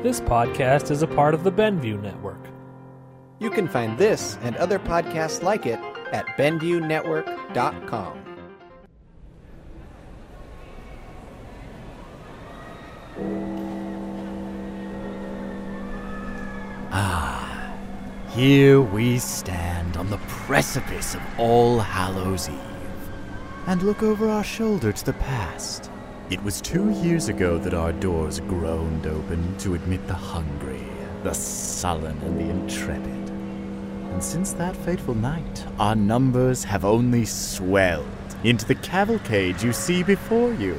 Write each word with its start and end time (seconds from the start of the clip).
This 0.00 0.20
podcast 0.20 0.92
is 0.92 1.02
a 1.02 1.08
part 1.08 1.34
of 1.34 1.42
the 1.42 1.50
Benview 1.50 2.00
Network. 2.00 2.38
You 3.40 3.50
can 3.50 3.66
find 3.66 3.98
this 3.98 4.38
and 4.42 4.54
other 4.54 4.78
podcasts 4.78 5.42
like 5.42 5.66
it 5.66 5.80
at 6.12 6.24
BenviewNetwork.com. 6.38 8.24
Ah, 16.92 17.76
here 18.28 18.80
we 18.80 19.18
stand 19.18 19.96
on 19.96 20.10
the 20.10 20.18
precipice 20.28 21.16
of 21.16 21.22
All 21.38 21.80
Hallows 21.80 22.48
Eve 22.48 22.56
and 23.66 23.82
look 23.82 24.04
over 24.04 24.28
our 24.28 24.44
shoulder 24.44 24.92
to 24.92 25.04
the 25.04 25.12
past. 25.14 25.90
It 26.30 26.42
was 26.42 26.60
two 26.60 26.90
years 26.90 27.28
ago 27.28 27.56
that 27.56 27.72
our 27.72 27.90
doors 27.90 28.40
groaned 28.40 29.06
open 29.06 29.56
to 29.60 29.72
admit 29.72 30.06
the 30.06 30.12
hungry, 30.12 30.84
the 31.22 31.32
sullen, 31.32 32.18
and 32.18 32.38
the 32.38 32.50
intrepid. 32.50 33.30
And 34.12 34.22
since 34.22 34.52
that 34.52 34.76
fateful 34.76 35.14
night, 35.14 35.64
our 35.78 35.96
numbers 35.96 36.64
have 36.64 36.84
only 36.84 37.24
swelled 37.24 38.06
into 38.44 38.66
the 38.66 38.74
cavalcade 38.74 39.62
you 39.62 39.72
see 39.72 40.02
before 40.02 40.52
you. 40.52 40.78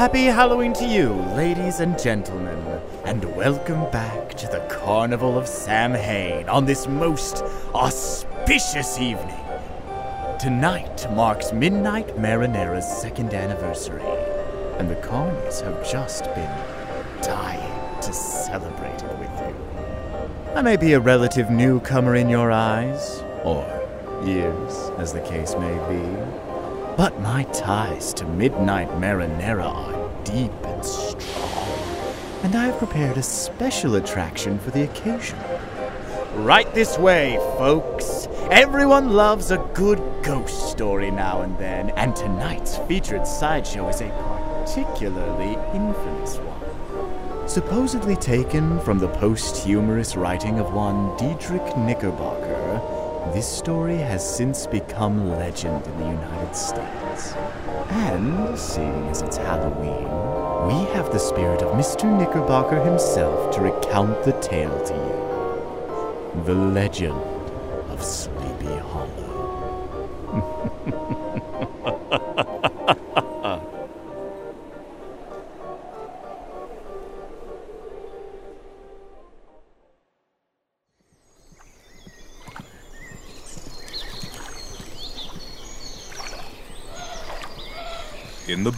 Happy 0.00 0.24
Halloween 0.24 0.72
to 0.72 0.86
you, 0.86 1.10
ladies 1.36 1.80
and 1.80 1.98
gentlemen, 1.98 2.56
and 3.04 3.22
welcome 3.36 3.82
back 3.90 4.30
to 4.30 4.46
the 4.46 4.66
Carnival 4.70 5.36
of 5.36 5.46
Samhain 5.46 6.48
on 6.48 6.64
this 6.64 6.86
most 6.88 7.42
auspicious 7.74 8.98
evening. 8.98 9.44
Tonight 10.38 11.06
marks 11.12 11.52
Midnight 11.52 12.18
Marinera's 12.18 12.88
second 13.02 13.34
anniversary, 13.34 14.00
and 14.78 14.88
the 14.88 14.96
carnies 15.06 15.60
have 15.60 15.86
just 15.86 16.24
been 16.34 16.50
dying 17.20 18.00
to 18.00 18.10
celebrate 18.14 19.02
it 19.02 19.18
with 19.18 19.38
you. 19.40 20.54
I 20.54 20.62
may 20.62 20.78
be 20.78 20.94
a 20.94 21.00
relative 21.00 21.50
newcomer 21.50 22.14
in 22.14 22.30
your 22.30 22.50
eyes, 22.50 23.22
or 23.44 23.66
ears, 24.24 24.92
as 24.96 25.12
the 25.12 25.20
case 25.20 25.54
may 25.56 25.74
be. 25.90 26.49
But 27.00 27.18
my 27.22 27.44
ties 27.44 28.12
to 28.12 28.26
Midnight 28.26 28.90
Marinera 29.00 29.74
are 29.74 30.10
deep 30.22 30.52
and 30.64 30.84
strong, 30.84 31.88
and 32.42 32.54
I 32.54 32.66
have 32.66 32.76
prepared 32.76 33.16
a 33.16 33.22
special 33.22 33.94
attraction 33.94 34.58
for 34.58 34.70
the 34.70 34.82
occasion. 34.82 35.38
Right 36.34 36.70
this 36.74 36.98
way, 36.98 37.38
folks! 37.56 38.28
Everyone 38.50 39.14
loves 39.14 39.50
a 39.50 39.66
good 39.72 39.98
ghost 40.22 40.72
story 40.72 41.10
now 41.10 41.40
and 41.40 41.56
then, 41.56 41.88
and 41.96 42.14
tonight's 42.14 42.76
featured 42.86 43.26
sideshow 43.26 43.88
is 43.88 44.02
a 44.02 44.10
particularly 44.66 45.54
infamous 45.74 46.36
one. 46.36 47.48
Supposedly 47.48 48.16
taken 48.16 48.78
from 48.80 48.98
the 48.98 49.08
posthumous 49.08 50.16
writing 50.16 50.58
of 50.58 50.74
one 50.74 51.16
Diedrich 51.16 51.78
Knickerbocker, 51.78 52.59
this 53.32 53.46
story 53.46 53.96
has 53.96 54.28
since 54.28 54.66
become 54.66 55.30
legend 55.30 55.86
in 55.86 55.98
the 55.98 56.06
United 56.06 56.56
States. 56.56 57.34
And, 57.90 58.58
seeing 58.58 59.06
as 59.08 59.22
it's 59.22 59.36
Halloween, 59.36 60.08
we 60.66 60.74
have 60.94 61.12
the 61.12 61.18
spirit 61.18 61.62
of 61.62 61.76
Mr. 61.76 62.04
Knickerbocker 62.18 62.82
himself 62.82 63.54
to 63.54 63.60
recount 63.60 64.24
the 64.24 64.32
tale 64.40 64.84
to 64.84 64.94
you. 64.94 66.44
The 66.44 66.54
legend 66.54 67.22
of 67.90 68.02
Sleepy 68.02 68.76
Hollow. 68.76 69.36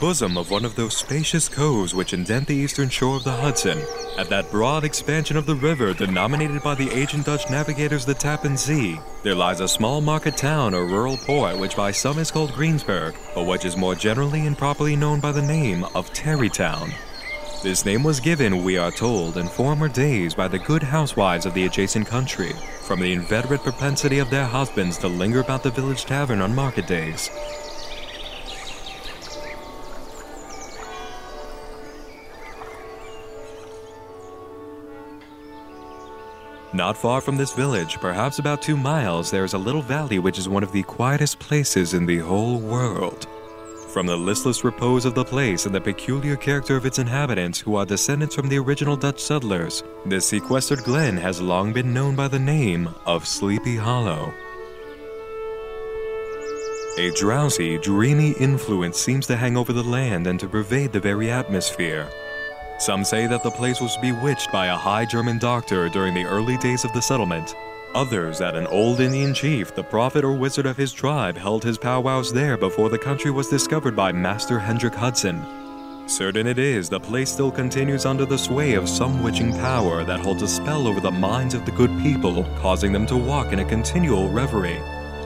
bosom 0.03 0.37
of 0.37 0.51
one 0.51 0.65
of 0.65 0.75
those 0.75 0.97
spacious 0.97 1.49
coves 1.49 1.95
which 1.95 2.13
indent 2.13 2.49
the 2.49 2.57
eastern 2.57 2.89
shore 2.89 3.15
of 3.15 3.23
the 3.23 3.31
Hudson, 3.31 3.81
at 4.19 4.29
that 4.29 4.51
broad 4.51 4.83
expansion 4.83 5.37
of 5.37 5.47
the 5.47 5.55
river 5.55 5.95
denominated 5.95 6.61
by 6.61 6.75
the 6.75 6.91
ancient 6.91 7.25
Dutch 7.25 7.49
navigators 7.49 8.05
the 8.05 8.13
Tappan 8.13 8.57
Zee, 8.57 8.99
there 9.23 9.37
lies 9.37 9.61
a 9.61 9.69
small 9.69 10.01
market 10.01 10.37
town 10.37 10.75
or 10.75 10.87
rural 10.87 11.17
port 11.19 11.57
which 11.57 11.77
by 11.77 11.93
some 11.93 12.19
is 12.19 12.33
called 12.33 12.53
Greensburg, 12.53 13.15
but 13.33 13.47
which 13.47 13.65
is 13.65 13.77
more 13.77 13.95
generally 13.95 14.45
and 14.45 14.59
properly 14.59 14.97
known 14.97 15.21
by 15.21 15.31
the 15.31 15.41
name 15.41 15.85
of 15.95 16.13
Tarrytown. 16.13 16.93
This 17.63 17.85
name 17.85 18.03
was 18.03 18.19
given, 18.19 18.65
we 18.65 18.77
are 18.77 18.91
told, 18.91 19.37
in 19.37 19.47
former 19.47 19.87
days 19.87 20.35
by 20.35 20.49
the 20.49 20.59
good 20.59 20.83
housewives 20.83 21.47
of 21.47 21.55
the 21.55 21.67
adjacent 21.67 22.09
country, 22.09 22.55
from 22.81 22.99
the 22.99 23.13
inveterate 23.13 23.63
propensity 23.63 24.19
of 24.19 24.31
their 24.31 24.47
husbands 24.47 24.99
to 24.99 25.07
linger 25.07 25.39
about 25.39 25.63
the 25.63 25.71
village 25.71 26.07
tavern 26.07 26.41
on 26.41 26.53
market 26.53 26.89
days. 26.89 27.31
Not 36.75 36.97
far 36.97 37.21
from 37.21 37.37
this 37.37 37.53
village, 37.53 38.01
perhaps 38.01 38.39
about 38.39 38.63
two 38.63 38.79
miles, 38.79 39.31
there 39.31 39.45
is 39.45 39.53
a 39.53 39.59
little 39.59 39.83
valley 39.83 40.19
which 40.19 40.39
is 40.39 40.49
one 40.49 40.63
of 40.63 40.73
the 40.73 40.83
quietest 40.85 41.39
places 41.39 41.93
in 41.93 42.07
the 42.07 42.17
whole 42.19 42.59
world. 42.59 43.27
From 43.93 44.07
the 44.07 44.17
listless 44.17 44.65
repose 44.65 45.05
of 45.05 45.15
the 45.15 45.23
place 45.23 45.67
and 45.67 45.75
the 45.75 45.81
peculiar 45.83 46.35
character 46.35 46.75
of 46.75 46.87
its 46.87 46.99
inhabitants, 46.99 47.61
who 47.61 47.77
are 47.77 47.85
descendants 47.85 48.35
from 48.35 48.49
the 48.49 48.59
original 48.59 48.97
Dutch 48.97 49.21
settlers, 49.21 49.85
this 50.07 50.27
sequestered 50.27 50.83
glen 50.83 51.15
has 51.19 51.43
long 51.43 51.75
been 51.75 51.93
known 51.93 52.17
by 52.17 52.27
the 52.27 52.39
name 52.39 52.89
of 53.05 53.29
Sleepy 53.29 53.77
Hollow. 53.77 54.33
A 56.99 57.11
drowsy, 57.11 57.77
dreamy 57.77 58.31
influence 58.33 58.97
seems 58.97 59.27
to 59.27 59.37
hang 59.37 59.59
over 59.59 59.75
the 59.75 59.83
land 59.83 60.27
and 60.27 60.41
to 60.41 60.49
pervade 60.49 60.93
the 60.93 61.01
very 61.01 61.31
atmosphere. 61.31 62.09
Some 62.83 63.05
say 63.05 63.29
that 63.29 63.45
the 63.45 63.51
place 63.53 63.81
was 63.81 63.97
bewitched 63.99 64.51
by 64.51 64.67
a 64.67 64.77
high 64.77 65.05
German 65.05 65.39
doctor 65.39 65.89
during 65.89 66.15
the 66.15 66.25
early 66.25 66.57
days 66.57 66.85
of 66.85 66.93
the 66.93 67.01
settlement. 67.01 67.55
Others 67.95 68.41
that 68.41 68.57
an 68.57 68.67
old 68.67 68.99
Indian 68.99 69.33
chief, 69.33 69.73
the 69.73 69.85
prophet 69.85 70.25
or 70.25 70.33
wizard 70.33 70.67
of 70.67 70.77
his 70.77 70.93
tribe, 70.93 71.37
held 71.37 71.63
his 71.63 71.79
powwows 71.79 72.33
there 72.33 72.57
before 72.57 72.89
the 72.89 72.99
country 72.99 73.31
was 73.31 73.47
discovered 73.49 73.95
by 73.95 74.11
Master 74.11 74.59
Hendrik 74.59 74.97
Hudson. 74.97 75.47
Certain 76.09 76.45
it 76.49 76.59
is, 76.59 76.89
the 76.89 76.99
place 76.99 77.31
still 77.31 77.53
continues 77.53 78.05
under 78.05 78.27
the 78.27 78.37
sway 78.37 78.75
of 78.75 78.89
some 78.89 79.23
witching 79.23 79.53
power 79.53 80.03
that 80.03 80.19
holds 80.19 80.43
a 80.43 80.49
spell 80.49 80.89
over 80.89 80.99
the 80.99 81.09
minds 81.09 81.55
of 81.55 81.65
the 81.65 81.71
good 81.71 81.97
people, 82.03 82.43
causing 82.57 82.91
them 82.91 83.07
to 83.07 83.17
walk 83.17 83.53
in 83.53 83.61
a 83.61 83.65
continual 83.65 84.29
reverie. 84.29 84.83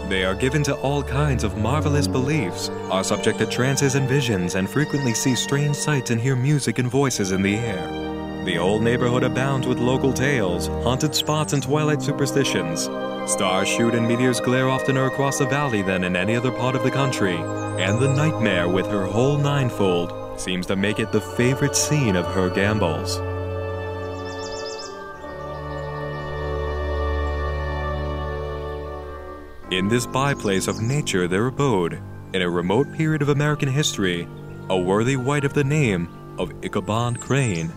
They 0.09 0.25
are 0.25 0.37
given 0.37 0.63
to 0.65 0.75
all 0.77 1.03
kinds 1.03 1.43
of 1.43 1.59
marvelous 1.59 2.07
beliefs, 2.07 2.69
are 2.91 3.03
subject 3.03 3.41
to 3.41 3.47
trances 3.47 3.97
and 3.97 4.09
visions, 4.09 4.55
and 4.55 4.71
frequently 4.71 5.13
see 5.15 5.35
strange 5.35 5.75
sights 5.75 6.11
and 6.11 6.21
hear 6.21 6.37
music 6.37 6.79
and 6.79 6.89
voices 6.89 7.33
in 7.33 7.43
the 7.43 7.57
air. 7.57 8.45
The 8.45 8.57
old 8.57 8.83
neighborhood 8.83 9.25
abounds 9.25 9.67
with 9.67 9.81
local 9.81 10.13
tales, 10.13 10.69
haunted 10.69 11.13
spots, 11.13 11.55
and 11.55 11.63
twilight 11.63 12.03
superstitions. 12.03 12.83
Stars 13.29 13.67
shoot 13.67 13.95
and 13.95 14.07
meteors 14.07 14.41
glare 14.41 14.69
oftener 14.69 15.07
across 15.07 15.39
the 15.41 15.47
valley 15.47 15.83
than 15.83 16.05
in 16.05 16.15
any 16.15 16.37
other 16.37 16.53
part 16.53 16.77
of 16.77 16.85
the 16.85 16.91
country, 16.93 17.35
and 17.35 17.99
the 17.99 18.15
nightmare, 18.15 18.69
with 18.69 18.87
her 18.87 19.07
whole 19.07 19.37
ninefold, 19.37 20.41
seems 20.41 20.67
to 20.67 20.77
make 20.77 21.01
it 21.01 21.11
the 21.11 21.21
favorite 21.21 21.75
scene 21.75 22.15
of 22.15 22.27
her 22.27 22.49
gambols. 22.49 23.19
In 29.73 29.89
this 29.89 30.07
byplace 30.07 30.69
of 30.69 30.81
nature 30.81 31.27
their 31.27 31.49
abode, 31.49 32.01
in 32.33 32.41
a 32.41 32.49
remote 32.49 32.93
period 32.93 33.21
of 33.21 33.31
American 33.31 33.69
history, 33.69 34.29
a 34.71 34.79
worthy 34.79 35.17
wight 35.17 35.45
of 35.45 35.55
the 35.55 35.65
name 35.65 36.09
of 36.39 36.53
Ichabod 36.63 37.21
Crane. 37.21 37.73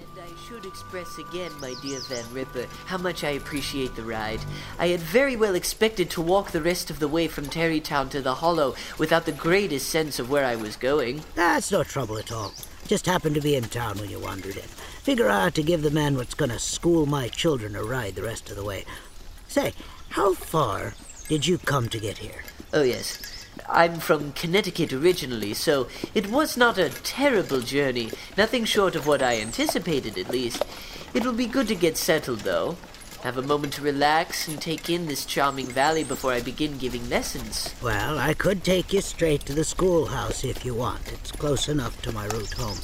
And 0.00 0.18
I 0.18 0.48
should 0.48 0.64
express 0.64 1.18
again, 1.18 1.52
my 1.60 1.74
dear 1.82 2.00
Van 2.08 2.24
Ripper, 2.32 2.64
how 2.86 2.96
much 2.96 3.22
I 3.22 3.32
appreciate 3.32 3.96
the 3.96 4.02
ride. 4.02 4.40
I 4.78 4.88
had 4.88 5.00
very 5.00 5.36
well 5.36 5.54
expected 5.54 6.08
to 6.10 6.22
walk 6.22 6.52
the 6.52 6.62
rest 6.62 6.88
of 6.88 7.00
the 7.00 7.08
way 7.08 7.28
from 7.28 7.50
Tarrytown 7.50 8.08
to 8.08 8.22
the 8.22 8.36
Hollow 8.36 8.76
without 8.96 9.26
the 9.26 9.32
greatest 9.32 9.90
sense 9.90 10.18
of 10.18 10.30
where 10.30 10.46
I 10.46 10.56
was 10.56 10.76
going. 10.76 11.22
That's 11.34 11.70
no 11.70 11.84
trouble 11.84 12.16
at 12.16 12.32
all. 12.32 12.54
Just 12.86 13.06
happened 13.06 13.34
to 13.34 13.40
be 13.40 13.56
in 13.56 13.64
town 13.64 13.98
when 13.98 14.10
you 14.10 14.18
wandered 14.18 14.56
in. 14.56 14.68
Figure 15.02 15.30
I 15.30 15.46
ought 15.46 15.54
to 15.54 15.62
give 15.62 15.82
the 15.82 15.90
man 15.90 16.16
what's 16.16 16.34
gonna 16.34 16.58
school 16.58 17.06
my 17.06 17.28
children 17.28 17.74
a 17.74 17.82
ride 17.82 18.14
the 18.14 18.22
rest 18.22 18.50
of 18.50 18.56
the 18.56 18.64
way. 18.64 18.84
Say, 19.48 19.72
how 20.10 20.34
far 20.34 20.94
did 21.28 21.46
you 21.46 21.56
come 21.56 21.88
to 21.88 21.98
get 21.98 22.18
here? 22.18 22.42
Oh, 22.74 22.82
yes. 22.82 23.46
I'm 23.68 24.00
from 24.00 24.32
Connecticut 24.32 24.92
originally, 24.92 25.54
so 25.54 25.88
it 26.14 26.28
was 26.28 26.56
not 26.56 26.76
a 26.76 26.90
terrible 26.90 27.60
journey. 27.60 28.10
Nothing 28.36 28.66
short 28.66 28.94
of 28.94 29.06
what 29.06 29.22
I 29.22 29.40
anticipated, 29.40 30.18
at 30.18 30.28
least. 30.28 30.62
It 31.14 31.24
will 31.24 31.32
be 31.32 31.46
good 31.46 31.68
to 31.68 31.74
get 31.74 31.96
settled, 31.96 32.40
though. 32.40 32.76
Have 33.24 33.38
a 33.38 33.42
moment 33.42 33.72
to 33.72 33.80
relax 33.80 34.48
and 34.48 34.60
take 34.60 34.90
in 34.90 35.06
this 35.06 35.24
charming 35.24 35.64
valley 35.64 36.04
before 36.04 36.32
I 36.32 36.42
begin 36.42 36.76
giving 36.76 37.08
lessons. 37.08 37.74
Well, 37.80 38.18
I 38.18 38.34
could 38.34 38.62
take 38.62 38.92
you 38.92 39.00
straight 39.00 39.46
to 39.46 39.54
the 39.54 39.64
schoolhouse 39.64 40.44
if 40.44 40.62
you 40.62 40.74
want. 40.74 41.10
It's 41.10 41.32
close 41.32 41.70
enough 41.70 42.02
to 42.02 42.12
my 42.12 42.26
route 42.26 42.52
home. 42.52 42.76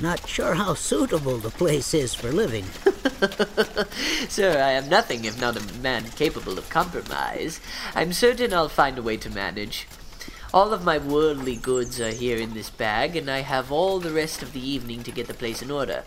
Not 0.00 0.26
sure 0.26 0.54
how 0.54 0.72
suitable 0.72 1.36
the 1.36 1.50
place 1.50 1.92
is 1.92 2.14
for 2.14 2.32
living. 2.32 2.64
Sir, 4.30 4.52
I 4.52 4.70
am 4.70 4.88
nothing 4.88 5.26
if 5.26 5.38
not 5.38 5.58
a 5.58 5.80
man 5.82 6.04
capable 6.04 6.56
of 6.56 6.70
compromise. 6.70 7.60
I'm 7.94 8.14
certain 8.14 8.54
I'll 8.54 8.70
find 8.70 8.96
a 8.96 9.02
way 9.02 9.18
to 9.18 9.28
manage. 9.28 9.86
All 10.54 10.72
of 10.72 10.84
my 10.84 10.96
worldly 10.96 11.56
goods 11.56 12.00
are 12.00 12.12
here 12.12 12.38
in 12.38 12.54
this 12.54 12.70
bag, 12.70 13.14
and 13.14 13.30
I 13.30 13.40
have 13.40 13.70
all 13.70 14.00
the 14.00 14.12
rest 14.12 14.42
of 14.42 14.54
the 14.54 14.66
evening 14.66 15.02
to 15.02 15.10
get 15.10 15.26
the 15.26 15.34
place 15.34 15.60
in 15.60 15.70
order. 15.70 16.04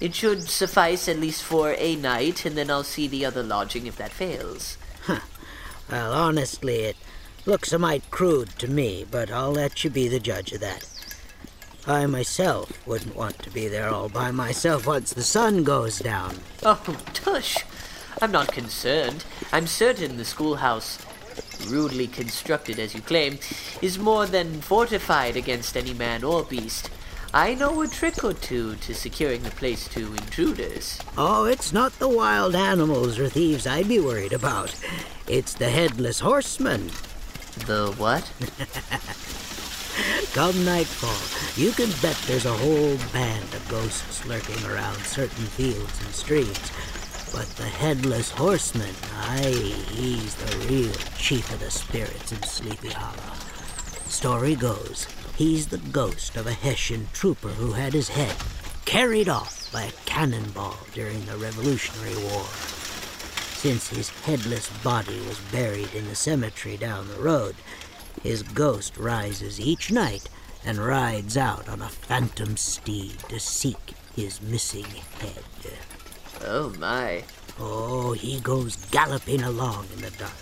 It 0.00 0.14
should 0.14 0.48
suffice 0.48 1.08
at 1.08 1.18
least 1.18 1.42
for 1.42 1.74
a 1.76 1.96
night, 1.96 2.44
and 2.44 2.56
then 2.56 2.70
I'll 2.70 2.84
see 2.84 3.08
the 3.08 3.24
other 3.24 3.42
lodging 3.42 3.86
if 3.86 3.96
that 3.96 4.12
fails. 4.12 4.76
Well, 5.90 6.12
honestly, 6.12 6.82
it 6.84 6.96
looks 7.46 7.72
a 7.72 7.78
mite 7.78 8.10
crude 8.10 8.50
to 8.60 8.68
me, 8.68 9.04
but 9.10 9.30
I'll 9.30 9.50
let 9.50 9.82
you 9.82 9.90
be 9.90 10.06
the 10.06 10.20
judge 10.20 10.52
of 10.52 10.60
that. 10.60 10.88
I 11.86 12.06
myself 12.06 12.86
wouldn't 12.86 13.16
want 13.16 13.40
to 13.40 13.50
be 13.50 13.66
there 13.66 13.88
all 13.88 14.08
by 14.08 14.30
myself 14.30 14.86
once 14.86 15.12
the 15.12 15.22
sun 15.22 15.64
goes 15.64 15.98
down. 15.98 16.36
Oh, 16.62 16.80
tush! 17.12 17.64
I'm 18.22 18.30
not 18.30 18.52
concerned. 18.52 19.24
I'm 19.50 19.66
certain 19.66 20.16
the 20.16 20.24
schoolhouse, 20.24 20.98
rudely 21.66 22.06
constructed 22.06 22.78
as 22.78 22.94
you 22.94 23.00
claim, 23.00 23.38
is 23.82 23.98
more 23.98 24.26
than 24.26 24.60
fortified 24.60 25.36
against 25.36 25.76
any 25.76 25.94
man 25.94 26.22
or 26.22 26.44
beast. 26.44 26.90
I 27.32 27.54
know 27.54 27.80
a 27.80 27.86
trick 27.86 28.24
or 28.24 28.32
two 28.32 28.74
to 28.74 28.92
securing 28.92 29.44
the 29.44 29.52
place 29.52 29.86
to 29.90 30.12
intruders. 30.14 30.98
Oh, 31.16 31.44
it's 31.44 31.72
not 31.72 31.96
the 32.00 32.08
wild 32.08 32.56
animals 32.56 33.20
or 33.20 33.28
thieves 33.28 33.68
I'd 33.68 33.86
be 33.86 34.00
worried 34.00 34.32
about. 34.32 34.74
It's 35.28 35.54
the 35.54 35.70
headless 35.70 36.18
horseman. 36.18 36.88
The 37.66 37.94
what? 37.96 38.24
Come 40.32 40.64
nightfall, 40.64 41.62
you 41.62 41.70
can 41.70 41.90
bet 42.02 42.16
there's 42.26 42.46
a 42.46 42.52
whole 42.52 42.96
band 43.12 43.54
of 43.54 43.68
ghosts 43.68 44.26
lurking 44.26 44.64
around 44.66 44.98
certain 44.98 45.46
fields 45.46 46.04
and 46.04 46.12
streams. 46.12 46.72
But 47.32 47.46
the 47.50 47.62
headless 47.62 48.32
horseman, 48.32 48.92
aye, 49.14 49.72
he's 49.92 50.34
the 50.34 50.66
real 50.66 50.92
chief 51.16 51.48
of 51.52 51.60
the 51.60 51.70
spirits 51.70 52.32
in 52.32 52.42
Sleepy 52.42 52.88
Hollow. 52.88 53.36
Story 54.08 54.56
goes, 54.56 55.06
he's 55.36 55.68
the 55.68 55.78
ghost 55.78 56.36
of 56.36 56.46
a 56.46 56.52
Hessian 56.52 57.08
trooper 57.12 57.48
who 57.48 57.72
had 57.72 57.92
his 57.92 58.08
head 58.08 58.36
carried 58.84 59.28
off 59.28 59.72
by 59.72 59.82
a 59.82 59.92
cannonball 60.04 60.78
during 60.92 61.24
the 61.26 61.36
Revolutionary 61.36 62.16
War. 62.16 62.44
Since 63.54 63.90
his 63.90 64.08
headless 64.08 64.68
body 64.82 65.18
was 65.20 65.38
buried 65.52 65.94
in 65.94 66.08
the 66.08 66.14
cemetery 66.14 66.76
down 66.76 67.08
the 67.08 67.20
road, 67.20 67.54
his 68.22 68.42
ghost 68.42 68.96
rises 68.96 69.60
each 69.60 69.92
night 69.92 70.28
and 70.64 70.78
rides 70.78 71.36
out 71.36 71.68
on 71.68 71.82
a 71.82 71.88
phantom 71.88 72.56
steed 72.56 73.18
to 73.28 73.38
seek 73.38 73.94
his 74.16 74.42
missing 74.42 74.86
head. 75.20 75.44
Oh 76.44 76.72
my. 76.78 77.22
Oh, 77.58 78.12
he 78.12 78.40
goes 78.40 78.76
galloping 78.86 79.42
along 79.42 79.86
in 79.94 80.02
the 80.02 80.10
dark, 80.10 80.32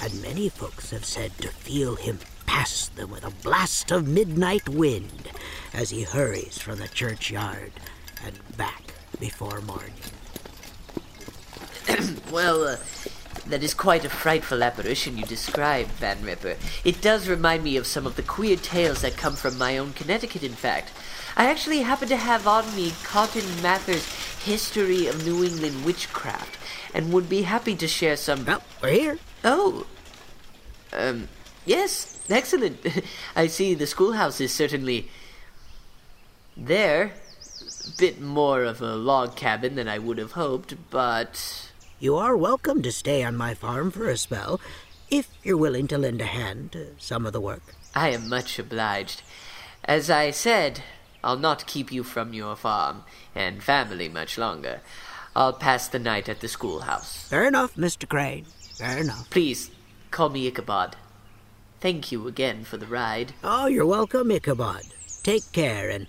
and 0.00 0.22
many 0.22 0.48
folks 0.48 0.90
have 0.90 1.04
said 1.04 1.36
to 1.38 1.48
feel 1.48 1.96
him 1.96 2.18
pass 2.48 2.88
them 2.88 3.10
with 3.10 3.26
a 3.26 3.42
blast 3.42 3.90
of 3.90 4.08
midnight 4.08 4.66
wind 4.70 5.30
as 5.74 5.90
he 5.90 6.02
hurries 6.02 6.56
from 6.56 6.78
the 6.78 6.88
churchyard 6.88 7.70
and 8.24 8.56
back 8.56 8.94
before 9.20 9.60
morning. 9.60 9.92
Well, 12.32 12.64
uh, 12.64 12.76
that 13.46 13.62
is 13.62 13.74
quite 13.74 14.04
a 14.06 14.10
frightful 14.10 14.62
apparition 14.62 15.18
you 15.18 15.24
describe, 15.24 15.88
Van 15.88 16.22
Ripper. 16.22 16.56
It 16.84 17.02
does 17.02 17.28
remind 17.28 17.64
me 17.64 17.76
of 17.76 17.86
some 17.86 18.06
of 18.06 18.16
the 18.16 18.22
queer 18.22 18.56
tales 18.56 19.02
that 19.02 19.18
come 19.18 19.36
from 19.36 19.58
my 19.58 19.76
own 19.76 19.92
Connecticut, 19.92 20.42
in 20.42 20.52
fact. 20.52 20.90
I 21.36 21.50
actually 21.50 21.80
happen 21.80 22.08
to 22.08 22.16
have 22.16 22.46
on 22.46 22.74
me 22.74 22.94
Cotton 23.04 23.44
Mather's 23.62 24.06
History 24.42 25.06
of 25.06 25.26
New 25.26 25.44
England 25.44 25.84
Witchcraft, 25.84 26.58
and 26.94 27.12
would 27.12 27.28
be 27.28 27.42
happy 27.42 27.76
to 27.76 27.86
share 27.86 28.16
some. 28.16 28.46
Well, 28.46 28.62
we're 28.82 28.90
here. 28.90 29.18
Oh. 29.44 29.86
Um, 30.92 31.28
yes, 31.66 32.17
excellent. 32.30 32.86
I 33.36 33.46
see 33.46 33.74
the 33.74 33.86
schoolhouse 33.86 34.40
is 34.40 34.52
certainly 34.52 35.08
there. 36.56 37.12
Bit 37.96 38.20
more 38.20 38.64
of 38.64 38.80
a 38.82 38.94
log 38.94 39.34
cabin 39.36 39.74
than 39.74 39.88
I 39.88 39.98
would 39.98 40.18
have 40.18 40.32
hoped, 40.32 40.74
but 40.90 41.70
You 41.98 42.16
are 42.16 42.36
welcome 42.36 42.82
to 42.82 42.92
stay 42.92 43.24
on 43.24 43.36
my 43.36 43.54
farm 43.54 43.90
for 43.90 44.08
a 44.08 44.16
spell, 44.16 44.60
if 45.10 45.28
you're 45.42 45.56
willing 45.56 45.88
to 45.88 45.98
lend 45.98 46.20
a 46.20 46.26
hand 46.26 46.72
to 46.72 46.88
some 46.98 47.26
of 47.26 47.32
the 47.32 47.40
work. 47.40 47.74
I 47.94 48.10
am 48.10 48.28
much 48.28 48.58
obliged. 48.58 49.22
As 49.84 50.10
I 50.10 50.30
said, 50.30 50.82
I'll 51.24 51.38
not 51.38 51.66
keep 51.66 51.90
you 51.90 52.04
from 52.04 52.34
your 52.34 52.54
farm 52.56 53.04
and 53.34 53.62
family 53.62 54.08
much 54.08 54.38
longer. 54.38 54.80
I'll 55.34 55.54
pass 55.54 55.88
the 55.88 55.98
night 55.98 56.28
at 56.28 56.40
the 56.40 56.48
schoolhouse. 56.48 57.26
Fair 57.28 57.46
enough, 57.46 57.74
Mr. 57.74 58.08
Crane. 58.08 58.44
Fair 58.76 58.98
enough. 58.98 59.28
Please, 59.30 59.70
call 60.10 60.28
me 60.28 60.46
Ichabod. 60.46 60.94
Thank 61.80 62.10
you 62.10 62.26
again 62.26 62.64
for 62.64 62.76
the 62.76 62.86
ride. 62.86 63.34
Oh, 63.44 63.66
you're 63.66 63.86
welcome, 63.86 64.30
Ichabod. 64.32 64.82
Take 65.22 65.52
care 65.52 65.88
and 65.90 66.08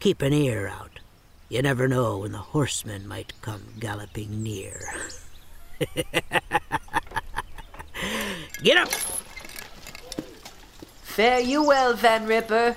keep 0.00 0.20
an 0.20 0.32
ear 0.32 0.66
out. 0.66 0.98
You 1.48 1.62
never 1.62 1.86
know 1.86 2.18
when 2.18 2.32
the 2.32 2.38
horseman 2.38 3.06
might 3.06 3.32
come 3.40 3.62
galloping 3.78 4.42
near. 4.42 4.80
Get 8.62 8.76
up! 8.76 8.90
Fare 11.02 11.40
you 11.40 11.66
well, 11.66 11.94
Van 11.94 12.26
Ripper. 12.26 12.76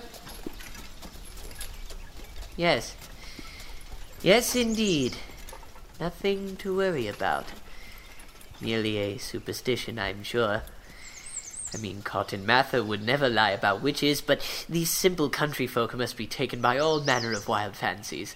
Yes. 2.57 2.95
Yes, 4.21 4.55
indeed. 4.55 5.15
Nothing 5.99 6.57
to 6.57 6.75
worry 6.75 7.07
about. 7.07 7.45
Merely 8.61 8.97
a 8.97 9.17
superstition, 9.17 9.97
I'm 9.97 10.23
sure. 10.23 10.63
I 11.73 11.77
mean, 11.77 12.01
Cotton 12.01 12.45
Mather 12.45 12.83
would 12.83 13.03
never 13.03 13.29
lie 13.29 13.51
about 13.51 13.81
witches, 13.81 14.21
but 14.21 14.41
these 14.69 14.89
simple 14.89 15.29
country 15.29 15.67
folk 15.67 15.95
must 15.95 16.17
be 16.17 16.27
taken 16.27 16.61
by 16.61 16.77
all 16.77 17.01
manner 17.01 17.33
of 17.33 17.47
wild 17.47 17.75
fancies. 17.75 18.35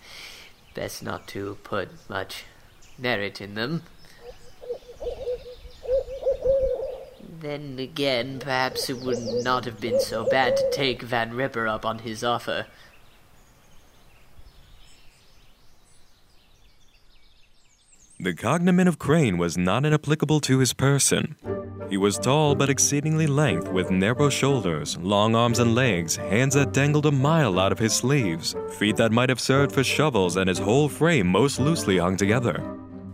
Best 0.73 1.03
not 1.03 1.27
to 1.29 1.57
put 1.63 1.89
much 2.09 2.45
merit 2.97 3.39
in 3.41 3.55
them. 3.55 3.83
Then 7.39 7.77
again, 7.77 8.39
perhaps 8.39 8.89
it 8.89 8.97
would 8.97 9.43
not 9.43 9.65
have 9.65 9.79
been 9.79 9.99
so 9.99 10.25
bad 10.25 10.57
to 10.57 10.69
take 10.71 11.03
Van 11.03 11.33
Ripper 11.33 11.67
up 11.67 11.85
on 11.85 11.99
his 11.99 12.23
offer. 12.23 12.65
The 18.19 18.33
cognomen 18.33 18.87
of 18.87 18.97
Crane 18.97 19.37
was 19.37 19.57
not 19.57 19.85
inapplicable 19.85 20.39
to 20.41 20.57
his 20.57 20.73
person. 20.73 21.35
He 21.89 21.95
was 21.95 22.17
tall 22.17 22.53
but 22.53 22.69
exceedingly 22.69 23.27
lank, 23.27 23.71
with 23.71 23.91
narrow 23.91 24.29
shoulders, 24.29 24.97
long 24.97 25.35
arms 25.35 25.59
and 25.59 25.73
legs, 25.73 26.17
hands 26.17 26.53
that 26.55 26.73
dangled 26.73 27.05
a 27.05 27.11
mile 27.11 27.59
out 27.59 27.71
of 27.71 27.79
his 27.79 27.93
sleeves, 27.93 28.55
feet 28.77 28.97
that 28.97 29.13
might 29.13 29.29
have 29.29 29.39
served 29.39 29.71
for 29.71 29.83
shovels, 29.83 30.35
and 30.35 30.49
his 30.49 30.59
whole 30.59 30.89
frame 30.89 31.27
most 31.27 31.59
loosely 31.59 31.97
hung 31.97 32.17
together. 32.17 32.61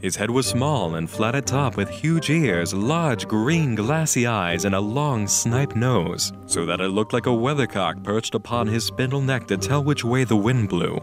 His 0.02 0.16
head 0.16 0.32
was 0.32 0.48
small 0.48 0.96
and 0.96 1.10
flat 1.10 1.36
at 1.36 1.46
top, 1.46 1.78
with 1.78 1.88
huge 1.88 2.30
ears, 2.30 2.74
large 2.74 3.28
green 3.28 3.76
glassy 3.76 4.26
eyes, 4.26 4.66
and 4.66 4.74
a 4.74 4.80
long 4.80 5.28
snipe 5.28 5.76
nose, 5.76 6.34
so 6.46 6.66
that 6.66 6.82
it 6.82 6.90
looked 6.90 7.14
like 7.14 7.28
a 7.28 7.34
weathercock 7.34 8.04
perched 8.04 8.36
upon 8.36 8.68
his 8.68 8.84
spindle 8.84 9.22
neck 9.22 9.48
to 9.48 9.56
tell 9.56 9.84
which 9.84 10.04
way 10.04 10.24
the 10.24 10.36
wind 10.36 10.68
blew. 10.68 11.00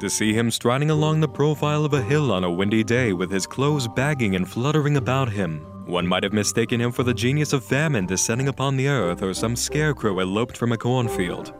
To 0.00 0.08
see 0.08 0.32
him 0.32 0.48
striding 0.52 0.90
along 0.90 1.18
the 1.18 1.28
profile 1.28 1.84
of 1.84 1.92
a 1.92 2.00
hill 2.00 2.30
on 2.30 2.44
a 2.44 2.50
windy 2.50 2.84
day 2.84 3.12
with 3.12 3.32
his 3.32 3.48
clothes 3.48 3.88
bagging 3.88 4.36
and 4.36 4.48
fluttering 4.48 4.96
about 4.96 5.28
him, 5.28 5.66
one 5.86 6.06
might 6.06 6.22
have 6.22 6.32
mistaken 6.32 6.80
him 6.80 6.92
for 6.92 7.02
the 7.02 7.12
genius 7.12 7.52
of 7.52 7.64
famine 7.64 8.06
descending 8.06 8.46
upon 8.46 8.76
the 8.76 8.86
earth 8.86 9.22
or 9.24 9.34
some 9.34 9.56
scarecrow 9.56 10.20
eloped 10.20 10.56
from 10.56 10.70
a 10.70 10.78
cornfield. 10.78 11.52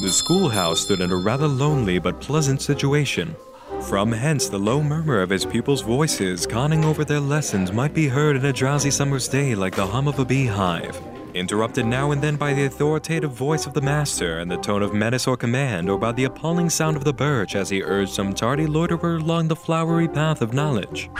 The 0.00 0.10
schoolhouse 0.10 0.80
stood 0.80 1.00
in 1.00 1.12
a 1.12 1.16
rather 1.16 1.48
lonely 1.48 1.98
but 1.98 2.22
pleasant 2.22 2.62
situation. 2.62 3.36
From 3.82 4.10
hence, 4.10 4.48
the 4.48 4.58
low 4.58 4.82
murmur 4.82 5.20
of 5.20 5.28
his 5.28 5.44
pupils' 5.44 5.82
voices 5.82 6.46
conning 6.46 6.82
over 6.82 7.04
their 7.04 7.20
lessons 7.20 7.72
might 7.72 7.92
be 7.92 8.08
heard 8.08 8.36
in 8.36 8.44
a 8.46 8.54
drowsy 8.54 8.90
summer's 8.90 9.28
day 9.28 9.54
like 9.54 9.76
the 9.76 9.86
hum 9.86 10.08
of 10.08 10.18
a 10.18 10.24
beehive, 10.24 10.98
interrupted 11.36 11.86
now 11.86 12.10
and 12.10 12.22
then 12.22 12.36
by 12.36 12.52
the 12.54 12.64
authoritative 12.64 13.32
voice 13.32 13.66
of 13.66 13.74
the 13.74 13.80
master 13.80 14.38
and 14.38 14.50
the 14.50 14.56
tone 14.56 14.82
of 14.82 14.94
menace 14.94 15.26
or 15.26 15.36
command, 15.36 15.88
or 15.88 15.98
by 15.98 16.12
the 16.12 16.24
appalling 16.24 16.70
sound 16.70 16.96
of 16.96 17.04
the 17.04 17.12
birch 17.12 17.54
as 17.54 17.68
he 17.68 17.82
urged 17.82 18.12
some 18.12 18.32
tardy 18.32 18.66
loiterer 18.66 19.16
along 19.16 19.48
the 19.48 19.56
flowery 19.56 20.08
path 20.08 20.42
of 20.42 20.52
knowledge. 20.52 21.10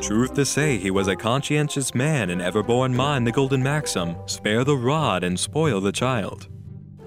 Truth 0.00 0.34
to 0.34 0.44
say, 0.44 0.76
he 0.76 0.90
was 0.90 1.08
a 1.08 1.16
conscientious 1.16 1.94
man 1.94 2.30
and 2.30 2.42
ever 2.42 2.62
bore 2.62 2.86
in 2.86 2.94
mind 2.94 3.26
the 3.26 3.32
golden 3.32 3.62
maxim 3.62 4.16
spare 4.26 4.62
the 4.64 4.76
rod 4.76 5.24
and 5.24 5.38
spoil 5.38 5.80
the 5.80 5.92
child. 5.92 6.48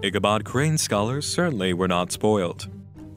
Ichabod 0.03 0.43
Crane's 0.43 0.81
scholars 0.81 1.27
certainly 1.27 1.73
were 1.73 1.87
not 1.87 2.11
spoiled. 2.11 2.67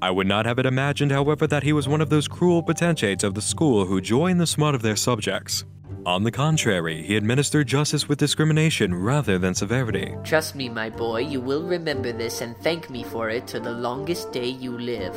I 0.03 0.11
would 0.11 0.27
not 0.27 0.45
have 0.45 0.59
it 0.59 0.67
imagined, 0.67 1.13
however, 1.13 1.47
that 1.47 1.63
he 1.63 1.73
was 1.73 1.89
one 1.89 2.03
of 2.03 2.11
those 2.11 2.29
cruel 2.29 2.63
potentates 2.63 3.25
of 3.25 3.35
the 3.35 3.41
school 3.41 3.87
who 3.87 4.03
join 4.03 4.37
the 4.37 4.47
smart 4.47 4.75
of 4.75 4.83
their 4.83 4.97
subjects. 4.97 5.65
On 6.07 6.23
the 6.23 6.31
contrary, 6.31 7.03
he 7.03 7.17
administered 7.17 7.67
justice 7.67 8.07
with 8.07 8.19
discrimination 8.19 8.95
rather 8.95 9.39
than 9.39 9.55
severity. 9.55 10.15
Trust 10.23 10.55
me, 10.55 10.69
my 10.69 10.91
boy, 10.91 11.21
you 11.21 11.41
will 11.41 11.63
remember 11.63 12.13
this 12.13 12.43
and 12.43 12.55
thank 12.59 12.91
me 12.91 13.03
for 13.03 13.31
it 13.31 13.47
to 13.47 13.59
the 13.59 13.73
longest 13.73 14.31
day 14.31 14.49
you 14.49 14.77
live. 14.77 15.17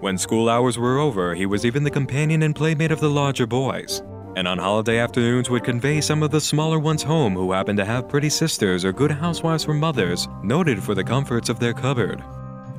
When 0.00 0.16
school 0.16 0.48
hours 0.48 0.78
were 0.78 0.98
over, 0.98 1.34
he 1.34 1.44
was 1.44 1.66
even 1.66 1.82
the 1.82 1.90
companion 1.90 2.44
and 2.44 2.54
playmate 2.54 2.92
of 2.92 3.00
the 3.00 3.10
larger 3.10 3.48
boys, 3.48 4.00
and 4.36 4.46
on 4.46 4.58
holiday 4.58 4.98
afternoons 4.98 5.50
would 5.50 5.64
convey 5.64 6.00
some 6.00 6.22
of 6.22 6.30
the 6.30 6.40
smaller 6.40 6.78
ones 6.78 7.02
home 7.02 7.34
who 7.34 7.50
happened 7.50 7.78
to 7.78 7.84
have 7.84 8.08
pretty 8.08 8.30
sisters 8.30 8.84
or 8.84 8.92
good 8.92 9.10
housewives 9.10 9.64
for 9.64 9.74
mothers, 9.74 10.28
noted 10.44 10.80
for 10.80 10.94
the 10.94 11.02
comforts 11.02 11.48
of 11.48 11.58
their 11.58 11.74
cupboard. 11.74 12.22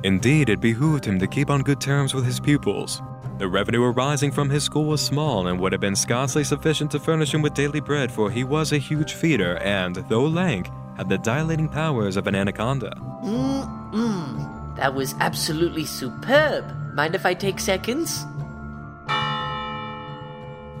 Indeed, 0.02 0.48
it 0.48 0.62
behooved 0.62 1.04
him 1.04 1.18
to 1.18 1.26
keep 1.26 1.50
on 1.50 1.60
good 1.60 1.80
terms 1.80 2.14
with 2.14 2.24
his 2.24 2.40
pupils. 2.40 3.02
The 3.42 3.48
revenue 3.48 3.82
arising 3.82 4.30
from 4.30 4.50
his 4.50 4.62
school 4.62 4.84
was 4.84 5.00
small 5.00 5.48
and 5.48 5.58
would 5.58 5.72
have 5.72 5.80
been 5.80 5.96
scarcely 5.96 6.44
sufficient 6.44 6.92
to 6.92 7.00
furnish 7.00 7.34
him 7.34 7.42
with 7.42 7.54
daily 7.54 7.80
bread, 7.80 8.12
for 8.12 8.30
he 8.30 8.44
was 8.44 8.70
a 8.70 8.78
huge 8.78 9.14
feeder 9.14 9.56
and, 9.58 9.96
though 10.08 10.26
lank, 10.26 10.70
had 10.96 11.08
the 11.08 11.18
dilating 11.18 11.68
powers 11.68 12.16
of 12.16 12.28
an 12.28 12.36
anaconda. 12.36 12.96
Mm-mm. 13.24 14.76
That 14.76 14.94
was 14.94 15.16
absolutely 15.18 15.84
superb. 15.84 16.72
Mind 16.94 17.16
if 17.16 17.26
I 17.26 17.34
take 17.34 17.58
seconds? 17.58 18.24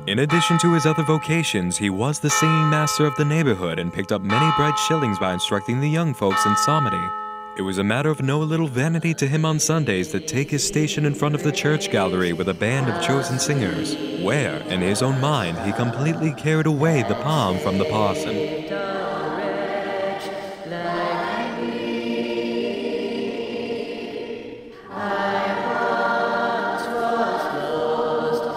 In 0.06 0.20
addition 0.20 0.56
to 0.58 0.72
his 0.72 0.86
other 0.86 1.02
vocations, 1.02 1.76
he 1.76 1.90
was 1.90 2.20
the 2.20 2.30
singing 2.30 2.70
master 2.70 3.06
of 3.06 3.16
the 3.16 3.24
neighborhood 3.24 3.80
and 3.80 3.92
picked 3.92 4.12
up 4.12 4.22
many 4.22 4.52
bright 4.56 4.78
shillings 4.86 5.18
by 5.18 5.32
instructing 5.32 5.80
the 5.80 5.90
young 5.90 6.14
folks 6.14 6.46
in 6.46 6.54
psalmody. 6.58 7.21
It 7.54 7.60
was 7.60 7.76
a 7.76 7.84
matter 7.84 8.08
of 8.08 8.22
no 8.22 8.38
little 8.38 8.66
vanity 8.66 9.12
to 9.12 9.26
him 9.26 9.44
on 9.44 9.58
Sundays 9.58 10.08
to 10.12 10.20
take 10.20 10.50
his 10.50 10.66
station 10.66 11.04
in 11.04 11.14
front 11.14 11.34
of 11.34 11.42
the 11.42 11.52
church 11.52 11.90
gallery 11.90 12.32
with 12.32 12.48
a 12.48 12.54
band 12.54 12.88
of 12.88 13.04
chosen 13.04 13.38
singers, 13.38 13.94
where, 14.22 14.56
in 14.68 14.80
his 14.80 15.02
own 15.02 15.20
mind, 15.20 15.58
he 15.58 15.72
completely 15.72 16.32
carried 16.32 16.64
away 16.64 17.02
the 17.02 17.14
palm 17.16 17.58
from 17.58 17.76
the 17.76 17.84
parson. 17.84 18.34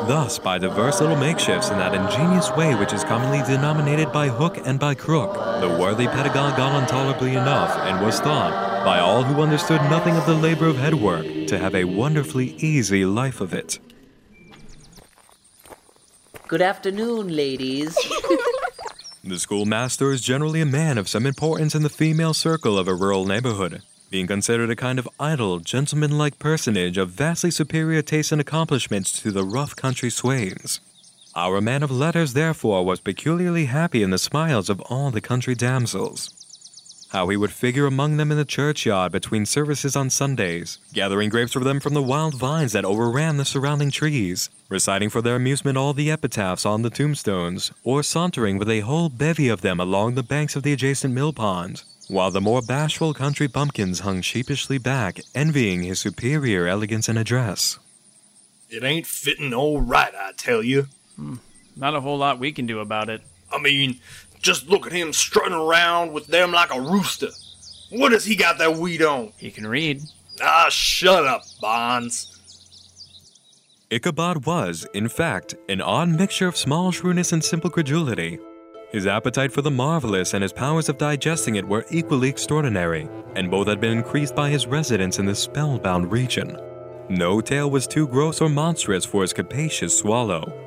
Thus, 0.08 0.40
by 0.40 0.58
diverse 0.58 1.02
little 1.02 1.18
makeshifts 1.18 1.70
in 1.70 1.80
that 1.80 1.94
ingenious 1.94 2.50
way 2.52 2.76
which 2.76 2.94
is 2.94 3.04
commonly 3.04 3.40
denominated 3.40 4.14
by 4.14 4.30
hook 4.30 4.58
and 4.66 4.80
by 4.80 4.94
crook, 4.94 5.34
the 5.60 5.78
worthy 5.78 6.08
pedagogue 6.08 6.56
got 6.56 6.72
on 6.72 6.88
tolerably 6.88 7.32
enough 7.32 7.76
and 7.80 8.06
was 8.06 8.22
thought, 8.22 8.75
by 8.86 9.00
all 9.00 9.24
who 9.24 9.42
understood 9.42 9.82
nothing 9.90 10.16
of 10.16 10.28
the 10.28 10.36
labor 10.36 10.68
of 10.68 10.78
headwork, 10.78 11.48
to 11.48 11.58
have 11.58 11.74
a 11.74 11.86
wonderfully 11.86 12.56
easy 12.60 13.04
life 13.04 13.42
of 13.42 13.52
it. 13.52 13.80
Good 16.48 16.62
afternoon, 16.62 17.36
ladies. 17.36 17.98
The 19.28 19.40
schoolmaster 19.40 20.12
is 20.12 20.22
generally 20.22 20.62
a 20.62 20.68
man 20.68 21.00
of 21.00 21.10
some 21.10 21.26
importance 21.26 21.74
in 21.74 21.82
the 21.82 21.90
female 21.90 22.36
circle 22.36 22.78
of 22.78 22.88
a 22.88 22.94
rural 22.94 23.26
neighborhood, 23.26 23.82
being 24.12 24.28
considered 24.28 24.70
a 24.70 24.76
kind 24.76 25.00
of 25.00 25.10
idle, 25.20 25.58
gentlemanlike 25.58 26.38
personage 26.38 27.00
of 27.00 27.10
vastly 27.10 27.50
superior 27.50 28.04
taste 28.04 28.32
and 28.32 28.40
accomplishments 28.40 29.12
to 29.24 29.32
the 29.32 29.44
rough 29.44 29.76
country 29.76 30.12
swains. 30.12 30.80
Our 31.36 31.60
man 31.60 31.82
of 31.82 31.90
letters, 31.90 32.34
therefore, 32.34 32.86
was 32.86 33.00
peculiarly 33.00 33.66
happy 33.66 34.04
in 34.04 34.12
the 34.12 34.20
smiles 34.20 34.70
of 34.70 34.80
all 34.82 35.10
the 35.10 35.22
country 35.22 35.56
damsels. 35.56 36.45
How 37.10 37.28
he 37.30 37.38
would 37.38 37.52
figure 37.52 37.86
among 37.86 38.18
them 38.18 38.32
in 38.32 38.38
the 38.38 38.46
churchyard 38.46 39.12
between 39.12 39.46
services 39.46 39.96
on 39.96 40.10
Sundays, 40.10 40.80
gathering 40.94 41.30
grapes 41.30 41.54
for 41.54 41.60
them 41.60 41.80
from 41.80 41.94
the 41.94 42.02
wild 42.02 42.34
vines 42.34 42.74
that 42.74 42.84
overran 42.84 43.38
the 43.38 43.46
surrounding 43.46 43.92
trees, 43.92 44.50
reciting 44.70 45.10
for 45.10 45.22
their 45.22 45.36
amusement 45.36 45.78
all 45.78 45.94
the 45.94 46.12
epitaphs 46.12 46.66
on 46.66 46.82
the 46.82 46.90
tombstones, 46.90 47.72
or 47.84 48.04
sauntering 48.04 48.58
with 48.58 48.70
a 48.70 48.82
whole 48.82 49.10
bevy 49.10 49.48
of 49.48 49.62
them 49.62 49.80
along 49.80 50.16
the 50.16 50.24
banks 50.24 50.56
of 50.56 50.64
the 50.64 50.74
adjacent 50.74 51.14
mill 51.14 51.32
pond, 51.32 51.84
while 52.08 52.32
the 52.32 52.42
more 52.42 52.62
bashful 52.62 53.14
country 53.14 53.48
bumpkins 53.48 54.00
hung 54.00 54.22
sheepishly 54.22 54.78
back, 54.78 55.20
envying 55.34 55.84
his 55.84 56.00
superior 56.00 56.68
elegance 56.68 57.08
and 57.08 57.18
address. 57.18 57.80
It 58.70 58.84
ain't 58.84 59.08
fitting 59.08 59.54
all 59.54 59.80
right, 59.80 60.14
I 60.14 60.32
tell 60.36 60.64
you. 60.64 60.88
Hmm. 61.16 61.36
Not 61.76 61.96
a 61.96 62.02
whole 62.02 62.18
lot 62.18 62.40
we 62.40 62.52
can 62.52 62.66
do 62.66 62.80
about 62.80 63.10
it. 63.10 63.22
I 63.52 63.60
mean, 63.60 64.00
just 64.46 64.70
look 64.70 64.86
at 64.86 64.94
him 64.94 65.12
strutting 65.12 65.54
around 65.54 66.14
with 66.14 66.28
them 66.28 66.52
like 66.52 66.74
a 66.74 66.80
rooster. 66.80 67.30
What 67.90 68.12
has 68.12 68.26
he 68.26 68.36
got 68.36 68.60
that 68.60 68.78
we 68.78 68.98
don't? 68.98 69.34
He 69.38 69.50
can 69.50 69.66
read. 69.66 70.02
Ah, 70.42 70.68
shut 70.70 71.26
up, 71.26 71.44
Bonds. 71.60 72.32
Ichabod 73.90 74.46
was, 74.46 74.88
in 74.94 75.10
fact, 75.10 75.56
an 75.68 75.82
odd 75.82 76.10
mixture 76.10 76.48
of 76.48 76.58
small 76.58 76.92
shrewdness 76.92 77.34
and 77.34 77.44
simple 77.44 77.70
credulity. 77.70 78.38
His 78.92 79.08
appetite 79.08 79.52
for 79.52 79.62
the 79.62 79.72
marvelous 79.72 80.34
and 80.34 80.44
his 80.44 80.54
powers 80.54 80.90
of 80.90 80.98
digesting 80.98 81.56
it 81.56 81.68
were 81.68 81.86
equally 81.90 82.30
extraordinary, 82.30 83.10
and 83.36 83.50
both 83.50 83.68
had 83.68 83.82
been 83.82 83.98
increased 83.98 84.36
by 84.36 84.50
his 84.50 84.68
residence 84.68 85.20
in 85.20 85.26
this 85.26 85.40
spellbound 85.40 86.12
region. 86.12 86.58
No 87.10 87.42
tale 87.42 87.70
was 87.70 87.88
too 87.88 88.08
gross 88.08 88.42
or 88.42 88.50
monstrous 88.50 89.06
for 89.06 89.22
his 89.22 89.34
capacious 89.34 89.98
swallow. 89.98 90.65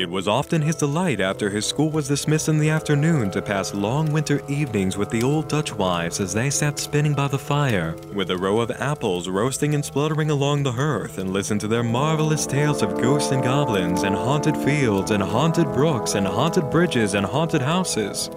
It 0.00 0.08
was 0.08 0.26
often 0.26 0.62
his 0.62 0.76
delight 0.76 1.20
after 1.20 1.50
his 1.50 1.66
school 1.66 1.90
was 1.90 2.08
dismissed 2.08 2.48
in 2.48 2.56
the 2.56 2.70
afternoon 2.70 3.30
to 3.32 3.42
pass 3.42 3.74
long 3.74 4.10
winter 4.10 4.40
evenings 4.48 4.96
with 4.96 5.10
the 5.10 5.22
old 5.22 5.46
Dutch 5.48 5.74
wives 5.74 6.20
as 6.20 6.32
they 6.32 6.48
sat 6.48 6.78
spinning 6.78 7.12
by 7.12 7.28
the 7.28 7.38
fire, 7.38 7.94
with 8.14 8.30
a 8.30 8.36
row 8.38 8.60
of 8.60 8.70
apples 8.70 9.28
roasting 9.28 9.74
and 9.74 9.84
spluttering 9.84 10.30
along 10.30 10.62
the 10.62 10.72
hearth, 10.72 11.18
and 11.18 11.34
listen 11.34 11.58
to 11.58 11.68
their 11.68 11.82
marvelous 11.82 12.46
tales 12.46 12.80
of 12.80 12.98
ghosts 12.98 13.30
and 13.30 13.42
goblins, 13.42 14.02
and 14.02 14.16
haunted 14.16 14.56
fields, 14.56 15.10
and 15.10 15.22
haunted 15.22 15.66
brooks, 15.74 16.14
and 16.14 16.26
haunted 16.26 16.70
bridges, 16.70 17.12
and 17.12 17.26
haunted 17.26 17.60
houses, 17.60 18.30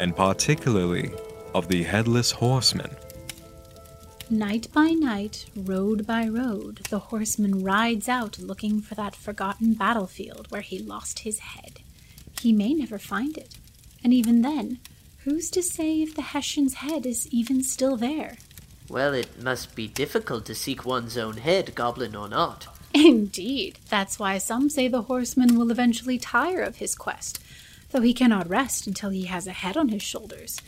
and 0.00 0.16
particularly 0.16 1.10
of 1.54 1.68
the 1.68 1.82
headless 1.82 2.30
horseman. 2.30 2.96
Night 4.28 4.66
by 4.72 4.90
night, 4.90 5.46
road 5.54 6.04
by 6.04 6.26
road, 6.26 6.80
the 6.90 6.98
horseman 6.98 7.62
rides 7.62 8.08
out 8.08 8.40
looking 8.40 8.80
for 8.80 8.96
that 8.96 9.14
forgotten 9.14 9.74
battlefield 9.74 10.50
where 10.50 10.62
he 10.62 10.80
lost 10.80 11.20
his 11.20 11.38
head. 11.38 11.78
He 12.40 12.52
may 12.52 12.74
never 12.74 12.98
find 12.98 13.38
it, 13.38 13.56
and 14.02 14.12
even 14.12 14.42
then, 14.42 14.80
who's 15.18 15.48
to 15.50 15.62
say 15.62 16.02
if 16.02 16.16
the 16.16 16.22
Hessian's 16.22 16.74
head 16.74 17.06
is 17.06 17.28
even 17.28 17.62
still 17.62 17.96
there? 17.96 18.36
Well, 18.88 19.14
it 19.14 19.40
must 19.40 19.76
be 19.76 19.86
difficult 19.86 20.44
to 20.46 20.56
seek 20.56 20.84
one's 20.84 21.16
own 21.16 21.36
head, 21.36 21.76
goblin 21.76 22.16
or 22.16 22.28
not. 22.28 22.66
Indeed, 22.92 23.78
that's 23.88 24.18
why 24.18 24.38
some 24.38 24.68
say 24.70 24.88
the 24.88 25.02
horseman 25.02 25.56
will 25.56 25.70
eventually 25.70 26.18
tire 26.18 26.62
of 26.62 26.78
his 26.78 26.96
quest, 26.96 27.40
though 27.92 28.00
he 28.00 28.12
cannot 28.12 28.48
rest 28.48 28.88
until 28.88 29.10
he 29.10 29.26
has 29.26 29.46
a 29.46 29.52
head 29.52 29.76
on 29.76 29.90
his 29.90 30.02
shoulders. 30.02 30.60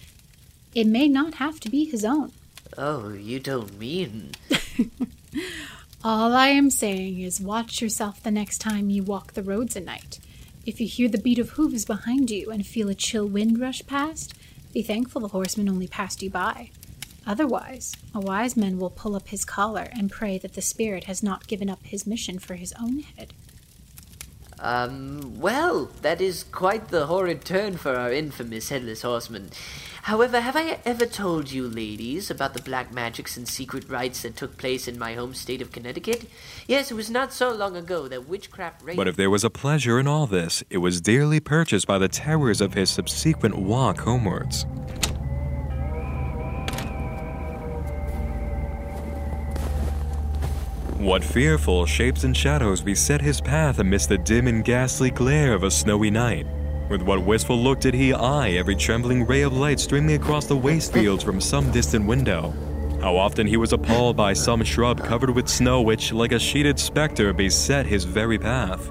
It 0.76 0.86
may 0.86 1.08
not 1.08 1.34
have 1.34 1.58
to 1.60 1.68
be 1.68 1.84
his 1.84 2.04
own. 2.04 2.30
Oh, 2.80 3.12
you 3.12 3.40
don't 3.40 3.76
mean. 3.76 4.30
All 6.04 6.32
I 6.32 6.46
am 6.46 6.70
saying 6.70 7.18
is 7.20 7.40
watch 7.40 7.82
yourself 7.82 8.22
the 8.22 8.30
next 8.30 8.58
time 8.58 8.88
you 8.88 9.02
walk 9.02 9.32
the 9.32 9.42
roads 9.42 9.74
at 9.74 9.84
night. 9.84 10.20
If 10.64 10.80
you 10.80 10.86
hear 10.86 11.08
the 11.08 11.18
beat 11.18 11.40
of 11.40 11.50
hooves 11.50 11.84
behind 11.84 12.30
you 12.30 12.52
and 12.52 12.64
feel 12.64 12.88
a 12.88 12.94
chill 12.94 13.26
wind 13.26 13.58
rush 13.60 13.84
past, 13.88 14.32
be 14.72 14.82
thankful 14.82 15.22
the 15.22 15.28
horseman 15.28 15.68
only 15.68 15.88
passed 15.88 16.22
you 16.22 16.30
by. 16.30 16.70
Otherwise, 17.26 17.96
a 18.14 18.20
wise 18.20 18.56
man 18.56 18.78
will 18.78 18.90
pull 18.90 19.16
up 19.16 19.26
his 19.26 19.44
collar 19.44 19.88
and 19.90 20.08
pray 20.08 20.38
that 20.38 20.54
the 20.54 20.62
spirit 20.62 21.04
has 21.04 21.20
not 21.20 21.48
given 21.48 21.68
up 21.68 21.84
his 21.84 22.06
mission 22.06 22.38
for 22.38 22.54
his 22.54 22.72
own 22.80 23.00
head. 23.00 23.34
Um, 24.60 25.40
well, 25.40 25.90
that 26.02 26.20
is 26.20 26.44
quite 26.44 26.88
the 26.88 27.06
horrid 27.06 27.44
turn 27.44 27.76
for 27.76 27.96
our 27.96 28.12
infamous 28.12 28.68
headless 28.68 29.02
horseman. 29.02 29.50
However, 30.08 30.40
have 30.40 30.56
I 30.56 30.78
ever 30.86 31.04
told 31.04 31.52
you, 31.52 31.68
ladies, 31.68 32.30
about 32.30 32.54
the 32.54 32.62
black 32.62 32.90
magics 32.94 33.36
and 33.36 33.46
secret 33.46 33.90
rites 33.90 34.22
that 34.22 34.36
took 34.36 34.56
place 34.56 34.88
in 34.88 34.98
my 34.98 35.12
home 35.12 35.34
state 35.34 35.60
of 35.60 35.70
Connecticut? 35.70 36.24
Yes, 36.66 36.90
it 36.90 36.94
was 36.94 37.10
not 37.10 37.30
so 37.30 37.52
long 37.52 37.76
ago 37.76 38.08
that 38.08 38.26
witchcraft. 38.26 38.86
But 38.96 39.06
if 39.06 39.16
there 39.16 39.28
was 39.28 39.44
a 39.44 39.50
pleasure 39.50 40.00
in 40.00 40.08
all 40.08 40.26
this, 40.26 40.64
it 40.70 40.78
was 40.78 41.02
dearly 41.02 41.40
purchased 41.40 41.86
by 41.86 41.98
the 41.98 42.08
terrors 42.08 42.62
of 42.62 42.72
his 42.72 42.88
subsequent 42.88 43.58
walk 43.58 44.00
homewards. 44.00 44.64
What 50.96 51.22
fearful 51.22 51.84
shapes 51.84 52.24
and 52.24 52.34
shadows 52.34 52.80
beset 52.80 53.20
his 53.20 53.42
path 53.42 53.78
amidst 53.78 54.08
the 54.08 54.16
dim 54.16 54.46
and 54.46 54.64
ghastly 54.64 55.10
glare 55.10 55.52
of 55.52 55.64
a 55.64 55.70
snowy 55.70 56.10
night? 56.10 56.46
With 56.88 57.02
what 57.02 57.22
wistful 57.22 57.62
look 57.62 57.80
did 57.80 57.92
he 57.92 58.14
eye 58.14 58.50
every 58.52 58.74
trembling 58.74 59.26
ray 59.26 59.42
of 59.42 59.52
light 59.52 59.78
streaming 59.78 60.16
across 60.16 60.46
the 60.46 60.56
waste 60.56 60.94
fields 60.94 61.22
from 61.22 61.38
some 61.38 61.70
distant 61.70 62.06
window? 62.06 62.54
How 63.02 63.14
often 63.14 63.46
he 63.46 63.58
was 63.58 63.74
appalled 63.74 64.16
by 64.16 64.32
some 64.32 64.64
shrub 64.64 65.04
covered 65.04 65.30
with 65.30 65.48
snow 65.48 65.82
which, 65.82 66.12
like 66.12 66.32
a 66.32 66.38
sheeted 66.38 66.78
specter, 66.78 67.34
beset 67.34 67.84
his 67.84 68.04
very 68.04 68.38
path. 68.38 68.90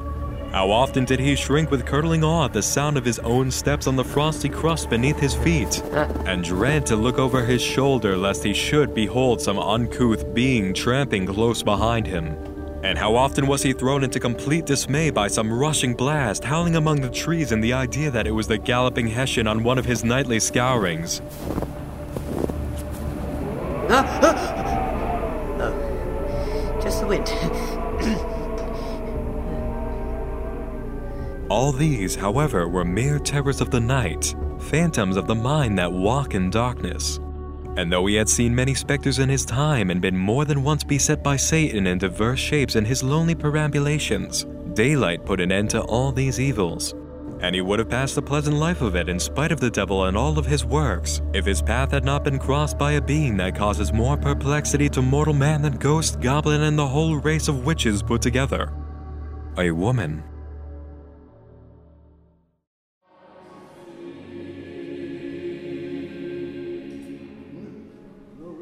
How 0.51 0.70
often 0.70 1.06
did 1.06 1.20
he 1.20 1.36
shrink 1.36 1.72
with 1.72 1.88
curdling 1.88 2.24
awe 2.24 2.46
at 2.46 2.54
the 2.54 2.62
sound 2.62 2.98
of 2.98 3.06
his 3.06 3.20
own 3.20 3.50
steps 3.50 3.88
on 3.88 3.96
the 3.96 4.04
frosty 4.04 4.48
crust 4.48 4.92
beneath 4.92 5.20
his 5.20 5.34
feet, 5.34 5.82
and 6.25 6.44
dread 6.44 6.86
to 6.86 6.96
look 6.96 7.18
over 7.18 7.44
his 7.44 7.62
shoulder 7.62 8.16
lest 8.16 8.44
he 8.44 8.54
should 8.54 8.94
behold 8.94 9.42
some 9.42 9.58
uncouth 9.58 10.34
being 10.36 10.74
tramping 10.74 11.25
close 11.25 11.63
behind 11.63 12.06
him. 12.06 12.57
And 12.84 12.98
how 12.98 13.16
often 13.16 13.48
was 13.48 13.64
he 13.64 13.74
thrown 13.74 14.04
into 14.04 14.20
complete 14.20 14.66
dismay 14.66 15.10
by 15.10 15.28
some 15.28 15.52
rushing 15.52 15.96
blast 15.96 16.44
howling 16.44 16.76
among 16.76 17.02
the 17.02 17.10
trees 17.10 17.52
and 17.52 17.64
the 17.64 17.74
idea 17.74 18.12
that 18.12 18.28
it 18.28 18.32
was 18.32 18.48
the 18.48 18.58
galloping 18.58 19.08
Hessian 19.08 19.48
on 19.48 19.64
one 19.64 19.78
of 19.78 19.86
his 19.86 20.04
nightly 20.04 20.40
scourings. 20.40 21.22
Ah, 23.90 24.20
ah. 24.22 24.68
Oh, 25.60 26.80
just 26.82 27.02
the 27.02 27.08
wind. 27.08 27.28
All 31.50 31.72
these, 31.72 32.16
however, 32.16 32.68
were 32.68 32.86
mere 32.86 33.18
terrors 33.20 33.62
of 33.62 33.72
the 33.72 33.80
night, 33.80 34.36
phantoms 34.60 35.18
of 35.18 35.28
the 35.28 35.36
mind 35.36 35.80
that 35.80 35.92
walk 35.92 36.36
in 36.36 36.50
darkness. 36.50 37.20
And 37.78 37.94
though 37.94 38.08
he 38.08 38.16
had 38.16 38.28
seen 38.28 38.56
many 38.56 38.74
specters 38.74 39.20
in 39.20 39.30
his 39.30 39.46
time 39.46 39.92
and 39.92 40.02
been 40.02 40.18
more 40.18 40.46
than 40.46 40.64
once 40.64 40.84
beset 40.84 41.24
by 41.24 41.36
Satan 41.36 41.86
in 41.86 42.00
diverse 42.00 42.40
shapes 42.40 42.76
in 42.76 42.84
his 42.84 43.04
lonely 43.04 43.36
perambulations, 43.36 44.48
daylight 44.74 45.24
put 45.26 45.40
an 45.40 45.52
end 45.52 45.70
to 45.70 45.82
all 45.82 46.12
these 46.12 46.40
evils. 46.40 46.96
And 47.40 47.54
he 47.54 47.62
would 47.62 47.78
have 47.78 47.88
passed 47.88 48.18
a 48.18 48.22
pleasant 48.22 48.56
life 48.56 48.82
of 48.82 48.96
it 48.96 49.08
in 49.08 49.20
spite 49.20 49.52
of 49.52 49.60
the 49.60 49.70
devil 49.70 50.06
and 50.06 50.18
all 50.18 50.40
of 50.40 50.48
his 50.48 50.66
works, 50.66 51.22
if 51.36 51.46
his 51.46 51.62
path 51.62 51.92
had 51.92 52.04
not 52.04 52.24
been 52.24 52.40
crossed 52.40 52.80
by 52.80 52.94
a 52.94 53.02
being 53.02 53.38
that 53.38 53.56
causes 53.56 53.94
more 53.94 54.18
perplexity 54.18 54.90
to 54.90 55.04
mortal 55.04 55.36
man 55.36 55.62
than 55.62 55.78
ghost, 55.78 56.20
goblin, 56.20 56.64
and 56.64 56.80
the 56.80 56.88
whole 56.88 57.18
race 57.18 57.48
of 57.48 57.64
witches 57.64 58.02
put 58.02 58.24
together. 58.24 58.74
A 59.60 59.70
woman. 59.70 60.24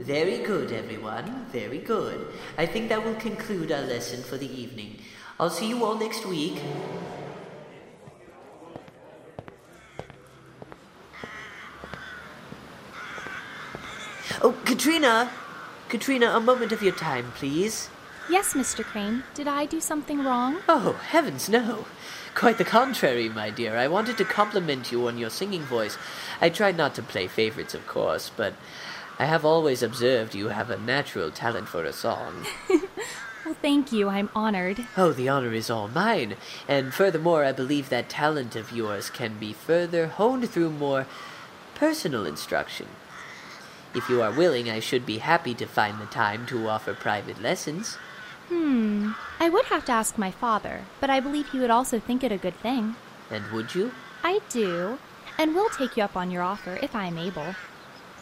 Very 0.06 0.38
good, 0.44 0.72
everyone. 0.72 1.48
Very 1.52 1.80
good. 1.80 2.28
I 2.60 2.68
think 2.68 2.90
that 2.90 3.04
will 3.04 3.16
conclude 3.16 3.72
our 3.72 3.82
lesson 3.82 4.22
for 4.22 4.38
the 4.38 4.46
evening. 4.46 5.00
I'll 5.40 5.50
see 5.50 5.68
you 5.68 5.84
all 5.84 5.96
next 5.96 6.28
week. 6.28 6.62
Oh, 14.44 14.56
Katrina! 14.64 15.32
Katrina, 15.90 16.36
a 16.36 16.40
moment 16.40 16.72
of 16.72 16.84
your 16.84 16.94
time, 16.94 17.32
please. 17.32 17.90
Yes, 18.30 18.54
Mr. 18.54 18.84
Crane. 18.84 19.24
Did 19.34 19.48
I 19.48 19.66
do 19.66 19.82
something 19.82 20.24
wrong? 20.24 20.58
Oh, 20.70 20.94
heavens, 20.94 21.50
no. 21.50 21.86
Quite 22.36 22.60
the 22.60 22.64
contrary, 22.64 23.28
my 23.28 23.50
dear. 23.50 23.76
I 23.76 23.88
wanted 23.88 24.18
to 24.18 24.26
compliment 24.26 24.92
you 24.92 25.08
on 25.08 25.18
your 25.18 25.32
singing 25.32 25.64
voice. 25.64 25.98
I 26.42 26.50
tried 26.50 26.78
not 26.78 26.94
to 26.96 27.02
play 27.02 27.28
favorites, 27.28 27.74
of 27.74 27.88
course, 27.88 28.30
but 28.36 28.54
I 29.18 29.26
have 29.26 29.46
always 29.46 29.82
observed 29.82 30.36
you 30.36 30.50
have 30.50 30.70
a 30.70 30.78
natural 30.78 31.32
talent 31.32 31.68
for 31.70 31.84
a 31.86 31.94
song. 31.94 32.46
Well, 33.46 33.56
thank 33.62 33.92
you. 33.92 34.10
I'm 34.10 34.32
honored. 34.34 34.88
Oh, 34.98 35.14
the 35.14 35.30
honor 35.30 35.54
is 35.54 35.70
all 35.70 35.88
mine. 35.88 36.36
And 36.68 36.92
furthermore, 36.92 37.44
I 37.46 37.52
believe 37.52 37.90
that 37.90 38.10
talent 38.10 38.56
of 38.56 38.72
yours 38.72 39.12
can 39.12 39.38
be 39.38 39.54
further 39.54 40.08
honed 40.08 40.50
through 40.50 40.72
more 40.72 41.06
personal 41.76 42.26
instruction. 42.26 42.88
If 43.94 44.10
you 44.10 44.24
are 44.24 44.32
willing, 44.32 44.68
I 44.68 44.80
should 44.80 45.06
be 45.06 45.20
happy 45.20 45.54
to 45.56 45.68
find 45.68 46.02
the 46.02 46.08
time 46.08 46.48
to 46.48 46.68
offer 46.68 46.96
private 46.96 47.40
lessons. 47.40 48.00
Hmm. 48.50 49.12
I 49.40 49.50
would 49.50 49.66
have 49.66 49.86
to 49.86 49.92
ask 49.92 50.18
my 50.18 50.32
father, 50.32 50.82
but 51.00 51.12
I 51.12 51.20
believe 51.20 51.52
he 51.52 51.60
would 51.60 51.70
also 51.70 52.00
think 52.00 52.24
it 52.24 52.32
a 52.32 52.38
good 52.38 52.60
thing. 52.62 52.96
And 53.30 53.52
would 53.52 53.76
you? 53.76 53.92
I 54.24 54.42
do, 54.50 54.98
and 55.38 55.54
we'll 55.54 55.70
take 55.70 55.96
you 55.98 56.04
up 56.04 56.18
on 56.18 56.32
your 56.32 56.42
offer 56.42 56.80
if 56.82 56.96
I 56.96 57.06
am 57.06 57.18
able. 57.20 57.56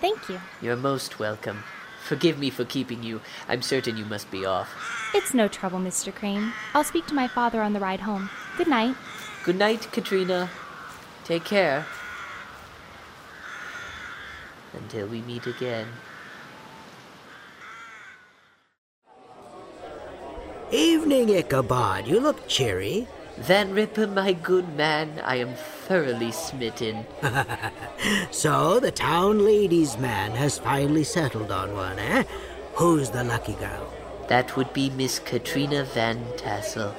Thank 0.04 0.28
you. 0.28 0.42
You're 0.62 0.76
most 0.76 1.18
welcome. 1.18 1.64
Forgive 2.04 2.38
me 2.38 2.50
for 2.50 2.66
keeping 2.66 3.04
you. 3.04 3.22
I'm 3.48 3.62
certain 3.62 3.96
you 3.96 4.04
must 4.04 4.30
be 4.30 4.44
off. 4.44 4.70
It's 5.16 5.34
no 5.34 5.48
trouble, 5.48 5.80
Mr. 5.80 6.14
Crane. 6.14 6.52
I'll 6.74 6.84
speak 6.84 7.08
to 7.08 7.14
my 7.14 7.30
father 7.30 7.62
on 7.62 7.72
the 7.72 7.80
ride 7.80 8.02
home. 8.02 8.30
Good 8.58 8.68
night. 8.68 8.98
Good 9.46 9.58
night, 9.58 9.90
Katrina. 9.94 10.50
Take 11.24 11.46
care. 11.46 11.86
Until 14.74 15.08
we 15.08 15.22
meet 15.22 15.48
again. 15.48 15.88
Evening, 20.70 21.30
Ichabod. 21.30 22.08
You 22.08 22.20
look 22.20 22.50
cheery. 22.50 23.08
Van 23.38 23.74
Ripper, 23.74 24.08
my 24.08 24.34
good 24.34 24.76
man, 24.76 25.22
I 25.24 25.38
am 25.38 25.56
thoroughly 25.94 26.32
smitten. 26.32 27.06
So 28.32 28.80
the 28.80 28.92
town 28.92 29.46
ladies' 29.46 29.98
man 30.00 30.32
has 30.32 30.58
finally 30.58 31.04
settled 31.04 31.52
on 31.52 31.74
one, 31.76 32.00
eh? 32.00 32.24
Who's 32.74 33.12
the 33.12 33.24
lucky 33.24 33.54
girl? 33.54 33.94
That 34.28 34.58
would 34.58 34.74
be 34.74 34.90
Miss 34.90 35.20
Katrina 35.20 35.86
Van 35.86 36.26
Tassel. 36.36 36.96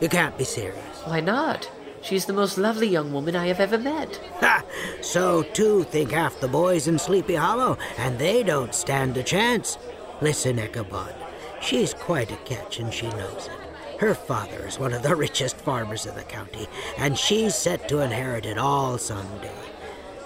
You 0.00 0.10
can't 0.10 0.36
be 0.36 0.44
serious. 0.44 0.96
Why 1.06 1.20
not? 1.20 1.70
She's 2.02 2.26
the 2.26 2.34
most 2.34 2.58
lovely 2.58 2.86
young 2.86 3.14
woman 3.14 3.34
I 3.34 3.46
have 3.46 3.60
ever 3.60 3.78
met. 3.78 4.20
Ha! 4.40 4.62
So 5.00 5.42
too 5.42 5.84
think 5.84 6.10
half 6.12 6.38
the 6.38 6.48
boys 6.48 6.86
in 6.86 6.98
Sleepy 6.98 7.34
Hollow, 7.34 7.78
and 7.96 8.18
they 8.18 8.42
don't 8.42 8.74
stand 8.74 9.16
a 9.16 9.22
chance. 9.22 9.78
Listen, 10.20 10.58
Ichabod, 10.58 11.14
she's 11.62 11.94
quite 11.94 12.30
a 12.30 12.36
catch, 12.44 12.78
and 12.78 12.92
she 12.92 13.08
knows 13.08 13.48
it. 13.48 13.55
Her 13.98 14.14
father 14.14 14.66
is 14.66 14.78
one 14.78 14.92
of 14.92 15.02
the 15.02 15.16
richest 15.16 15.56
farmers 15.56 16.04
in 16.04 16.14
the 16.14 16.22
county, 16.22 16.68
and 16.98 17.18
she's 17.18 17.54
set 17.54 17.88
to 17.88 18.00
inherit 18.00 18.44
it 18.44 18.58
all 18.58 18.98
someday. 18.98 19.50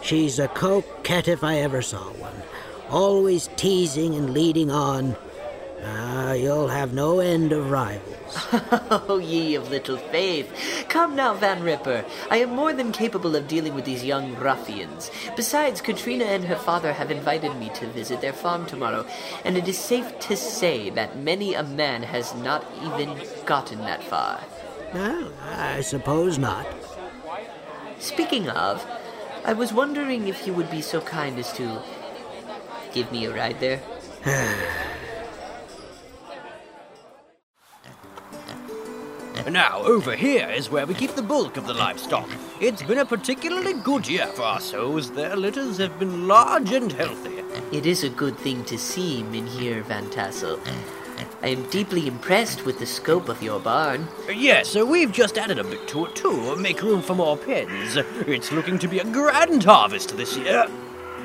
She's 0.02 0.40
a 0.40 0.48
coquette 0.48 1.28
if 1.28 1.44
I 1.44 1.58
ever 1.58 1.80
saw 1.80 2.10
one, 2.14 2.42
always 2.88 3.48
teasing 3.56 4.14
and 4.16 4.34
leading 4.34 4.70
on. 4.70 5.14
Ah, 5.84 6.32
you'll 6.32 6.68
have 6.68 6.92
no 6.92 7.20
end 7.20 7.52
of 7.52 7.70
rivals. 7.70 8.16
Oh, 8.90 9.18
ye 9.18 9.54
of 9.54 9.70
little 9.70 9.96
faith. 9.96 10.52
Come 10.88 11.16
now, 11.16 11.34
Van 11.34 11.62
Ripper. 11.62 12.04
I 12.30 12.38
am 12.38 12.50
more 12.50 12.72
than 12.72 12.92
capable 12.92 13.34
of 13.34 13.48
dealing 13.48 13.74
with 13.74 13.84
these 13.84 14.04
young 14.04 14.36
ruffians. 14.36 15.10
Besides, 15.36 15.80
Katrina 15.80 16.24
and 16.24 16.44
her 16.44 16.56
father 16.56 16.92
have 16.92 17.10
invited 17.10 17.56
me 17.56 17.70
to 17.74 17.86
visit 17.86 18.20
their 18.20 18.32
farm 18.32 18.66
tomorrow, 18.66 19.06
and 19.44 19.56
it 19.56 19.66
is 19.66 19.78
safe 19.78 20.18
to 20.20 20.36
say 20.36 20.90
that 20.90 21.18
many 21.18 21.54
a 21.54 21.62
man 21.62 22.02
has 22.02 22.34
not 22.34 22.64
even 22.82 23.16
gotten 23.46 23.78
that 23.80 24.02
far. 24.02 24.40
Well, 24.94 25.32
I 25.42 25.80
suppose 25.80 26.38
not. 26.38 26.66
Speaking 27.98 28.48
of, 28.48 28.84
I 29.44 29.54
was 29.54 29.72
wondering 29.72 30.28
if 30.28 30.46
you 30.46 30.54
would 30.54 30.70
be 30.70 30.82
so 30.82 31.00
kind 31.00 31.38
as 31.38 31.52
to 31.54 31.82
give 32.92 33.10
me 33.10 33.24
a 33.24 33.34
ride 33.34 33.60
there. 33.60 33.82
Now, 39.48 39.82
over 39.82 40.14
here 40.14 40.48
is 40.48 40.70
where 40.70 40.86
we 40.86 40.94
keep 40.94 41.12
the 41.12 41.22
bulk 41.22 41.56
of 41.56 41.66
the 41.66 41.74
livestock. 41.74 42.28
It's 42.60 42.82
been 42.82 42.98
a 42.98 43.06
particularly 43.06 43.74
good 43.74 44.06
year 44.06 44.26
for 44.28 44.42
our 44.42 44.60
sows. 44.60 45.10
Their 45.10 45.34
litters 45.34 45.78
have 45.78 45.98
been 45.98 46.28
large 46.28 46.72
and 46.72 46.92
healthy. 46.92 47.42
It 47.72 47.86
is 47.86 48.04
a 48.04 48.10
good 48.10 48.36
thing 48.38 48.64
to 48.66 48.78
see, 48.78 49.22
Mynheer 49.22 49.82
Van 49.82 50.08
Tassel. 50.10 50.60
I 51.42 51.48
am 51.48 51.68
deeply 51.70 52.06
impressed 52.06 52.66
with 52.66 52.78
the 52.78 52.86
scope 52.86 53.28
of 53.28 53.42
your 53.42 53.60
barn. 53.60 54.06
Yes, 54.28 54.68
so 54.68 54.84
we've 54.84 55.12
just 55.12 55.38
added 55.38 55.58
a 55.58 55.64
bit 55.64 55.88
to 55.88 56.06
it 56.06 56.14
too, 56.14 56.54
make 56.56 56.82
room 56.82 57.00
for 57.00 57.14
more 57.14 57.36
pens. 57.36 57.96
It's 58.26 58.52
looking 58.52 58.78
to 58.78 58.88
be 58.88 58.98
a 58.98 59.04
grand 59.04 59.64
harvest 59.64 60.16
this 60.16 60.36
year. 60.36 60.66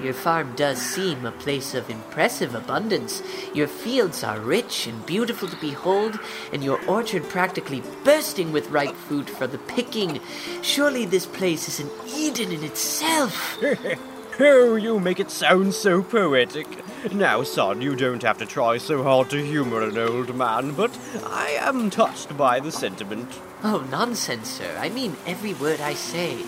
Your 0.02 0.14
farm 0.14 0.54
does 0.56 0.80
seem 0.80 1.26
a 1.26 1.32
place 1.32 1.74
of 1.74 1.90
impressive 1.90 2.54
abundance. 2.54 3.24
Your 3.54 3.68
fields 3.68 4.24
are 4.24 4.40
rich 4.40 4.88
and 4.88 5.06
beautiful 5.06 5.48
to 5.48 5.56
behold, 5.56 6.20
and 6.54 6.64
your 6.64 6.80
orchard 6.86 7.24
practically 7.30 7.82
bursting 8.04 8.52
with 8.52 8.70
ripe 8.70 8.96
fruit 8.96 9.30
for 9.30 9.48
the 9.48 9.58
picking. 9.58 10.20
Surely 10.62 11.06
this 11.06 11.26
place 11.26 11.68
is 11.68 11.80
an 11.80 11.90
Eden 12.08 12.52
in 12.52 12.64
itself. 12.64 13.58
oh, 14.40 14.76
you 14.76 15.00
make 15.00 15.20
it 15.20 15.32
sound 15.32 15.74
so 15.74 16.04
poetic. 16.04 16.68
Now, 17.14 17.44
son, 17.44 17.82
you 17.82 17.96
don't 17.96 18.24
have 18.24 18.38
to 18.40 18.46
try 18.46 18.78
so 18.78 19.04
hard 19.04 19.30
to 19.30 19.44
humor 19.44 19.82
an 19.82 19.98
old 19.98 20.36
man, 20.36 20.74
but 20.74 20.98
I 21.26 21.58
am 21.60 21.90
touched 21.90 22.36
by 22.38 22.60
the 22.60 22.72
sentiment. 22.72 23.40
Oh, 23.64 23.88
nonsense, 23.92 24.50
sir. 24.50 24.78
I 24.80 24.90
mean 24.90 25.16
every 25.26 25.54
word 25.54 25.82
I 25.82 25.94
say. 25.94 26.40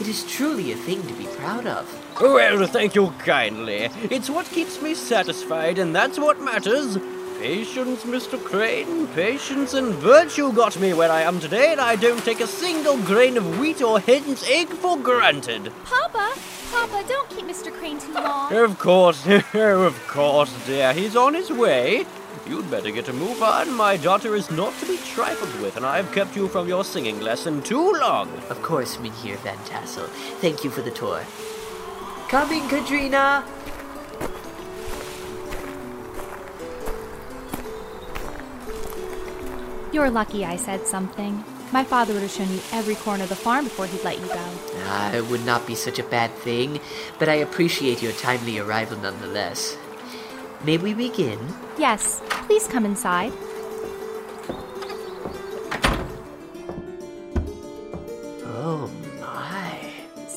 It 0.00 0.08
is 0.08 0.24
truly 0.24 0.72
a 0.72 0.76
thing 0.76 1.06
to 1.06 1.14
be 1.14 1.26
proud 1.26 1.66
of. 1.66 2.03
Well, 2.20 2.66
thank 2.66 2.94
you 2.94 3.12
kindly. 3.18 3.90
It's 4.10 4.30
what 4.30 4.46
keeps 4.46 4.80
me 4.80 4.94
satisfied, 4.94 5.78
and 5.78 5.94
that's 5.94 6.18
what 6.18 6.40
matters. 6.40 6.96
Patience, 7.40 8.04
Mr. 8.04 8.42
Crane. 8.42 9.08
Patience 9.08 9.74
and 9.74 9.92
virtue 9.94 10.52
got 10.52 10.78
me 10.78 10.92
where 10.92 11.10
I 11.10 11.22
am 11.22 11.40
today, 11.40 11.72
and 11.72 11.80
I 11.80 11.96
don't 11.96 12.24
take 12.24 12.40
a 12.40 12.46
single 12.46 12.96
grain 12.98 13.36
of 13.36 13.58
wheat 13.58 13.82
or 13.82 13.98
hen's 13.98 14.44
egg 14.48 14.68
for 14.68 14.96
granted. 14.96 15.72
Papa! 15.84 16.32
Papa, 16.70 17.04
don't 17.08 17.28
keep 17.30 17.46
Mr. 17.46 17.72
Crane 17.72 17.98
too 17.98 18.12
long. 18.14 18.52
Of 18.52 18.78
course, 18.78 19.26
of 19.54 20.06
course, 20.06 20.66
dear. 20.66 20.92
He's 20.92 21.16
on 21.16 21.34
his 21.34 21.50
way. 21.50 22.06
You'd 22.46 22.70
better 22.70 22.90
get 22.90 23.08
a 23.08 23.12
move 23.12 23.42
on. 23.42 23.72
My 23.74 23.96
daughter 23.96 24.36
is 24.36 24.50
not 24.50 24.72
to 24.78 24.86
be 24.86 24.98
trifled 24.98 25.60
with, 25.60 25.76
and 25.76 25.84
I've 25.84 26.12
kept 26.12 26.36
you 26.36 26.46
from 26.48 26.68
your 26.68 26.84
singing 26.84 27.20
lesson 27.20 27.62
too 27.62 27.92
long. 27.92 28.30
Of 28.48 28.62
course, 28.62 28.98
Mynheer 29.00 29.36
Van 29.38 29.58
Tassel. 29.64 30.06
Thank 30.40 30.62
you 30.62 30.70
for 30.70 30.82
the 30.82 30.90
tour. 30.90 31.24
Coming, 32.28 32.66
Katrina! 32.68 33.44
You're 39.92 40.10
lucky 40.10 40.44
I 40.44 40.56
said 40.56 40.86
something. 40.86 41.44
My 41.70 41.84
father 41.84 42.12
would 42.12 42.22
have 42.22 42.30
shown 42.30 42.50
you 42.50 42.60
every 42.72 42.94
corner 42.96 43.24
of 43.24 43.28
the 43.28 43.36
farm 43.36 43.64
before 43.64 43.86
he'd 43.86 44.02
let 44.04 44.18
you 44.18 44.26
go. 44.26 44.44
Ah, 44.86 45.12
it 45.12 45.26
would 45.26 45.44
not 45.44 45.66
be 45.66 45.74
such 45.74 45.98
a 45.98 46.04
bad 46.04 46.32
thing, 46.32 46.80
but 47.18 47.28
I 47.28 47.34
appreciate 47.34 48.02
your 48.02 48.12
timely 48.12 48.58
arrival 48.58 48.98
nonetheless. 48.98 49.76
May 50.64 50.78
we 50.78 50.94
begin? 50.94 51.38
Yes, 51.78 52.22
please 52.46 52.66
come 52.66 52.84
inside. 52.84 53.32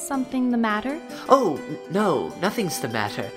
Something 0.08 0.52
the 0.52 0.58
matter? 0.58 1.02
Oh, 1.28 1.60
no, 1.92 2.30
nothing's 2.40 2.80
the 2.80 2.88
matter. 2.88 3.30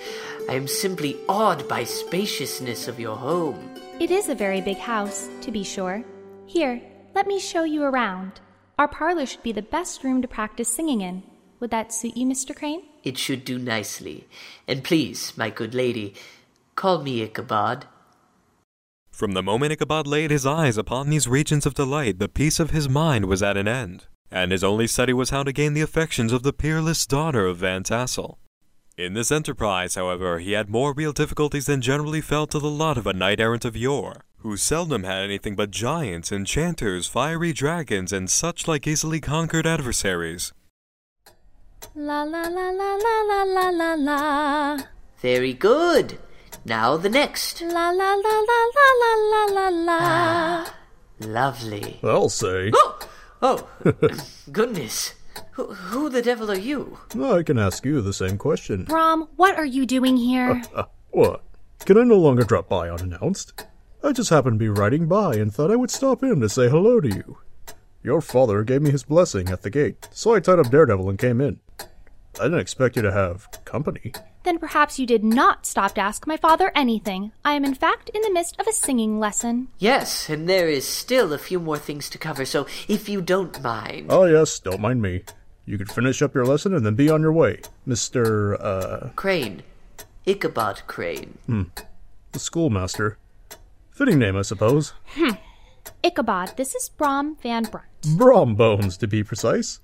I 0.49 0.55
am 0.55 0.69
simply 0.69 1.17
awed 1.29 1.67
by 1.67 1.83
spaciousness 1.83 2.87
of 2.87 3.01
your 3.01 3.17
home. 3.17 3.59
It 3.99 4.13
is 4.13 4.29
a 4.29 4.37
very 4.37 4.61
big 4.61 4.79
house, 4.79 5.29
to 5.41 5.51
be 5.51 5.65
sure. 5.65 6.05
Here, 6.47 6.81
let 7.13 7.27
me 7.27 7.41
show 7.41 7.65
you 7.65 7.83
around. 7.83 8.39
Our 8.79 8.87
parlor 8.87 9.27
should 9.27 9.43
be 9.43 9.51
the 9.51 9.63
best 9.63 10.05
room 10.05 10.23
to 10.23 10.29
practice 10.29 10.73
singing 10.73 11.01
in. 11.01 11.25
Would 11.59 11.73
that 11.73 11.93
suit 11.93 12.17
you, 12.17 12.25
Mr. 12.25 12.55
Crane? 12.55 12.83
It 13.03 13.19
should 13.19 13.45
do 13.45 13.59
nicely. 13.59 14.29
And 14.69 14.85
please, 14.85 15.37
my 15.37 15.51
good 15.51 15.75
lady, 15.75 16.15
call 16.77 17.03
me 17.03 17.21
Ichabod. 17.21 17.87
From 19.11 19.33
the 19.33 19.43
moment 19.43 19.73
Ichabod 19.73 20.07
laid 20.07 20.31
his 20.31 20.47
eyes 20.47 20.79
upon 20.79 21.11
these 21.11 21.27
regions 21.27 21.67
of 21.67 21.75
delight, 21.75 22.21
the 22.21 22.29
peace 22.29 22.61
of 22.61 22.71
his 22.71 22.89
mind 22.89 23.25
was 23.25 23.43
at 23.43 23.57
an 23.57 23.67
end, 23.67 24.07
and 24.31 24.53
his 24.53 24.65
only 24.65 24.87
study 24.87 25.13
was 25.13 25.31
how 25.31 25.43
to 25.43 25.53
gain 25.53 25.75
the 25.75 25.81
affections 25.81 26.33
of 26.33 26.43
the 26.43 26.53
peerless 26.53 27.07
daughter 27.07 27.47
of 27.47 27.59
Van 27.59 27.83
Tassel. 27.83 28.39
In 28.97 29.15
this 29.15 29.33
enterprise, 29.33 29.95
however, 29.95 30.39
he 30.39 30.53
had 30.53 30.69
more 30.69 30.93
real 30.93 31.13
difficulties 31.13 31.67
than 31.67 31.81
generally 31.81 32.21
fell 32.21 32.47
to 32.49 32.59
the 32.59 32.69
lot 32.69 32.99
of 32.99 33.07
a 33.07 33.13
knight 33.13 33.41
errant 33.41 33.65
of 33.65 33.77
yore, 33.77 34.25
who 34.39 34.57
seldom 34.57 35.05
had 35.05 35.23
anything 35.23 35.57
but 35.57 35.71
giants, 35.71 36.31
enchanters, 36.31 37.07
fiery 37.07 37.53
dragons, 37.53 38.13
and 38.13 38.31
such 38.31 38.69
like 38.69 38.87
easily 38.87 39.21
conquered 39.21 39.67
adversaries. 39.67 40.53
La 41.95 42.23
la 42.25 42.43
la 42.43 42.71
la 42.71 42.95
la 42.95 43.23
la 43.23 43.43
la 43.43 43.71
la 43.71 43.95
la. 43.95 44.79
Very 45.21 45.55
good. 45.55 46.19
Now 46.65 46.97
the 46.97 47.09
next. 47.09 47.63
La 47.63 47.91
la 47.91 48.15
la 48.15 48.39
la 48.39 48.67
la 48.77 48.91
la 49.01 49.15
la 49.31 49.45
la 49.47 49.69
la. 49.69 50.67
Lovely. 51.21 52.01
I'll 52.03 52.29
say. 52.29 52.71
Oh, 53.43 53.69
goodness. 54.53 55.15
Who, 55.53 55.73
who 55.73 56.09
the 56.09 56.23
devil 56.23 56.51
are 56.51 56.59
you? 56.59 56.99
Well, 57.15 57.35
I 57.39 57.43
can 57.43 57.59
ask 57.59 57.85
you 57.85 58.01
the 58.01 58.13
same 58.13 58.37
question. 58.37 58.85
Brom, 58.85 59.29
what 59.37 59.57
are 59.57 59.65
you 59.65 59.87
doing 59.87 60.17
here? 60.17 60.63
Uh, 60.75 60.85
what? 61.11 61.43
Can 61.87 61.97
I 61.97 62.03
no 62.05 62.19
longer 62.19 62.45
drop 62.45 62.69
by 62.69 62.91
unannounced? 62.91 63.65
I 64.03 64.13
just 64.13 64.31
happened 64.31 64.59
to 64.59 64.65
be 64.65 64.69
riding 64.69 65.07
by 65.07 65.35
and 65.35 65.53
thought 65.53 65.71
I 65.71 65.77
would 65.77 65.91
stop 65.91 66.23
in 66.23 66.41
to 66.41 66.49
say 66.49 66.69
hello 66.69 67.01
to 67.01 67.09
you. 67.09 67.39
Your 68.03 68.21
father 68.21 68.65
gave 68.65 68.83
me 68.83 68.91
his 68.91 69.03
blessing 69.03 69.49
at 69.51 69.63
the 69.63 69.71
gate, 69.71 70.09
so 70.13 70.35
I 70.35 70.41
tied 70.41 70.59
up 70.59 70.71
Daredevil 70.71 71.09
and 71.09 71.19
came 71.19 71.41
in. 71.41 71.61
I 72.39 72.45
didn't 72.45 72.61
expect 72.61 72.97
you 72.97 73.03
to 73.03 73.13
have 73.13 73.49
company. 73.65 74.13
Then 74.43 74.59
perhaps 74.59 74.99
you 74.99 75.07
did 75.07 75.23
not 75.23 75.67
stop 75.67 75.95
to 75.95 76.01
ask 76.01 76.27
my 76.27 76.37
father 76.37 76.73
anything. 76.75 77.33
I 77.45 77.53
am 77.55 77.65
in 77.65 77.75
fact 77.75 78.11
in 78.15 78.23
the 78.23 78.33
midst 78.33 78.59
of 78.59 78.67
a 78.67 78.73
singing 78.73 79.21
lesson. 79.21 79.69
Yes, 79.79 80.29
and 80.31 80.49
there 80.49 80.69
is 80.69 80.87
still 80.89 81.33
a 81.33 81.39
few 81.39 81.61
more 81.61 81.79
things 81.79 82.09
to 82.11 82.19
cover, 82.19 82.45
so 82.45 82.67
if 82.89 83.09
you 83.09 83.21
don't 83.21 83.61
mind. 83.63 84.07
Oh, 84.09 84.25
yes, 84.25 84.59
don't 84.59 84.81
mind 84.81 85.03
me. 85.03 85.25
You 85.67 85.79
could 85.79 85.93
finish 85.93 86.23
up 86.23 86.35
your 86.35 86.47
lesson 86.47 86.75
and 86.75 86.85
then 86.85 86.95
be 86.95 87.11
on 87.11 87.21
your 87.21 87.33
way. 87.33 87.61
Mr. 87.87 88.57
Uh. 88.61 89.11
Crane. 89.15 89.63
Ichabod 90.27 90.83
Crane. 90.87 91.39
Hmm. 91.47 91.63
The 92.33 92.39
schoolmaster. 92.39 93.19
Fitting 93.91 94.19
name, 94.19 94.37
I 94.37 94.43
suppose. 94.43 94.95
Hmm. 95.15 95.33
Ichabod, 96.03 96.57
this 96.57 96.75
is 96.75 96.89
Brom 96.89 97.37
Van 97.43 97.65
Brunt. 97.65 97.87
Brom 98.17 98.55
Bones, 98.55 98.97
to 98.97 99.07
be 99.07 99.23
precise. 99.23 99.81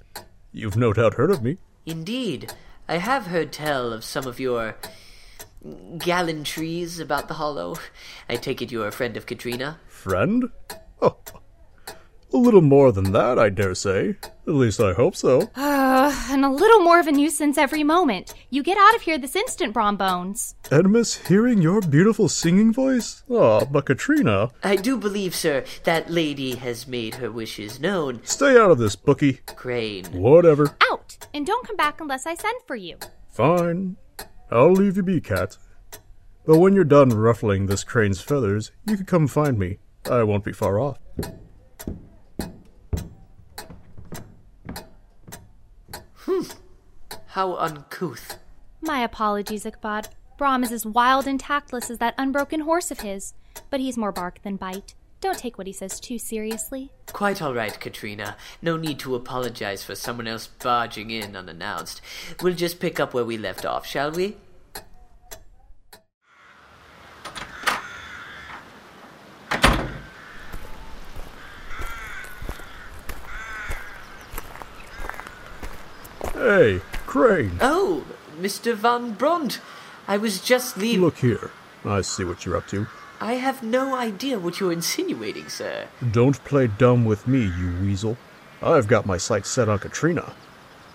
You've 0.52 0.76
no 0.76 0.92
doubt 0.92 1.14
heard 1.14 1.30
of 1.30 1.42
me. 1.42 1.58
Indeed. 1.84 2.52
I 2.88 2.98
have 2.98 3.26
heard 3.26 3.52
tell 3.52 3.92
of 3.92 4.04
some 4.04 4.26
of 4.26 4.38
your 4.38 4.76
gallantries 5.98 7.00
about 7.00 7.26
the 7.26 7.34
Hollow. 7.34 7.76
I 8.28 8.36
take 8.36 8.62
it 8.62 8.70
you're 8.70 8.86
a 8.86 8.92
friend 8.92 9.16
of 9.16 9.26
Katrina? 9.26 9.80
Friend? 9.88 10.50
Oh. 11.02 11.16
A 12.32 12.36
little 12.36 12.60
more 12.60 12.90
than 12.90 13.12
that, 13.12 13.38
I 13.38 13.50
dare 13.50 13.74
say. 13.74 14.16
At 14.46 14.54
least 14.54 14.80
I 14.80 14.92
hope 14.92 15.14
so. 15.14 15.48
Uh, 15.54 16.26
and 16.28 16.44
a 16.44 16.50
little 16.50 16.80
more 16.80 16.98
of 16.98 17.06
a 17.06 17.12
nuisance 17.12 17.56
every 17.56 17.84
moment. 17.84 18.34
You 18.50 18.62
get 18.62 18.76
out 18.76 18.94
of 18.96 19.02
here 19.02 19.16
this 19.16 19.36
instant, 19.36 19.72
Brom 19.72 19.96
Bones. 19.96 20.56
And 20.70 20.92
miss 20.92 21.14
hearing 21.28 21.62
your 21.62 21.80
beautiful 21.80 22.28
singing 22.28 22.72
voice? 22.72 23.22
Ah, 23.30 23.64
but 23.64 23.86
Katrina. 23.86 24.50
I 24.64 24.76
do 24.76 24.96
believe, 24.96 25.34
sir, 25.34 25.64
that 25.84 26.10
lady 26.10 26.56
has 26.56 26.86
made 26.88 27.14
her 27.16 27.30
wishes 27.30 27.80
known. 27.80 28.20
Stay 28.24 28.58
out 28.58 28.72
of 28.72 28.78
this, 28.78 28.96
bookie. 28.96 29.40
Crane. 29.46 30.06
Whatever. 30.06 30.76
Out! 30.90 31.28
And 31.32 31.46
don't 31.46 31.66
come 31.66 31.76
back 31.76 32.00
unless 32.00 32.26
I 32.26 32.34
send 32.34 32.60
for 32.66 32.76
you. 32.76 32.98
Fine. 33.30 33.96
I'll 34.50 34.72
leave 34.72 34.96
you 34.96 35.02
be, 35.02 35.20
cat. 35.20 35.56
But 36.44 36.58
when 36.58 36.74
you're 36.74 36.84
done 36.84 37.10
ruffling 37.10 37.66
this 37.66 37.84
crane's 37.84 38.20
feathers, 38.20 38.72
you 38.86 38.96
can 38.96 39.06
come 39.06 39.26
find 39.26 39.58
me. 39.58 39.78
I 40.10 40.22
won't 40.22 40.44
be 40.44 40.52
far 40.52 40.78
off. 40.78 40.98
How 47.36 47.54
uncouth. 47.56 48.38
My 48.80 49.00
apologies, 49.00 49.66
Ichabod. 49.66 50.08
Brom 50.38 50.64
is 50.64 50.72
as 50.72 50.86
wild 50.86 51.26
and 51.26 51.38
tactless 51.38 51.90
as 51.90 51.98
that 51.98 52.14
unbroken 52.16 52.60
horse 52.60 52.90
of 52.90 53.00
his, 53.00 53.34
but 53.68 53.78
he's 53.78 53.98
more 53.98 54.10
bark 54.10 54.40
than 54.42 54.56
bite. 54.56 54.94
Don't 55.20 55.36
take 55.36 55.58
what 55.58 55.66
he 55.66 55.72
says 55.74 56.00
too 56.00 56.18
seriously. 56.18 56.92
Quite 57.12 57.42
all 57.42 57.52
right, 57.52 57.78
Katrina. 57.78 58.38
No 58.62 58.78
need 58.78 58.98
to 59.00 59.14
apologize 59.14 59.84
for 59.84 59.94
someone 59.94 60.26
else 60.26 60.46
barging 60.46 61.10
in 61.10 61.36
unannounced. 61.36 62.00
We'll 62.40 62.54
just 62.54 62.80
pick 62.80 62.98
up 62.98 63.12
where 63.12 63.22
we 63.22 63.36
left 63.36 63.66
off, 63.66 63.84
shall 63.86 64.12
we? 64.12 64.38
Hey, 76.32 76.80
Crane. 77.16 77.56
Oh, 77.62 78.04
Mr. 78.38 78.74
Van 78.74 79.12
Brunt. 79.12 79.58
I 80.06 80.18
was 80.18 80.38
just 80.38 80.76
leaving. 80.76 81.00
Look 81.00 81.16
here. 81.16 81.50
I 81.82 82.02
see 82.02 82.24
what 82.24 82.44
you're 82.44 82.58
up 82.58 82.68
to. 82.68 82.88
I 83.22 83.36
have 83.36 83.62
no 83.62 83.96
idea 83.96 84.38
what 84.38 84.60
you're 84.60 84.70
insinuating, 84.70 85.48
sir. 85.48 85.86
Don't 86.10 86.44
play 86.44 86.66
dumb 86.66 87.06
with 87.06 87.26
me, 87.26 87.40
you 87.40 87.74
weasel. 87.80 88.18
I've 88.60 88.86
got 88.86 89.06
my 89.06 89.16
sights 89.16 89.48
set 89.48 89.66
on 89.66 89.78
Katrina. 89.78 90.34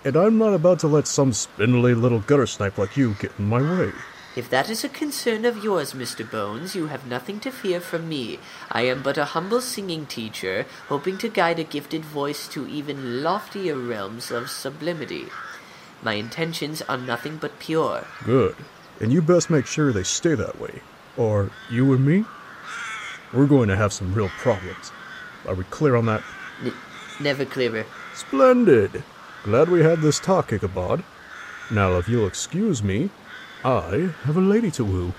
And 0.04 0.14
I'm 0.14 0.38
not 0.38 0.54
about 0.54 0.78
to 0.80 0.86
let 0.86 1.08
some 1.08 1.32
spindly 1.32 1.92
little 1.92 2.20
gutter 2.20 2.46
snipe 2.46 2.78
like 2.78 2.96
you 2.96 3.16
get 3.18 3.32
in 3.36 3.48
my 3.48 3.60
way. 3.60 3.90
If 4.36 4.48
that 4.48 4.70
is 4.70 4.84
a 4.84 4.88
concern 4.88 5.44
of 5.44 5.64
yours, 5.64 5.92
Mr. 5.92 6.28
Bones, 6.28 6.76
you 6.76 6.86
have 6.86 7.04
nothing 7.04 7.40
to 7.40 7.50
fear 7.50 7.80
from 7.80 8.08
me. 8.08 8.38
I 8.70 8.82
am 8.82 9.02
but 9.02 9.18
a 9.18 9.34
humble 9.34 9.60
singing 9.60 10.06
teacher, 10.06 10.66
hoping 10.86 11.18
to 11.18 11.28
guide 11.28 11.58
a 11.58 11.64
gifted 11.64 12.04
voice 12.04 12.46
to 12.48 12.68
even 12.68 13.24
loftier 13.24 13.76
realms 13.76 14.30
of 14.30 14.48
sublimity. 14.48 15.26
My 16.02 16.14
intentions 16.14 16.82
are 16.82 16.98
nothing 16.98 17.36
but 17.36 17.58
pure. 17.58 18.04
Good. 18.24 18.56
And 19.00 19.12
you 19.12 19.22
best 19.22 19.50
make 19.50 19.66
sure 19.66 19.92
they 19.92 20.02
stay 20.02 20.34
that 20.34 20.60
way. 20.60 20.80
Or 21.16 21.50
you 21.70 21.92
and 21.92 22.04
me? 22.04 22.24
We're 23.32 23.46
going 23.46 23.68
to 23.68 23.76
have 23.76 23.92
some 23.92 24.12
real 24.12 24.28
problems. 24.28 24.90
Are 25.46 25.54
we 25.54 25.64
clear 25.64 25.96
on 25.96 26.06
that? 26.06 26.22
N- 26.62 26.74
never 27.20 27.44
clearer. 27.44 27.86
Splendid. 28.14 29.02
Glad 29.44 29.68
we 29.68 29.82
had 29.82 30.00
this 30.00 30.20
talk, 30.20 30.52
Ichabod. 30.52 31.02
Now, 31.70 31.96
if 31.98 32.08
you'll 32.08 32.26
excuse 32.26 32.82
me, 32.82 33.10
I 33.64 34.10
have 34.24 34.36
a 34.36 34.40
lady 34.40 34.70
to 34.72 34.84
woo. 34.84 35.14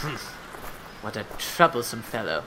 Hmm. 0.00 0.16
What 1.04 1.16
a 1.16 1.24
troublesome 1.38 2.02
fellow. 2.02 2.44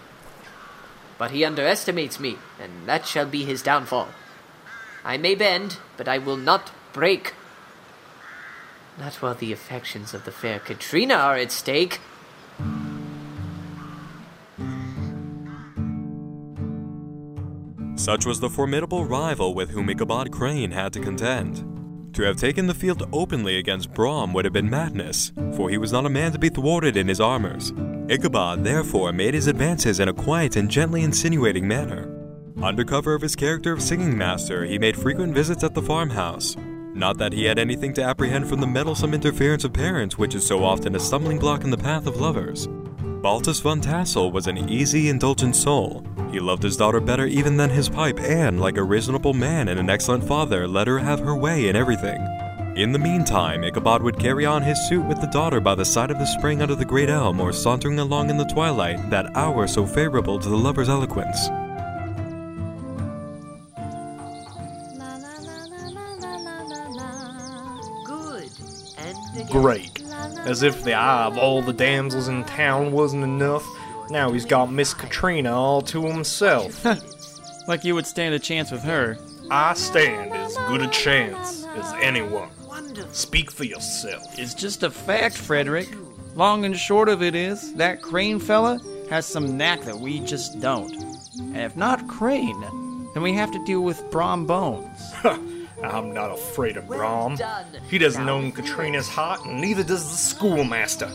But 1.17 1.31
he 1.31 1.45
underestimates 1.45 2.19
me, 2.19 2.37
and 2.59 2.87
that 2.87 3.05
shall 3.05 3.25
be 3.25 3.45
his 3.45 3.61
downfall. 3.61 4.09
I 5.03 5.17
may 5.17 5.35
bend, 5.35 5.77
but 5.97 6.07
I 6.07 6.17
will 6.17 6.37
not 6.37 6.71
break. 6.93 7.33
Not 8.97 9.15
while 9.15 9.35
the 9.35 9.51
affections 9.51 10.13
of 10.13 10.23
the 10.23 10.31
fair 10.31 10.59
Katrina 10.59 11.15
are 11.15 11.35
at 11.35 11.51
stake. 11.51 11.99
Such 17.95 18.25
was 18.25 18.39
the 18.39 18.49
formidable 18.49 19.05
rival 19.05 19.53
with 19.53 19.69
whom 19.69 19.89
Ichabod 19.89 20.31
Crane 20.31 20.71
had 20.71 20.93
to 20.93 20.99
contend. 20.99 21.69
To 22.15 22.21
have 22.23 22.35
taken 22.35 22.67
the 22.67 22.73
field 22.73 23.07
openly 23.11 23.57
against 23.57 23.93
Brom 23.93 24.33
would 24.33 24.45
have 24.45 24.53
been 24.53 24.69
madness, 24.69 25.31
for 25.55 25.69
he 25.69 25.77
was 25.77 25.91
not 25.91 26.05
a 26.05 26.09
man 26.09 26.31
to 26.33 26.37
be 26.37 26.49
thwarted 26.49 26.95
in 26.95 27.07
his 27.07 27.19
armors. 27.19 27.73
Ichabod 28.09 28.63
therefore 28.63 29.11
made 29.13 29.33
his 29.33 29.47
advances 29.47 29.99
in 29.99 30.09
a 30.09 30.13
quiet 30.13 30.55
and 30.55 30.69
gently 30.69 31.01
insinuating 31.01 31.67
manner. 31.67 32.12
Under 32.61 32.85
cover 32.85 33.13
of 33.13 33.21
his 33.21 33.35
character 33.35 33.73
of 33.73 33.81
singing 33.81 34.17
master, 34.17 34.63
he 34.63 34.77
made 34.77 34.95
frequent 34.95 35.33
visits 35.33 35.63
at 35.63 35.73
the 35.73 35.81
farmhouse. 35.81 36.55
Not 36.93 37.17
that 37.17 37.33
he 37.33 37.45
had 37.45 37.57
anything 37.57 37.93
to 37.95 38.03
apprehend 38.03 38.47
from 38.47 38.61
the 38.61 38.67
meddlesome 38.67 39.13
interference 39.13 39.63
of 39.63 39.73
parents, 39.73 40.17
which 40.17 40.35
is 40.35 40.45
so 40.45 40.63
often 40.63 40.95
a 40.95 40.99
stumbling 40.99 41.39
block 41.39 41.63
in 41.63 41.71
the 41.71 41.77
path 41.77 42.05
of 42.05 42.21
lovers. 42.21 42.67
Baltus 43.21 43.59
Van 43.61 43.81
Tassel 43.81 44.31
was 44.31 44.47
an 44.47 44.69
easy, 44.69 45.09
indulgent 45.09 45.55
soul. 45.55 46.05
He 46.31 46.39
loved 46.39 46.63
his 46.63 46.77
daughter 46.77 46.99
better 46.99 47.25
even 47.25 47.57
than 47.57 47.69
his 47.69 47.89
pipe, 47.89 48.19
and, 48.19 48.61
like 48.61 48.77
a 48.77 48.83
reasonable 48.83 49.33
man 49.33 49.67
and 49.67 49.79
an 49.79 49.89
excellent 49.89 50.23
father, 50.23 50.67
let 50.67 50.87
her 50.87 50.99
have 50.99 51.19
her 51.19 51.35
way 51.35 51.67
in 51.67 51.75
everything. 51.75 52.21
In 52.75 52.91
the 52.91 52.99
meantime, 52.99 53.63
Ichabod 53.63 54.01
would 54.03 54.19
carry 54.19 54.45
on 54.45 54.61
his 54.61 54.87
suit 54.87 55.05
with 55.05 55.21
the 55.21 55.27
daughter 55.27 55.59
by 55.59 55.75
the 55.75 55.85
side 55.85 56.11
of 56.11 56.19
the 56.19 56.25
spring 56.25 56.61
under 56.61 56.75
the 56.75 56.85
great 56.85 57.09
elm, 57.09 57.39
or 57.39 57.51
sauntering 57.51 57.99
along 57.99 58.29
in 58.29 58.37
the 58.37 58.45
twilight, 58.45 59.09
that 59.09 59.35
hour 59.35 59.67
so 59.67 59.85
favorable 59.85 60.39
to 60.39 60.49
the 60.49 60.57
lover's 60.57 60.89
eloquence. 60.89 61.49
Great. 69.53 70.01
As 70.47 70.63
if 70.63 70.83
the 70.83 70.95
eye 70.95 71.25
of 71.25 71.37
all 71.37 71.61
the 71.61 71.71
damsels 71.71 72.27
in 72.27 72.43
town 72.45 72.91
wasn't 72.91 73.23
enough, 73.23 73.63
now 74.09 74.31
he's 74.31 74.45
got 74.45 74.71
Miss 74.71 74.95
Katrina 74.95 75.53
all 75.53 75.83
to 75.83 76.03
himself. 76.07 76.83
Like 77.67 77.83
you 77.83 77.93
would 77.93 78.07
stand 78.07 78.33
a 78.33 78.39
chance 78.39 78.71
with 78.71 78.81
her. 78.81 79.15
I 79.51 79.75
stand 79.75 80.33
as 80.33 80.57
good 80.67 80.81
a 80.81 80.87
chance 80.87 81.67
as 81.75 81.93
anyone. 82.01 82.49
Speak 83.11 83.51
for 83.51 83.63
yourself. 83.63 84.39
It's 84.39 84.55
just 84.55 84.81
a 84.81 84.89
fact, 84.89 85.37
Frederick. 85.37 85.87
Long 86.33 86.65
and 86.65 86.75
short 86.75 87.07
of 87.07 87.21
it 87.21 87.35
is, 87.35 87.75
that 87.75 88.01
Crane 88.01 88.39
fella 88.39 88.79
has 89.11 89.27
some 89.27 89.55
knack 89.55 89.81
that 89.81 89.99
we 89.99 90.19
just 90.21 90.61
don't. 90.61 90.95
And 91.39 91.57
if 91.57 91.77
not 91.77 92.07
Crane, 92.07 92.59
then 93.13 93.21
we 93.21 93.33
have 93.33 93.51
to 93.51 93.63
deal 93.65 93.81
with 93.81 94.09
Brom 94.09 94.47
Bones. 94.47 95.13
I'm 95.83 96.13
not 96.13 96.31
afraid 96.31 96.77
of 96.77 96.87
Brom. 96.87 97.37
He 97.89 97.97
doesn't 97.97 98.27
own 98.27 98.51
Katrina's 98.51 99.07
heart, 99.09 99.45
and 99.45 99.59
neither 99.59 99.83
does 99.83 100.09
the 100.09 100.17
schoolmaster. 100.17 101.09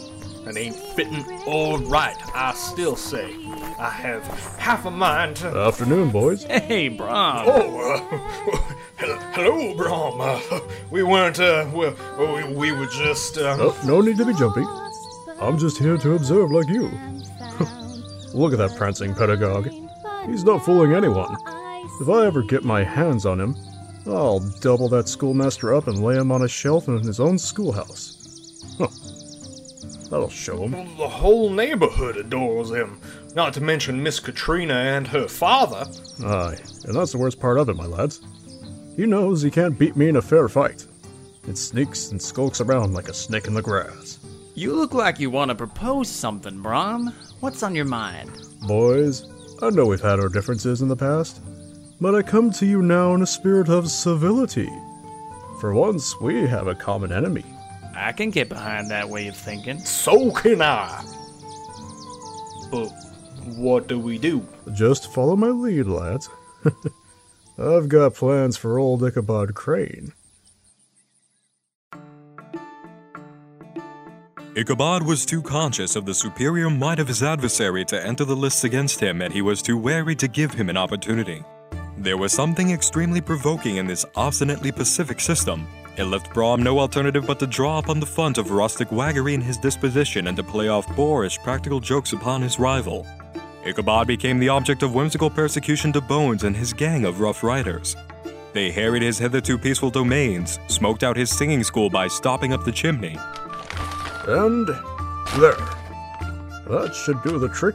It 0.47 0.57
ain't 0.57 0.77
fitting 0.77 1.25
all 1.47 1.79
right, 1.79 2.17
I 2.35 2.55
still 2.55 2.97
say. 2.97 3.35
I 3.79 3.91
have 3.91 4.25
half 4.59 4.87
a 4.87 4.91
mind 4.91 5.37
to. 5.37 5.49
Afternoon, 5.49 6.11
boys. 6.11 6.45
Hey, 6.45 6.89
Brom. 6.89 7.45
Oh, 7.47 8.11
uh, 8.11 8.63
hello, 9.33 9.75
Brom. 9.75 10.21
Uh, 10.21 10.61
we 10.91 11.03
weren't, 11.03 11.39
uh, 11.39 11.69
well, 11.73 11.95
we, 12.19 12.55
we 12.55 12.73
were 12.73 12.87
just, 12.87 13.37
um. 13.39 13.61
Oh, 13.61 13.79
no 13.85 14.01
need 14.01 14.17
to 14.17 14.25
be 14.25 14.33
jumpy. 14.35 14.65
I'm 15.41 15.59
just 15.59 15.79
here 15.79 15.97
to 15.99 16.15
observe 16.15 16.51
like 16.51 16.69
you. 16.69 16.85
Look 18.35 18.53
at 18.53 18.59
that 18.59 18.75
prancing 18.77 19.15
pedagogue. 19.15 19.69
He's 20.27 20.45
not 20.45 20.65
fooling 20.65 20.95
anyone. 20.95 21.37
If 22.01 22.09
I 22.09 22.27
ever 22.27 22.43
get 22.43 22.65
my 22.65 22.85
hands 22.85 23.27
on 23.27 23.41
him, 23.41 23.55
I'll 24.09 24.41
double 24.61 24.89
that 24.89 25.09
schoolmaster 25.09 25.75
up 25.75 25.87
and 25.87 26.03
lay 26.03 26.17
him 26.17 26.33
on 26.33 26.43
a 26.43 26.49
shelf 26.49 26.89
in 26.89 26.99
his 26.99 27.21
own 27.21 27.39
schoolhouse. 27.39 28.15
Huh. 28.79 28.89
That'll 30.11 30.31
show 30.31 30.67
him. 30.67 30.73
The 30.97 31.09
whole 31.09 31.51
neighborhood 31.51 32.17
adores 32.17 32.71
him, 32.71 33.01
not 33.35 33.53
to 33.55 33.61
mention 33.61 34.03
Miss 34.03 34.21
Katrina 34.21 34.75
and 34.75 35.07
her 35.09 35.29
father. 35.29 35.87
Aye, 36.25 36.57
and 36.85 36.95
that's 36.95 37.13
the 37.13 37.19
worst 37.19 37.39
part 37.39 37.59
of 37.59 37.69
it, 37.69 37.77
my 37.77 37.85
lads. 37.85 38.21
He 38.97 39.05
knows 39.05 39.43
he 39.43 39.51
can't 39.51 39.79
beat 39.79 39.97
me 39.97 40.09
in 40.09 40.17
a 40.17 40.23
fair 40.23 40.49
fight. 40.49 40.87
It 41.47 41.59
sneaks 41.59 42.11
and 42.11 42.21
skulks 42.21 42.61
around 42.61 42.95
like 42.95 43.09
a 43.09 43.15
snake 43.15 43.47
in 43.47 43.55
the 43.55 43.63
grass. 43.63 44.19
You 44.55 44.75
look 44.75 44.95
like 44.95 45.21
you 45.21 45.31
want 45.31 45.51
to 45.51 45.55
propose 45.55 46.09
something, 46.09 46.61
Brom. 46.61 47.15
What's 47.41 47.63
on 47.63 47.75
your 47.75 47.85
mind? 47.85 48.31
Boys, 48.67 49.25
I 49.63 49.71
know 49.71 49.87
we've 49.87 50.01
had 50.01 50.21
our 50.21 50.29
differences 50.29 50.83
in 50.83 50.89
the 50.89 50.97
past, 50.97 51.41
but 52.01 52.15
I 52.15 52.23
come 52.23 52.51
to 52.53 52.67
you 52.67 52.83
now 52.83 53.15
in 53.15 53.23
a 53.23 53.27
spirit 53.27 53.69
of 53.69 53.91
civility. 53.91 54.71
For 55.61 55.75
once, 55.75 56.21
we 56.21 56.47
have 56.47 56.69
a 56.69 56.75
common 56.75 57.13
enemy. 57.13 57.45
I 57.97 58.13
can 58.13 58.31
get 58.31 58.49
behind 58.49 58.91
that 58.91 59.09
way 59.09 59.27
of 59.27 59.37
thinking. 59.37 59.81
So 59.81 60.31
can 60.31 60.63
I. 60.63 61.05
But 62.71 62.89
what 63.57 63.89
do 63.89 63.99
we 63.99 64.19
do? 64.19 64.47
Just 64.73 65.13
follow 65.13 65.35
my 65.35 65.49
lead, 65.49 65.87
lads. 65.87 66.29
I've 67.59 67.89
got 67.89 68.15
plans 68.15 68.57
for 68.57 68.79
old 68.79 69.03
Ichabod 69.03 69.55
Crane. 69.55 70.13
Ichabod 74.55 75.05
was 75.05 75.27
too 75.27 75.43
conscious 75.43 75.97
of 75.97 76.05
the 76.05 76.15
superior 76.15 76.71
might 76.71 76.99
of 76.99 77.09
his 77.09 77.23
adversary 77.23 77.85
to 77.87 78.07
enter 78.07 78.25
the 78.25 78.37
lists 78.37 78.65
against 78.65 79.01
him, 79.01 79.23
and 79.23 79.33
he 79.33 79.43
was 79.43 79.63
too 79.63 79.77
wary 79.77 80.15
to 80.17 80.29
give 80.29 80.55
him 80.55 80.69
an 80.69 80.77
opportunity. 80.77 81.43
There 82.01 82.17
was 82.17 82.33
something 82.33 82.71
extremely 82.71 83.21
provoking 83.21 83.79
in 83.79 83.87
this 83.89 84.07
obstinately 84.15 84.71
pacific 84.71 85.19
system. 85.19 85.67
It 85.97 86.05
left 86.05 86.33
Brom 86.33 86.63
no 86.63 86.79
alternative 86.79 87.27
but 87.27 87.41
to 87.41 87.47
draw 87.49 87.79
upon 87.79 87.99
the 87.99 88.07
fund 88.07 88.39
of 88.39 88.53
rustic 88.53 88.93
waggery 88.93 89.35
in 89.35 89.41
his 89.41 89.59
disposition 89.59 90.29
and 90.29 90.37
to 90.37 90.45
play 90.45 90.69
off 90.69 90.87
boorish 90.95 91.39
practical 91.39 91.81
jokes 91.81 92.13
upon 92.13 92.41
his 92.41 92.61
rival. 92.61 93.05
Ichabod 93.67 94.07
became 94.07 94.39
the 94.39 94.49
object 94.49 94.85
of 94.85 94.95
whimsical 94.95 95.29
persecution 95.29 95.93
to 95.93 96.01
Bones 96.01 96.45
and 96.45 96.57
his 96.57 96.73
gang 96.73 97.05
of 97.05 97.19
rough 97.19 97.43
riders. 97.43 97.97
They 98.53 98.71
harried 98.71 99.03
his 99.03 99.19
hitherto 99.19 99.59
peaceful 99.59 99.91
domains, 99.91 100.61
smoked 100.69 101.03
out 101.03 101.17
his 101.17 101.37
singing 101.37 101.65
school 101.65 101.91
by 101.91 102.07
stopping 102.07 102.53
up 102.53 102.65
the 102.65 102.71
chimney, 102.71 103.17
And 104.29 104.69
there. 105.37 105.59
That 106.69 106.95
should 106.95 107.21
do 107.25 107.41
the 107.41 107.49
trick. 107.49 107.75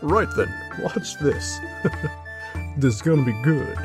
Right 0.00 0.28
then, 0.36 0.48
watch 0.80 1.18
this. 1.18 1.58
this 2.76 2.94
is 2.94 3.02
gonna 3.02 3.22
be 3.22 3.32
good. 3.42 3.76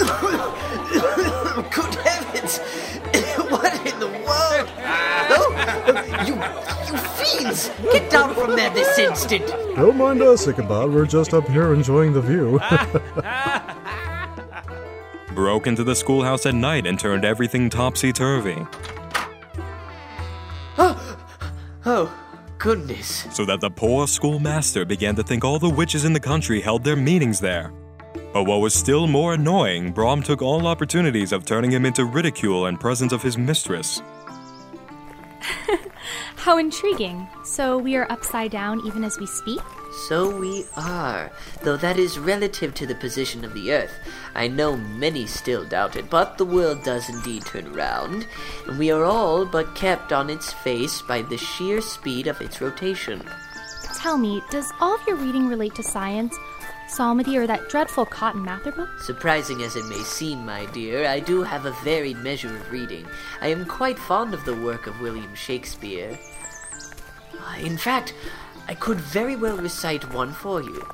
Good 1.70 1.94
heavens! 1.96 2.58
what 3.50 3.74
in 3.86 4.00
the 4.00 4.08
world? 4.08 4.68
Oh, 5.32 5.50
you, 6.26 6.34
you 6.86 6.98
fiends! 6.98 7.70
Get 7.92 8.10
down 8.10 8.34
from 8.34 8.56
there 8.56 8.70
this 8.70 8.98
instant! 8.98 9.46
Don't 9.76 9.96
mind 9.96 10.22
us, 10.22 10.46
Ichabod. 10.46 10.92
We're 10.92 11.06
just 11.06 11.34
up 11.34 11.46
here 11.48 11.72
enjoying 11.74 12.12
the 12.12 12.20
view. 12.20 12.60
broke 15.34 15.66
into 15.66 15.82
the 15.82 15.94
schoolhouse 15.94 16.44
at 16.44 16.54
night 16.54 16.86
and 16.86 17.00
turned 17.00 17.24
everything 17.24 17.70
topsy 17.70 18.12
turvy, 18.12 18.66
ah, 20.76 21.09
Oh, 21.92 22.08
goodness. 22.58 23.26
so 23.32 23.44
that 23.46 23.60
the 23.60 23.68
poor 23.68 24.06
schoolmaster 24.06 24.84
began 24.84 25.16
to 25.16 25.24
think 25.24 25.44
all 25.44 25.58
the 25.58 25.68
witches 25.68 26.04
in 26.04 26.12
the 26.12 26.20
country 26.20 26.60
held 26.60 26.84
their 26.84 26.94
meetings 26.94 27.40
there. 27.40 27.72
But 28.32 28.44
what 28.44 28.60
was 28.60 28.74
still 28.74 29.08
more 29.08 29.34
annoying, 29.34 29.90
Brom 29.90 30.22
took 30.22 30.40
all 30.40 30.68
opportunities 30.68 31.32
of 31.32 31.44
turning 31.44 31.72
him 31.72 31.84
into 31.84 32.04
ridicule 32.04 32.66
in 32.66 32.76
presence 32.76 33.12
of 33.12 33.24
his 33.24 33.36
mistress. 33.36 34.00
How 36.36 36.58
intriguing. 36.58 37.26
So 37.42 37.76
we 37.76 37.96
are 37.96 38.06
upside 38.08 38.52
down 38.52 38.86
even 38.86 39.02
as 39.02 39.18
we 39.18 39.26
speak? 39.26 39.60
So 40.08 40.34
we 40.34 40.64
are, 40.76 41.30
though 41.62 41.76
that 41.76 41.98
is 41.98 42.18
relative 42.18 42.74
to 42.74 42.86
the 42.86 42.94
position 42.94 43.44
of 43.44 43.54
the 43.54 43.72
Earth. 43.72 43.92
I 44.34 44.48
know 44.48 44.76
many 44.76 45.26
still 45.26 45.64
doubt 45.64 45.94
it, 45.94 46.08
but 46.10 46.38
the 46.38 46.44
world 46.44 46.82
does 46.82 47.08
indeed 47.08 47.44
turn 47.44 47.72
round, 47.72 48.26
and 48.66 48.78
we 48.78 48.90
are 48.90 49.04
all 49.04 49.44
but 49.44 49.74
kept 49.74 50.12
on 50.12 50.30
its 50.30 50.52
face 50.52 51.02
by 51.02 51.22
the 51.22 51.36
sheer 51.36 51.80
speed 51.80 52.26
of 52.26 52.40
its 52.40 52.60
rotation. 52.60 53.22
Tell 53.96 54.16
me, 54.16 54.42
does 54.50 54.72
all 54.80 54.94
of 54.94 55.06
your 55.06 55.16
reading 55.16 55.46
relate 55.48 55.74
to 55.74 55.82
science, 55.82 56.34
psalmody, 56.88 57.36
or 57.36 57.46
that 57.46 57.68
dreadful 57.68 58.06
Cotton 58.06 58.42
Mather 58.42 58.72
book? 58.72 58.88
Surprising 59.00 59.62
as 59.62 59.76
it 59.76 59.84
may 59.86 60.02
seem, 60.02 60.44
my 60.44 60.66
dear, 60.66 61.06
I 61.06 61.20
do 61.20 61.42
have 61.42 61.66
a 61.66 61.76
varied 61.84 62.16
measure 62.16 62.54
of 62.56 62.72
reading. 62.72 63.06
I 63.40 63.48
am 63.48 63.64
quite 63.64 63.98
fond 63.98 64.34
of 64.34 64.44
the 64.44 64.56
work 64.56 64.86
of 64.86 65.00
William 65.00 65.34
Shakespeare. 65.34 66.18
Uh, 67.38 67.56
In 67.60 67.76
fact, 67.78 68.14
I 68.70 68.74
could 68.74 69.00
very 69.00 69.34
well 69.34 69.56
recite 69.56 70.14
one 70.14 70.32
for 70.32 70.62
you, 70.62 70.86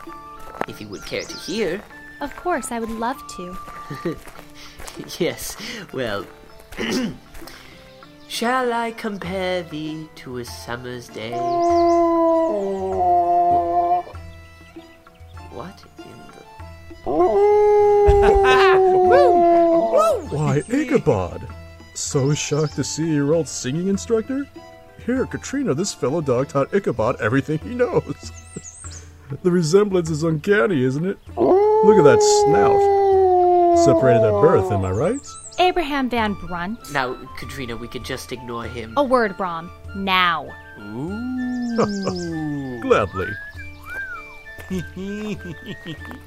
if 0.66 0.80
you 0.80 0.88
would 0.88 1.04
care 1.04 1.20
to 1.20 1.36
hear. 1.36 1.82
Of 2.22 2.34
course, 2.34 2.72
I 2.72 2.80
would 2.80 2.88
love 2.88 3.18
to. 3.36 3.54
yes, 5.18 5.58
well. 5.92 6.24
Shall 8.28 8.72
I 8.72 8.92
compare 8.92 9.62
thee 9.62 10.08
to 10.14 10.38
a 10.38 10.44
summer's 10.46 11.08
day? 11.08 11.32
What 15.52 15.84
in 15.98 16.18
the. 16.32 16.44
Why, 20.34 20.62
Ichabod! 20.70 21.46
So 21.92 22.32
shocked 22.32 22.76
to 22.76 22.84
see 22.84 23.12
your 23.12 23.34
old 23.34 23.48
singing 23.48 23.88
instructor? 23.88 24.46
Here, 25.06 25.24
Katrina, 25.24 25.72
this 25.72 25.94
fellow 25.94 26.20
dog 26.20 26.48
taught 26.48 26.74
Ichabod 26.74 27.20
everything 27.20 27.58
he 27.60 27.74
knows. 27.74 28.32
The 29.42 29.50
resemblance 29.50 30.08
is 30.08 30.22
uncanny, 30.22 30.84
isn't 30.84 31.04
it? 31.04 31.18
Look 31.36 31.98
at 31.98 32.04
that 32.04 32.22
snout. 32.44 32.78
Separated 33.84 34.22
at 34.22 34.40
birth, 34.40 34.70
am 34.70 34.84
I 34.84 34.92
right? 34.92 35.26
Abraham 35.58 36.08
Van 36.08 36.34
Brunt. 36.34 36.78
Now, 36.92 37.16
Katrina, 37.36 37.76
we 37.76 37.88
could 37.88 38.04
just 38.04 38.30
ignore 38.30 38.66
him. 38.66 38.94
A 38.96 39.02
word, 39.02 39.36
Brom. 39.36 39.68
Now. 39.96 40.46
Ooh. 40.80 42.76
Gladly. 42.82 43.30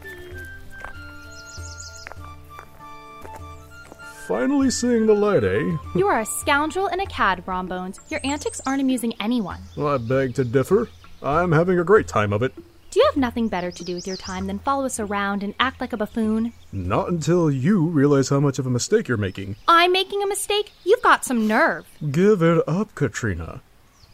Finally 4.29 4.69
seeing 4.69 5.07
the 5.07 5.13
light, 5.15 5.43
eh? 5.43 5.75
You 5.95 6.05
are 6.05 6.19
a 6.19 6.25
scoundrel 6.25 6.85
and 6.85 7.01
a 7.01 7.05
cad, 7.07 7.43
Brom 7.43 7.65
Bones. 7.65 7.99
Your 8.09 8.21
antics 8.23 8.61
aren't 8.63 8.79
amusing 8.79 9.15
anyone. 9.19 9.59
Well, 9.75 9.87
I 9.87 9.97
beg 9.97 10.35
to 10.35 10.43
differ. 10.43 10.87
I'm 11.23 11.51
having 11.51 11.79
a 11.79 11.83
great 11.83 12.07
time 12.07 12.31
of 12.31 12.43
it. 12.43 12.53
Do 12.91 12.99
you 12.99 13.07
have 13.07 13.17
nothing 13.17 13.47
better 13.47 13.71
to 13.71 13.83
do 13.83 13.95
with 13.95 14.05
your 14.05 14.17
time 14.17 14.45
than 14.45 14.59
follow 14.59 14.85
us 14.85 14.99
around 14.99 15.41
and 15.41 15.55
act 15.59 15.81
like 15.81 15.93
a 15.93 15.97
buffoon? 15.97 16.53
Not 16.71 17.09
until 17.09 17.49
you 17.49 17.87
realize 17.87 18.29
how 18.29 18.39
much 18.39 18.59
of 18.59 18.67
a 18.67 18.69
mistake 18.69 19.07
you're 19.07 19.17
making. 19.17 19.55
I'm 19.67 19.91
making 19.91 20.21
a 20.21 20.27
mistake? 20.27 20.73
You've 20.83 21.01
got 21.01 21.25
some 21.25 21.47
nerve. 21.47 21.87
Give 22.11 22.43
it 22.43 22.63
up, 22.67 22.93
Katrina. 22.93 23.61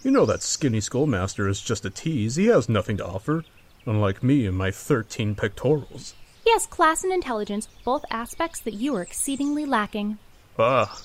You 0.01 0.11
know 0.11 0.25
that 0.27 0.43
skinny 0.43 0.79
schoolmaster 0.79 1.49
is 1.49 1.59
just 1.59 1.83
a 1.83 1.89
tease. 1.89 2.37
He 2.37 2.45
has 2.45 2.69
nothing 2.69 2.95
to 2.97 3.05
offer, 3.05 3.43
unlike 3.85 4.23
me 4.23 4.45
and 4.45 4.57
my 4.57 4.71
13 4.71 5.35
pectorals. 5.35 6.13
He 6.45 6.51
has 6.51 6.67
class 6.67 7.03
and 7.03 7.11
intelligence, 7.11 7.67
both 7.83 8.05
aspects 8.11 8.59
that 8.61 8.75
you 8.75 8.95
are 8.95 9.01
exceedingly 9.01 9.65
lacking. 9.65 10.19
Ah, 10.59 11.01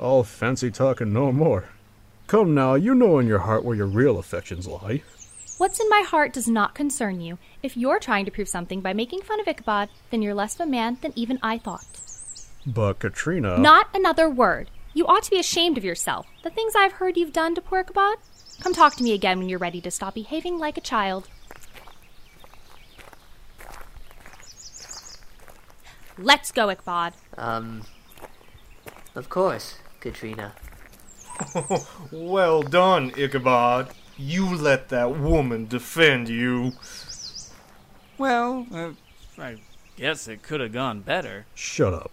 all 0.00 0.24
fancy 0.24 0.70
talk 0.70 1.02
and 1.02 1.12
no 1.12 1.30
more. 1.30 1.68
Come 2.28 2.54
now, 2.54 2.74
you 2.74 2.94
know 2.94 3.18
in 3.18 3.26
your 3.26 3.40
heart 3.40 3.62
where 3.62 3.76
your 3.76 3.86
real 3.86 4.18
affections 4.18 4.66
lie. 4.66 5.02
What's 5.58 5.78
in 5.78 5.88
my 5.90 6.00
heart 6.00 6.32
does 6.32 6.48
not 6.48 6.74
concern 6.74 7.20
you. 7.20 7.38
If 7.62 7.76
you're 7.76 8.00
trying 8.00 8.24
to 8.24 8.30
prove 8.30 8.48
something 8.48 8.80
by 8.80 8.94
making 8.94 9.20
fun 9.20 9.38
of 9.38 9.46
Ichabod, 9.46 9.90
then 10.10 10.22
you're 10.22 10.34
less 10.34 10.54
of 10.54 10.62
a 10.62 10.70
man 10.70 10.96
than 11.02 11.12
even 11.14 11.38
I 11.42 11.58
thought. 11.58 11.84
But 12.66 12.98
Katrina. 12.98 13.58
Not 13.58 13.88
another 13.94 14.30
word. 14.30 14.70
You 14.94 15.06
ought 15.06 15.24
to 15.24 15.30
be 15.30 15.38
ashamed 15.38 15.76
of 15.76 15.84
yourself. 15.84 16.26
The 16.42 16.50
things 16.50 16.72
I've 16.74 16.92
heard 16.92 17.18
you've 17.18 17.34
done 17.34 17.54
to 17.54 17.60
poor 17.60 17.80
Ichabod. 17.80 18.16
Come 18.60 18.72
talk 18.72 18.96
to 18.96 19.04
me 19.04 19.12
again 19.12 19.38
when 19.38 19.50
you're 19.50 19.58
ready 19.58 19.82
to 19.82 19.90
stop 19.90 20.14
behaving 20.14 20.58
like 20.58 20.78
a 20.78 20.80
child. 20.80 21.28
Let's 26.18 26.52
go, 26.52 26.70
Ichabod. 26.70 27.14
Um, 27.36 27.82
of 29.14 29.28
course, 29.28 29.78
Katrina. 30.00 30.52
well 32.12 32.62
done, 32.62 33.12
Ichabod. 33.16 33.88
You 34.16 34.54
let 34.54 34.90
that 34.90 35.18
woman 35.18 35.66
defend 35.66 36.28
you. 36.28 36.72
Well, 38.16 38.66
uh, 38.72 38.90
I 39.36 39.56
guess 39.96 40.28
it 40.28 40.42
could 40.42 40.60
have 40.60 40.72
gone 40.72 41.00
better. 41.00 41.46
Shut 41.54 41.92
up. 41.92 42.12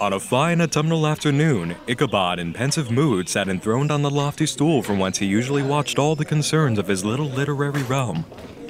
On 0.00 0.12
a 0.12 0.20
fine 0.20 0.60
autumnal 0.60 1.06
afternoon, 1.06 1.76
Ichabod, 1.86 2.38
in 2.38 2.52
pensive 2.52 2.90
mood, 2.90 3.28
sat 3.28 3.48
enthroned 3.48 3.90
on 3.90 4.02
the 4.02 4.10
lofty 4.10 4.46
stool 4.46 4.82
from 4.82 4.98
whence 4.98 5.18
he 5.18 5.26
usually 5.26 5.62
watched 5.62 5.98
all 5.98 6.14
the 6.14 6.24
concerns 6.24 6.78
of 6.78 6.88
his 6.88 7.04
little 7.04 7.28
literary 7.28 7.82
realm. 7.84 8.24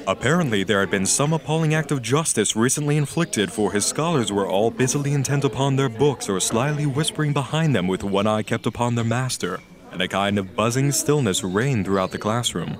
Apparently, 0.06 0.64
there 0.64 0.80
had 0.80 0.90
been 0.90 1.06
some 1.06 1.32
appalling 1.32 1.72
act 1.72 1.90
of 1.90 2.02
justice 2.02 2.54
recently 2.54 2.98
inflicted, 2.98 3.50
for 3.50 3.72
his 3.72 3.86
scholars 3.86 4.30
were 4.30 4.46
all 4.46 4.70
busily 4.70 5.14
intent 5.14 5.44
upon 5.44 5.76
their 5.76 5.88
books 5.88 6.28
or 6.28 6.40
slyly 6.40 6.84
whispering 6.84 7.32
behind 7.32 7.74
them 7.74 7.86
with 7.86 8.04
one 8.04 8.26
eye 8.26 8.42
kept 8.42 8.66
upon 8.66 8.94
their 8.94 9.04
master, 9.04 9.60
and 9.92 10.02
a 10.02 10.08
kind 10.08 10.38
of 10.38 10.54
buzzing 10.54 10.92
stillness 10.92 11.42
reigned 11.42 11.86
throughout 11.86 12.10
the 12.10 12.18
classroom. 12.18 12.74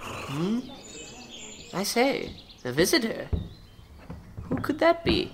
Hmm? 0.00 0.60
I 1.74 1.82
say, 1.82 2.34
the 2.62 2.72
visitor. 2.72 3.28
Who 4.44 4.56
could 4.56 4.78
that 4.78 5.04
be? 5.04 5.32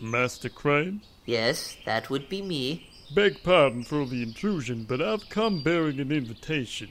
Master 0.00 0.48
Crane? 0.48 1.02
Yes, 1.26 1.76
that 1.84 2.10
would 2.10 2.28
be 2.28 2.42
me. 2.42 2.90
Beg 3.14 3.44
pardon 3.44 3.84
for 3.84 4.04
the 4.06 4.24
intrusion, 4.24 4.84
but 4.88 5.00
I've 5.00 5.28
come 5.28 5.62
bearing 5.62 6.00
an 6.00 6.10
invitation. 6.10 6.88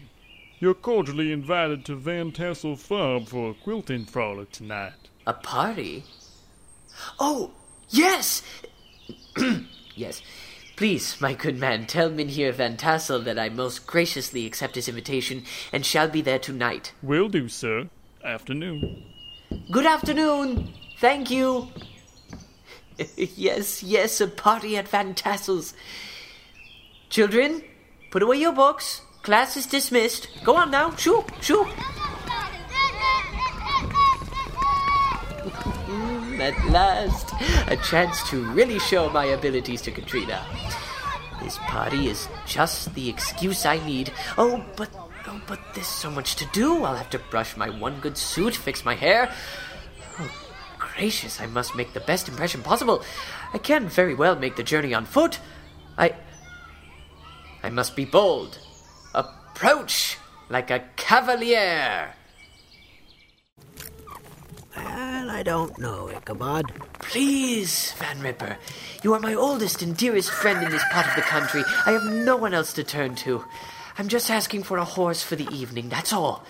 You're 0.57 0.73
cordially 0.73 1.33
invited 1.33 1.83
to 1.85 1.97
Van 1.97 2.31
Tassel 2.31 2.77
Farm 2.77 3.25
for 3.25 3.49
a 3.49 3.53
quilting 3.53 4.05
frolic 4.05 4.49
tonight. 4.49 5.09
A 5.27 5.33
party? 5.33 6.05
Oh, 7.19 7.51
yes! 7.89 8.41
yes. 9.95 10.21
Please, 10.77 11.19
my 11.19 11.33
good 11.33 11.59
man, 11.59 11.87
tell 11.87 12.09
Mynheer 12.09 12.53
Van 12.53 12.77
Tassel 12.77 13.19
that 13.23 13.37
I 13.37 13.49
most 13.49 13.85
graciously 13.85 14.45
accept 14.45 14.75
his 14.75 14.87
invitation 14.87 15.43
and 15.73 15.85
shall 15.85 16.07
be 16.07 16.21
there 16.21 16.39
tonight. 16.39 16.93
Will 17.01 17.27
do, 17.27 17.49
sir. 17.49 17.89
Afternoon. 18.23 19.03
Good 19.69 19.85
afternoon! 19.85 20.73
Thank 20.99 21.29
you! 21.29 21.67
yes, 23.17 23.83
yes, 23.83 24.21
a 24.21 24.27
party 24.27 24.77
at 24.77 24.87
Van 24.87 25.13
Tassel's. 25.13 25.73
Children, 27.13 27.61
put 28.09 28.23
away 28.23 28.37
your 28.37 28.53
books. 28.53 29.03
Class 29.21 29.55
is 29.55 29.67
dismissed. 29.67 30.29
Go 30.43 30.55
on 30.55 30.71
now. 30.71 30.95
Shoo, 30.95 31.23
shoo. 31.41 31.63
Mm, 35.85 36.39
at 36.39 36.57
last, 36.71 37.31
a 37.67 37.77
chance 37.77 38.27
to 38.31 38.43
really 38.53 38.79
show 38.79 39.11
my 39.11 39.25
abilities 39.25 39.83
to 39.83 39.91
Katrina. 39.91 40.43
This 41.39 41.59
party 41.59 42.07
is 42.07 42.27
just 42.47 42.95
the 42.95 43.09
excuse 43.09 43.63
I 43.63 43.77
need. 43.85 44.11
Oh, 44.35 44.65
but 44.75 44.89
oh, 45.27 45.39
but 45.45 45.59
there's 45.75 45.85
so 45.85 46.09
much 46.09 46.35
to 46.37 46.47
do. 46.47 46.83
I'll 46.83 46.95
have 46.95 47.11
to 47.11 47.19
brush 47.19 47.55
my 47.55 47.69
one 47.69 47.99
good 47.99 48.17
suit, 48.17 48.55
fix 48.55 48.83
my 48.83 48.95
hair. 48.95 49.31
Oh, 50.19 50.31
gracious, 50.79 51.39
I 51.39 51.45
must 51.45 51.75
make 51.75 51.93
the 51.93 51.99
best 51.99 52.27
impression 52.27 52.63
possible. 52.63 53.03
I 53.53 53.59
can't 53.59 53.85
very 53.93 54.15
well 54.15 54.35
make 54.35 54.55
the 54.55 54.63
journey 54.63 54.95
on 54.95 55.05
foot. 55.05 55.37
I. 55.95 56.15
I 57.63 57.69
must 57.69 57.95
be 57.95 58.05
bold. 58.05 58.59
Approach 59.13 60.17
like 60.49 60.69
a 60.69 60.83
cavalier. 60.97 62.13
Well, 64.75 65.29
I 65.29 65.43
don't 65.43 65.77
know, 65.79 66.09
Ichabod. 66.09 66.65
Please, 66.99 67.93
Van 67.93 68.19
Ripper. 68.19 68.57
You 69.01 69.13
are 69.13 69.19
my 69.19 69.33
oldest 69.33 69.81
and 69.81 69.95
dearest 69.95 70.29
friend 70.29 70.63
in 70.63 70.71
this 70.71 70.83
part 70.91 71.07
of 71.07 71.15
the 71.15 71.21
country. 71.21 71.63
I 71.85 71.91
have 71.91 72.05
no 72.05 72.35
one 72.35 72.53
else 72.53 72.73
to 72.73 72.83
turn 72.83 73.15
to. 73.15 73.45
I'm 73.97 74.07
just 74.07 74.29
asking 74.29 74.63
for 74.63 74.77
a 74.77 74.85
horse 74.85 75.23
for 75.23 75.35
the 75.35 75.47
evening, 75.49 75.89
that's 75.89 76.11
all. 76.11 76.43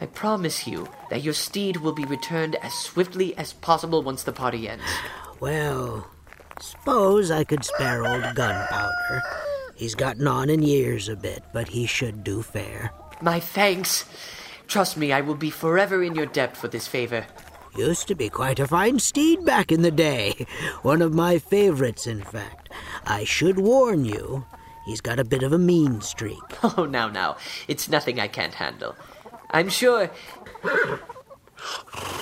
I 0.00 0.06
promise 0.06 0.66
you 0.66 0.88
that 1.10 1.22
your 1.22 1.34
steed 1.34 1.78
will 1.78 1.92
be 1.92 2.04
returned 2.04 2.56
as 2.56 2.72
swiftly 2.72 3.36
as 3.36 3.52
possible 3.52 4.02
once 4.02 4.22
the 4.22 4.32
party 4.32 4.68
ends. 4.68 4.84
Well, 5.40 6.08
suppose 6.60 7.30
I 7.30 7.44
could 7.44 7.64
spare 7.64 8.06
old 8.06 8.34
gunpowder. 8.34 9.22
He's 9.78 9.94
gotten 9.94 10.26
on 10.26 10.50
in 10.50 10.60
years 10.60 11.08
a 11.08 11.14
bit, 11.14 11.44
but 11.52 11.68
he 11.68 11.86
should 11.86 12.24
do 12.24 12.42
fair. 12.42 12.92
My 13.22 13.38
thanks. 13.38 14.06
Trust 14.66 14.96
me, 14.96 15.12
I 15.12 15.20
will 15.20 15.36
be 15.36 15.50
forever 15.50 16.02
in 16.02 16.16
your 16.16 16.26
debt 16.26 16.56
for 16.56 16.66
this 16.66 16.88
favor. 16.88 17.24
Used 17.76 18.08
to 18.08 18.16
be 18.16 18.28
quite 18.28 18.58
a 18.58 18.66
fine 18.66 18.98
steed 18.98 19.44
back 19.44 19.70
in 19.70 19.82
the 19.82 19.92
day. 19.92 20.46
One 20.82 21.00
of 21.00 21.14
my 21.14 21.38
favorites, 21.38 22.08
in 22.08 22.24
fact. 22.24 22.70
I 23.06 23.22
should 23.22 23.60
warn 23.60 24.04
you, 24.04 24.44
he's 24.84 25.00
got 25.00 25.20
a 25.20 25.24
bit 25.24 25.44
of 25.44 25.52
a 25.52 25.58
mean 25.58 26.00
streak. 26.00 26.38
Oh, 26.64 26.84
now, 26.84 27.08
now. 27.08 27.36
It's 27.68 27.88
nothing 27.88 28.18
I 28.18 28.26
can't 28.26 28.54
handle. 28.54 28.96
I'm 29.50 29.68
sure. 29.68 30.10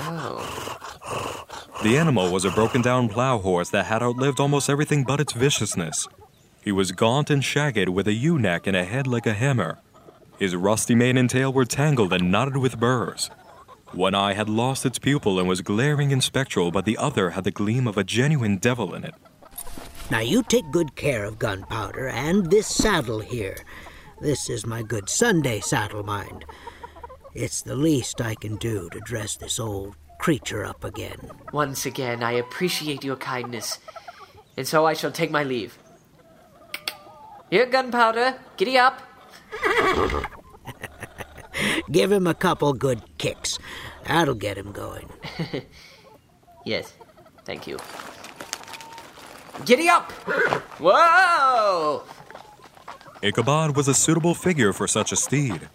Oh. 0.03 0.77
The 1.83 1.97
animal 1.97 2.31
was 2.31 2.45
a 2.45 2.51
broken 2.51 2.83
down 2.83 3.09
plow 3.09 3.39
horse 3.39 3.71
that 3.71 3.87
had 3.87 4.03
outlived 4.03 4.41
almost 4.41 4.69
everything 4.69 5.05
but 5.05 5.21
its 5.21 5.33
viciousness. 5.33 6.07
He 6.67 6.73
was 6.73 6.91
gaunt 6.91 7.31
and 7.31 7.45
shagged 7.45 7.89
with 7.91 8.09
a 8.09 8.13
ewe 8.13 8.41
neck 8.41 8.67
and 8.67 8.77
a 8.77 8.85
head 8.85 9.07
like 9.07 9.25
a 9.25 9.35
hammer. 9.35 9.79
His 10.37 10.57
rusty 10.57 10.97
mane 10.97 11.17
and 11.17 11.31
tail 11.31 11.53
were 11.53 11.65
tangled 11.65 12.13
and 12.13 12.33
knotted 12.33 12.57
with 12.57 12.81
burrs. 12.81 13.31
One 13.93 14.17
eye 14.17 14.33
had 14.33 14.49
lost 14.49 14.85
its 14.85 14.99
pupil 14.99 15.39
and 15.39 15.49
was 15.49 15.61
glaring 15.61 16.13
and 16.13 16.25
spectral, 16.25 16.73
but 16.73 16.85
the 16.85 16.99
other 16.99 17.31
had 17.31 17.45
the 17.45 17.53
gleam 17.53 17.87
of 17.87 17.97
a 17.97 18.03
genuine 18.03 18.57
devil 18.57 18.95
in 18.97 19.05
it. 19.05 19.15
Now 20.11 20.19
you 20.19 20.43
take 20.43 20.73
good 20.73 20.97
care 20.97 21.23
of 21.23 21.39
gunpowder 21.39 22.09
and 22.09 22.51
this 22.51 22.67
saddle 22.67 23.21
here. 23.21 23.59
This 24.21 24.51
is 24.51 24.67
my 24.67 24.83
good 24.83 25.09
Sunday 25.09 25.61
saddle, 25.61 26.03
mind. 26.03 26.45
It's 27.33 27.63
the 27.63 27.77
least 27.77 28.21
I 28.21 28.35
can 28.35 28.57
do 28.57 28.91
to 28.91 28.99
dress 28.99 29.37
this 29.37 29.61
old 29.61 29.95
creature 30.19 30.65
up 30.65 30.83
again. 30.83 31.31
Once 31.53 31.87
again, 31.87 32.25
I 32.25 32.33
appreciate 32.33 33.05
your 33.05 33.15
kindness, 33.15 33.79
and 34.57 34.67
so 34.67 34.85
I 34.85 34.95
shall 34.95 35.13
take 35.13 35.31
my 35.31 35.45
leave. 35.45 35.79
Here, 37.51 37.67
gunpowder, 37.67 38.35
giddy 38.57 38.77
up. 38.77 39.03
Give 41.91 42.11
him 42.11 42.27
a 42.27 42.35
couple 42.35 42.73
good 42.73 43.03
kicks. 43.19 43.59
That'll 44.07 44.35
get 44.35 44.59
him 44.59 44.73
going. 44.73 45.09
yes, 46.65 46.93
thank 47.45 47.67
you. 47.67 47.79
Giddy 49.65 49.89
up! 49.89 50.13
Whoa! 50.79 52.03
Ichabod 53.23 53.77
was 53.77 53.89
a 53.89 53.95
suitable 53.95 54.35
figure 54.35 54.73
for 54.73 54.87
such 54.87 55.13
a 55.13 55.17
steed. 55.17 55.69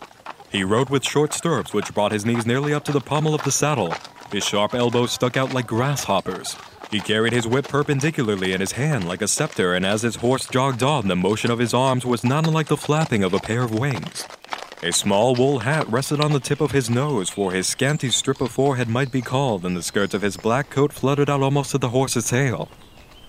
He 0.51 0.63
rode 0.63 0.89
with 0.89 1.03
short 1.03 1.33
stirrups 1.33 1.73
which 1.73 1.93
brought 1.93 2.11
his 2.11 2.25
knees 2.25 2.45
nearly 2.45 2.73
up 2.73 2.83
to 2.85 2.91
the 2.91 3.01
pommel 3.01 3.33
of 3.33 3.43
the 3.43 3.51
saddle. 3.51 3.93
His 4.31 4.45
sharp 4.45 4.75
elbows 4.75 5.11
stuck 5.11 5.37
out 5.37 5.53
like 5.53 5.67
grasshoppers. 5.67 6.55
He 6.91 6.99
carried 6.99 7.31
his 7.31 7.47
whip 7.47 7.69
perpendicularly 7.69 8.51
in 8.51 8.59
his 8.59 8.73
hand 8.73 9.07
like 9.07 9.21
a 9.21 9.27
scepter, 9.27 9.73
and 9.75 9.85
as 9.85 10.01
his 10.01 10.17
horse 10.17 10.45
jogged 10.45 10.83
on, 10.83 11.07
the 11.07 11.15
motion 11.15 11.49
of 11.49 11.57
his 11.57 11.73
arms 11.73 12.05
was 12.05 12.25
not 12.25 12.45
unlike 12.45 12.67
the 12.67 12.75
flapping 12.75 13.23
of 13.23 13.33
a 13.33 13.39
pair 13.39 13.63
of 13.63 13.79
wings. 13.79 14.27
A 14.83 14.91
small 14.91 15.33
wool 15.33 15.59
hat 15.59 15.89
rested 15.89 16.19
on 16.19 16.33
the 16.33 16.39
tip 16.39 16.59
of 16.59 16.71
his 16.71 16.89
nose, 16.89 17.29
for 17.29 17.53
his 17.53 17.65
scanty 17.65 18.09
strip 18.09 18.41
of 18.41 18.51
forehead 18.51 18.89
might 18.89 19.09
be 19.09 19.21
called, 19.21 19.63
and 19.63 19.77
the 19.77 19.81
skirts 19.81 20.13
of 20.13 20.21
his 20.21 20.35
black 20.35 20.69
coat 20.69 20.91
fluttered 20.91 21.29
out 21.29 21.41
almost 21.41 21.71
to 21.71 21.77
the 21.77 21.89
horse's 21.89 22.27
tail. 22.27 22.67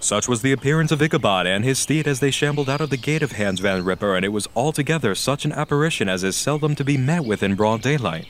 Such 0.00 0.26
was 0.26 0.42
the 0.42 0.50
appearance 0.50 0.90
of 0.90 1.00
Ichabod 1.00 1.46
and 1.46 1.64
his 1.64 1.78
steed 1.78 2.08
as 2.08 2.18
they 2.18 2.32
shambled 2.32 2.68
out 2.68 2.80
of 2.80 2.90
the 2.90 2.96
gate 2.96 3.22
of 3.22 3.32
Hans 3.32 3.60
Van 3.60 3.84
Ripper, 3.84 4.16
and 4.16 4.24
it 4.24 4.30
was 4.30 4.48
altogether 4.56 5.14
such 5.14 5.44
an 5.44 5.52
apparition 5.52 6.08
as 6.08 6.24
is 6.24 6.34
seldom 6.34 6.74
to 6.74 6.84
be 6.84 6.96
met 6.96 7.24
with 7.24 7.44
in 7.44 7.54
broad 7.54 7.82
daylight. 7.82 8.26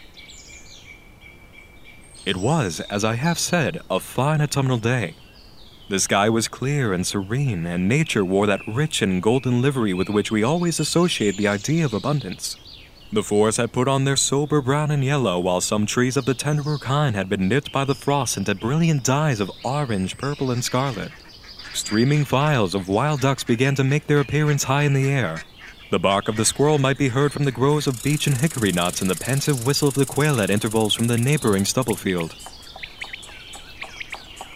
It 2.25 2.37
was, 2.37 2.81
as 2.89 3.05
I 3.05 3.14
have 3.16 3.39
said, 3.39 3.81
a 3.91 3.99
fine 3.99 4.41
autumnal 4.41 4.79
day. 4.79 5.14
The 5.89 5.99
sky 5.99 6.29
was 6.29 6.47
clear 6.47 6.93
and 6.93 7.05
serene, 7.05 7.66
and 7.66 7.89
nature 7.89 8.25
wore 8.25 8.47
that 8.47 8.66
rich 8.66 9.03
and 9.03 9.20
golden 9.20 9.61
livery 9.61 9.93
with 9.93 10.09
which 10.09 10.31
we 10.31 10.45
always 10.45 10.79
associate 10.79 11.37
the 11.37 11.49
idea 11.49 11.85
of 11.85 11.93
abundance. 11.93 12.57
The 13.12 13.25
forests 13.25 13.59
had 13.59 13.73
put 13.73 13.89
on 13.89 14.05
their 14.05 14.16
sober 14.16 14.62
brown 14.62 14.91
and 14.91 15.05
yellow, 15.05 15.39
while 15.41 15.61
some 15.61 15.85
trees 15.85 16.16
of 16.16 16.25
the 16.25 16.33
tenderer 16.33 16.79
kind 16.79 17.16
had 17.16 17.29
been 17.29 17.49
nipped 17.49 17.73
by 17.73 17.85
the 17.85 17.95
frost 17.95 18.37
into 18.37 18.55
brilliant 18.55 19.05
dyes 19.05 19.41
of 19.41 19.51
orange, 19.64 20.16
purple, 20.16 20.51
and 20.51 20.64
scarlet. 20.64 21.11
Streaming 21.75 22.25
files 22.25 22.75
of 22.75 22.89
wild 22.89 23.20
ducks 23.20 23.45
began 23.45 23.75
to 23.75 23.85
make 23.85 24.07
their 24.07 24.20
appearance 24.20 24.64
high 24.64 24.85
in 24.85 24.95
the 24.95 25.11
air. 25.11 25.43
The 25.93 25.99
bark 25.99 26.26
of 26.26 26.36
the 26.36 26.47
squirrel 26.47 26.78
might 26.78 26.97
be 26.97 27.09
heard 27.09 27.34
from 27.34 27.45
the 27.45 27.53
groves 27.53 27.86
of 27.86 28.03
beech 28.03 28.26
and 28.26 28.38
hickory 28.38 28.72
nuts, 28.72 29.03
and 29.03 29.11
the 29.11 29.14
pensive 29.14 29.66
whistle 29.66 29.88
of 29.88 29.95
the 29.95 30.07
quail 30.07 30.40
at 30.40 30.49
intervals 30.49 30.95
from 30.95 31.07
the 31.07 31.18
neighboring 31.18 31.66
stubble 31.66 31.97
field. 31.97 32.34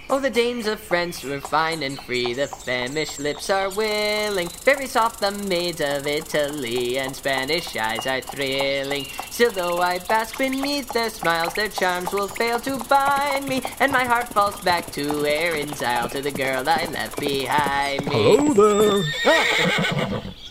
Oh, 0.08 0.18
the 0.18 0.30
dames 0.30 0.66
of 0.66 0.80
France 0.80 1.22
were 1.22 1.42
fine 1.42 1.82
and 1.82 2.00
free, 2.00 2.32
the 2.32 2.46
Flemish 2.46 3.18
lips 3.18 3.50
are 3.50 3.68
willing, 3.68 4.48
very 4.64 4.86
soft 4.86 5.20
the 5.20 5.30
maids 5.30 5.82
of 5.82 6.06
Italy, 6.06 6.98
and 6.98 7.14
Spanish 7.14 7.76
eyes 7.76 8.06
are 8.06 8.22
thrilling. 8.22 9.04
Still, 9.28 9.50
though 9.50 9.82
I 9.82 9.98
bask 9.98 10.38
beneath 10.38 10.88
their 10.94 11.10
smiles, 11.10 11.52
their 11.52 11.68
charms 11.68 12.14
will 12.14 12.28
fail 12.28 12.58
to 12.60 12.82
bind 12.84 13.46
me, 13.46 13.60
and 13.78 13.92
my 13.92 14.04
heart 14.04 14.28
falls 14.28 14.58
back 14.62 14.90
to 14.92 15.26
Erin's 15.26 15.82
Isle, 15.82 16.08
to 16.08 16.22
the 16.22 16.30
girl 16.30 16.66
I 16.66 16.86
left 16.86 17.20
behind 17.20 18.06
me. 18.06 18.36
Hello 18.36 19.02
there. 19.22 20.22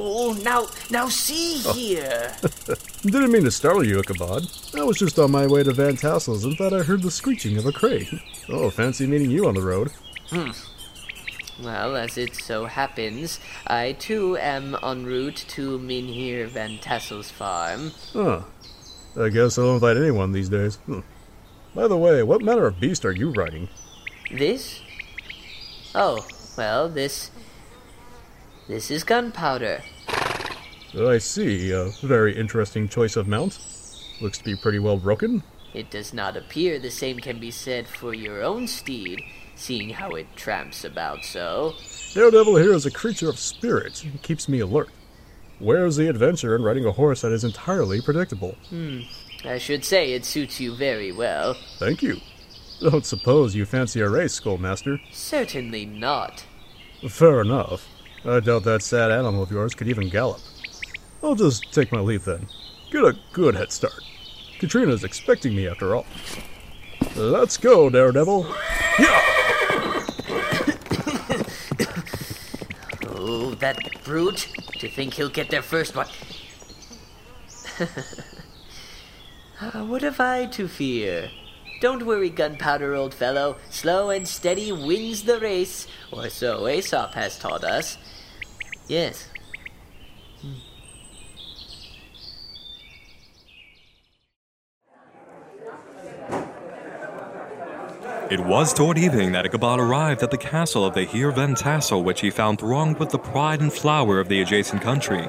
Oh, 0.00 0.32
now, 0.44 0.68
now 0.90 1.08
see 1.08 1.58
here. 1.58 2.32
Didn't 3.02 3.32
mean 3.32 3.42
to 3.42 3.50
startle 3.50 3.84
you, 3.84 3.98
Ichabod. 3.98 4.46
I 4.76 4.84
was 4.84 4.96
just 4.96 5.18
on 5.18 5.32
my 5.32 5.44
way 5.46 5.64
to 5.64 5.72
Van 5.72 5.96
Tassel's 5.96 6.44
and 6.44 6.56
thought 6.56 6.72
I 6.72 6.84
heard 6.84 7.02
the 7.02 7.10
screeching 7.10 7.58
of 7.58 7.66
a 7.66 7.72
crane. 7.72 8.20
Oh, 8.48 8.70
fancy 8.70 9.08
meeting 9.08 9.28
you 9.28 9.48
on 9.48 9.54
the 9.54 9.60
road. 9.60 9.90
Hmm. 10.30 10.50
Well, 11.60 11.96
as 11.96 12.16
it 12.16 12.36
so 12.36 12.66
happens, 12.66 13.40
I 13.66 13.92
too 13.92 14.36
am 14.36 14.76
en 14.84 15.04
route 15.04 15.44
to 15.48 15.80
Mynheer 15.80 16.46
Van 16.46 16.78
Tassel's 16.78 17.32
farm. 17.32 17.90
Huh. 18.12 18.42
I 19.18 19.30
guess 19.30 19.58
I'll 19.58 19.74
invite 19.74 19.96
anyone 19.96 20.30
these 20.30 20.48
days. 20.48 20.76
Hmm. 20.86 21.00
By 21.74 21.88
the 21.88 21.96
way, 21.96 22.22
what 22.22 22.40
manner 22.40 22.66
of 22.66 22.78
beast 22.78 23.04
are 23.04 23.12
you 23.12 23.32
riding? 23.32 23.68
This? 24.30 24.80
Oh, 25.92 26.24
well, 26.56 26.88
this. 26.88 27.32
This 28.68 28.90
is 28.90 29.02
gunpowder. 29.02 29.82
I 30.94 31.18
see. 31.18 31.72
A 31.72 31.90
very 32.02 32.36
interesting 32.36 32.86
choice 32.86 33.16
of 33.16 33.26
mount. 33.26 33.58
Looks 34.20 34.38
to 34.38 34.44
be 34.44 34.56
pretty 34.56 34.78
well 34.78 34.98
broken. 34.98 35.42
It 35.72 35.90
does 35.90 36.12
not 36.12 36.36
appear 36.36 36.78
the 36.78 36.90
same 36.90 37.18
can 37.18 37.40
be 37.40 37.50
said 37.50 37.86
for 37.86 38.12
your 38.12 38.42
own 38.42 38.66
steed, 38.66 39.22
seeing 39.54 39.90
how 39.90 40.10
it 40.10 40.26
tramps 40.36 40.84
about 40.84 41.24
so. 41.24 41.74
Daredevil 42.12 42.56
here 42.56 42.74
is 42.74 42.84
a 42.84 42.90
creature 42.90 43.28
of 43.30 43.38
spirit. 43.38 44.04
It 44.04 44.22
keeps 44.22 44.48
me 44.48 44.60
alert. 44.60 44.90
Where's 45.58 45.96
the 45.96 46.08
adventure 46.08 46.54
in 46.54 46.62
riding 46.62 46.84
a 46.84 46.92
horse 46.92 47.22
that 47.22 47.32
is 47.32 47.44
entirely 47.44 48.00
predictable? 48.00 48.54
Hmm. 48.68 49.00
I 49.44 49.58
should 49.58 49.84
say 49.84 50.12
it 50.12 50.24
suits 50.24 50.60
you 50.60 50.74
very 50.74 51.12
well. 51.12 51.56
Thank 51.78 52.02
you. 52.02 52.18
Don't 52.80 53.06
suppose 53.06 53.54
you 53.54 53.64
fancy 53.64 54.00
a 54.00 54.08
race, 54.08 54.34
Schoolmaster? 54.34 55.00
Certainly 55.10 55.86
not. 55.86 56.44
Fair 57.08 57.40
enough. 57.40 57.88
I 58.28 58.40
doubt 58.40 58.64
that 58.64 58.82
sad 58.82 59.10
animal 59.10 59.42
of 59.42 59.50
yours 59.50 59.74
could 59.74 59.88
even 59.88 60.10
gallop. 60.10 60.40
I'll 61.22 61.34
just 61.34 61.72
take 61.72 61.90
my 61.90 62.00
leave 62.00 62.24
then. 62.24 62.46
Get 62.90 63.04
a 63.04 63.16
good 63.32 63.54
head 63.54 63.72
start. 63.72 64.04
Katrina's 64.58 65.02
expecting 65.02 65.56
me 65.56 65.66
after 65.66 65.96
all. 65.96 66.04
Let's 67.16 67.56
go, 67.56 67.88
Daredevil. 67.88 68.54
Yeah! 68.98 69.24
Oh, 73.20 73.54
that 73.56 73.76
brute! 74.04 74.48
To 74.78 74.88
think 74.88 75.14
he'll 75.14 75.28
get 75.28 75.50
there 75.50 75.62
first, 75.62 75.94
what? 75.96 76.10
Ah, 79.60 79.82
what 79.82 80.02
have 80.02 80.20
I 80.20 80.46
to 80.46 80.68
fear? 80.68 81.30
Don't 81.80 82.06
worry, 82.06 82.30
gunpowder, 82.30 82.94
old 82.94 83.12
fellow. 83.12 83.56
Slow 83.70 84.10
and 84.10 84.26
steady 84.26 84.70
wins 84.70 85.24
the 85.24 85.40
race, 85.40 85.88
or 86.12 86.28
so 86.28 86.68
Aesop 86.68 87.14
has 87.14 87.40
taught 87.40 87.64
us. 87.64 87.98
Yes. 88.88 89.28
It 98.30 98.40
was 98.40 98.74
toward 98.74 98.98
evening 98.98 99.32
that 99.32 99.46
Ichabod 99.46 99.78
arrived 99.78 100.22
at 100.22 100.30
the 100.30 100.36
castle 100.36 100.84
of 100.84 100.94
the 100.94 101.04
Heer 101.04 101.30
Van 101.30 101.54
Tassel, 101.54 102.02
which 102.02 102.20
he 102.20 102.30
found 102.30 102.58
thronged 102.58 102.98
with 102.98 103.10
the 103.10 103.18
pride 103.18 103.60
and 103.60 103.72
flower 103.72 104.20
of 104.20 104.28
the 104.28 104.40
adjacent 104.40 104.82
country. 104.82 105.28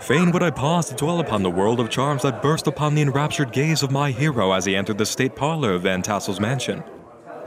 Fain 0.00 0.30
would 0.30 0.42
I 0.42 0.50
pause 0.50 0.88
to 0.88 0.94
dwell 0.94 1.20
upon 1.20 1.42
the 1.42 1.50
world 1.50 1.80
of 1.80 1.90
charms 1.90 2.22
that 2.22 2.42
burst 2.42 2.66
upon 2.68 2.94
the 2.94 3.02
enraptured 3.02 3.52
gaze 3.52 3.82
of 3.82 3.90
my 3.90 4.12
hero 4.12 4.52
as 4.52 4.64
he 4.64 4.76
entered 4.76 4.98
the 4.98 5.06
state 5.06 5.34
parlor 5.34 5.72
of 5.72 5.82
Van 5.82 6.02
Tassel's 6.02 6.38
mansion. 6.38 6.84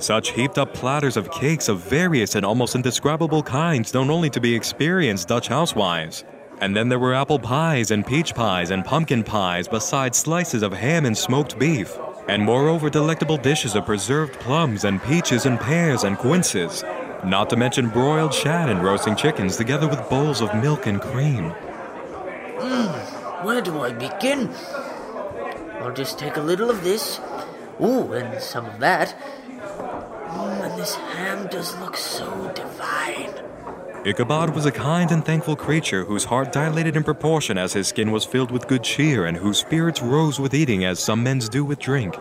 Such 0.02 0.32
heaped 0.32 0.58
up 0.58 0.74
platters 0.74 1.16
of 1.16 1.30
cakes 1.30 1.70
of 1.70 1.78
various 1.80 2.34
and 2.34 2.44
almost 2.44 2.74
indescribable 2.74 3.44
kinds 3.44 3.94
known 3.94 4.10
only 4.10 4.32
to 4.32 4.42
be 4.42 4.56
experienced 4.56 5.28
Dutch 5.28 5.48
housewives. 5.48 6.24
And 6.60 6.76
then 6.76 6.90
there 6.90 6.98
were 6.98 7.14
apple 7.14 7.38
pies 7.38 7.92
and 7.92 8.04
peach 8.04 8.34
pies 8.34 8.72
and 8.72 8.84
pumpkin 8.84 9.24
pies, 9.24 9.68
besides 9.68 10.18
slices 10.18 10.64
of 10.64 10.74
ham 10.74 11.06
and 11.06 11.16
smoked 11.16 11.60
beef, 11.60 11.96
and 12.28 12.44
moreover 12.44 12.90
delectable 12.90 13.38
dishes 13.38 13.76
of 13.76 13.86
preserved 13.86 14.34
plums 14.40 14.86
and 14.86 15.04
peaches 15.04 15.46
and 15.46 15.60
pears 15.60 16.04
and 16.04 16.18
quinces, 16.18 16.84
not 17.24 17.48
to 17.52 17.56
mention 17.56 17.88
broiled 17.88 18.34
shad 18.34 18.70
and 18.70 18.84
roasting 18.84 19.16
chickens, 19.16 19.56
together 19.56 19.88
with 19.88 20.10
bowls 20.10 20.42
of 20.42 20.52
milk 20.56 20.88
and 20.88 21.00
cream. 21.00 21.54
Mm, 22.58 23.46
where 23.46 23.62
do 23.62 23.82
I 23.82 23.92
begin? 23.94 24.50
I'll 25.80 25.94
just 25.94 26.18
take 26.18 26.38
a 26.38 26.42
little 26.42 26.72
of 26.72 26.84
this. 26.84 27.20
Ooh, 27.80 28.14
and 28.14 28.42
some 28.42 28.66
of 28.66 28.80
that. 28.80 29.16
This 30.82 30.96
ham 30.96 31.46
does 31.52 31.78
look 31.78 31.96
so 31.96 32.52
divine. 32.56 33.32
Ichabod 34.04 34.56
was 34.56 34.66
a 34.66 34.72
kind 34.72 35.12
and 35.12 35.24
thankful 35.24 35.56
creature 35.56 36.06
whose 36.06 36.24
heart 36.24 36.52
dilated 36.52 36.98
in 36.98 37.04
proportion 37.04 37.56
as 37.56 37.74
his 37.74 37.88
skin 37.88 38.12
was 38.12 38.26
filled 38.26 38.50
with 38.50 38.68
good 38.68 38.84
cheer 38.84 39.28
and 39.28 39.38
whose 39.38 39.60
spirits 39.60 40.02
rose 40.02 40.40
with 40.40 40.56
eating 40.56 40.84
as 40.84 41.00
some 41.00 41.22
men's 41.22 41.48
do 41.48 41.64
with 41.64 41.78
drink. 41.78 42.16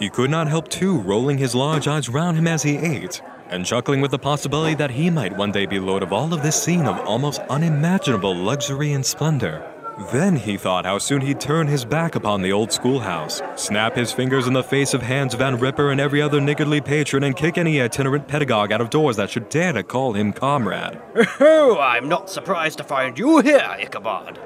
He 0.00 0.10
could 0.10 0.28
not 0.28 0.48
help, 0.48 0.66
too, 0.66 0.98
rolling 0.98 1.38
his 1.38 1.54
large 1.54 1.86
eyes 1.86 2.08
round 2.08 2.36
him 2.36 2.48
as 2.48 2.64
he 2.64 2.78
ate, 2.78 3.22
and 3.48 3.64
chuckling 3.64 4.00
with 4.00 4.10
the 4.10 4.18
possibility 4.18 4.74
that 4.74 4.90
he 4.90 5.08
might 5.08 5.36
one 5.36 5.52
day 5.52 5.66
be 5.66 5.78
lord 5.78 6.02
of 6.02 6.12
all 6.12 6.34
of 6.34 6.42
this 6.42 6.60
scene 6.60 6.86
of 6.86 6.98
almost 7.06 7.42
unimaginable 7.42 8.34
luxury 8.34 8.92
and 8.92 9.06
splendor. 9.06 9.79
Then 10.12 10.36
he 10.36 10.56
thought 10.56 10.86
how 10.86 10.96
soon 10.96 11.20
he'd 11.20 11.40
turn 11.40 11.66
his 11.66 11.84
back 11.84 12.14
upon 12.14 12.40
the 12.40 12.52
old 12.52 12.72
schoolhouse, 12.72 13.42
snap 13.54 13.94
his 13.94 14.12
fingers 14.12 14.46
in 14.46 14.54
the 14.54 14.62
face 14.62 14.94
of 14.94 15.02
Hans 15.02 15.34
Van 15.34 15.58
Ripper 15.58 15.90
and 15.90 16.00
every 16.00 16.22
other 16.22 16.40
niggardly 16.40 16.80
patron, 16.80 17.22
and 17.22 17.36
kick 17.36 17.58
any 17.58 17.80
itinerant 17.82 18.26
pedagogue 18.26 18.72
out 18.72 18.80
of 18.80 18.88
doors 18.88 19.16
that 19.16 19.28
should 19.28 19.50
dare 19.50 19.74
to 19.74 19.82
call 19.82 20.14
him 20.14 20.32
comrade. 20.32 20.98
Oh, 21.42 21.78
I'm 21.78 22.08
not 22.08 22.30
surprised 22.30 22.78
to 22.78 22.84
find 22.84 23.18
you 23.18 23.38
here, 23.40 23.76
Ichabod. 23.78 24.38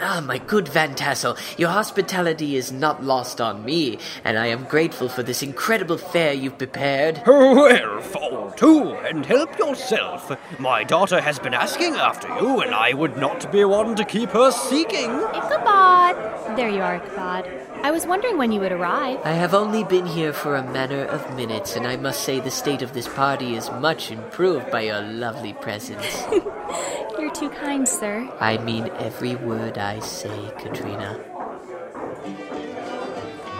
Ah, 0.00 0.20
my 0.20 0.36
good 0.36 0.68
Van 0.68 0.94
Tassel, 0.94 1.38
your 1.56 1.70
hospitality 1.70 2.56
is 2.56 2.70
not 2.70 3.02
lost 3.02 3.40
on 3.40 3.64
me, 3.64 3.98
and 4.24 4.38
I 4.38 4.46
am 4.46 4.64
grateful 4.64 5.08
for 5.08 5.22
this 5.22 5.42
incredible 5.42 5.96
fare 5.96 6.34
you've 6.34 6.58
prepared. 6.58 7.22
Well, 7.26 8.00
fall 8.02 8.50
to 8.56 8.94
and 9.08 9.24
help 9.24 9.58
yourself. 9.58 10.30
My 10.58 10.84
daughter 10.84 11.20
has 11.20 11.38
been 11.38 11.54
asking 11.54 11.94
after 11.94 12.28
you, 12.28 12.60
and 12.60 12.74
I 12.74 12.92
would 12.92 13.16
not 13.16 13.50
be 13.50 13.64
one 13.64 13.96
to 13.96 14.04
keep 14.04 14.30
her 14.30 14.50
seeking. 14.50 15.10
Ichabod! 15.10 16.56
There 16.56 16.68
you 16.68 16.82
are, 16.82 16.96
Ichabod. 16.96 17.65
I 17.82 17.90
was 17.90 18.06
wondering 18.06 18.36
when 18.38 18.52
you 18.52 18.60
would 18.60 18.72
arrive. 18.72 19.20
I 19.24 19.32
have 19.32 19.54
only 19.54 19.84
been 19.84 20.06
here 20.06 20.32
for 20.32 20.56
a 20.56 20.62
matter 20.62 21.04
of 21.04 21.36
minutes, 21.36 21.76
and 21.76 21.86
I 21.86 21.96
must 21.96 22.22
say 22.22 22.40
the 22.40 22.50
state 22.50 22.82
of 22.82 22.92
this 22.92 23.08
party 23.08 23.54
is 23.54 23.70
much 23.70 24.10
improved 24.10 24.70
by 24.70 24.82
your 24.82 25.02
lovely 25.02 25.52
presence. 25.52 26.24
You're 27.18 27.32
too 27.32 27.50
kind, 27.50 27.88
sir. 27.88 28.28
I 28.40 28.58
mean 28.58 28.90
every 28.98 29.36
word 29.36 29.78
I 29.78 30.00
say, 30.00 30.52
Katrina. 30.58 31.20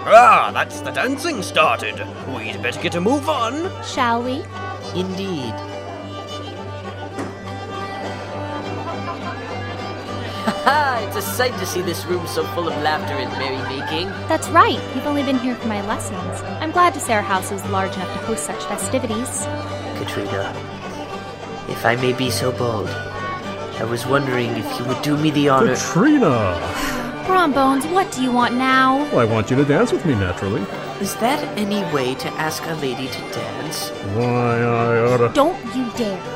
Ah, 0.09 0.51
that's 0.53 0.81
the 0.81 0.91
dancing 0.91 1.43
started. 1.43 1.99
We'd 2.29 2.63
better 2.63 2.81
get 2.81 2.95
a 2.95 3.01
move 3.01 3.29
on. 3.29 3.71
Shall 3.85 4.23
we? 4.23 4.43
Indeed. 4.95 5.55
Ha 10.67 10.99
It's 11.07 11.15
a 11.15 11.23
sight 11.23 11.57
to 11.61 11.65
see 11.65 11.81
this 11.81 12.05
room 12.07 12.27
so 12.27 12.45
full 12.49 12.67
of 12.67 12.75
laughter 12.83 13.15
and 13.15 13.31
merrymaking. 13.39 14.09
That's 14.27 14.49
right. 14.49 14.81
You've 14.97 15.07
only 15.07 15.23
been 15.23 15.39
here 15.39 15.55
for 15.55 15.69
my 15.69 15.81
lessons. 15.87 16.43
I'm 16.61 16.73
glad 16.73 16.93
to 16.95 16.99
say 16.99 17.15
our 17.15 17.23
house 17.23 17.53
is 17.53 17.65
large 17.67 17.95
enough 17.95 18.13
to 18.19 18.27
host 18.27 18.47
such 18.47 18.65
festivities. 18.65 19.47
Katrina, 19.97 20.51
if 21.69 21.87
I 21.87 21.95
may 21.95 22.13
be 22.13 22.31
so 22.31 22.51
bold, 22.51 22.89
I 23.79 23.85
was 23.85 24.07
wondering 24.07 24.51
if 24.57 24.67
you 24.81 24.85
would 24.87 25.01
do 25.03 25.17
me 25.17 25.31
the 25.31 25.49
honor. 25.51 25.77
Katrina! 25.77 26.59
Brom 27.27 27.53
Bones, 27.53 27.87
what 27.87 28.11
do 28.11 28.21
you 28.21 28.33
want 28.33 28.55
now? 28.55 29.05
I 29.17 29.25
want 29.25 29.51
you 29.51 29.57
to 29.57 29.65
dance 29.65 29.93
with 29.93 30.05
me, 30.05 30.17
naturally. 30.17 30.63
Is 31.01 31.15
that 31.17 31.43
any 31.57 31.83
way 31.95 32.17
to 32.17 32.29
ask 32.43 32.65
a 32.67 32.75
lady 32.75 33.07
to 33.07 33.21
dance? 33.31 33.91
Why, 34.17 34.59
I 34.63 34.99
oughta. 34.99 35.31
Don't 35.33 35.63
you 35.77 35.89
dare. 35.97 36.36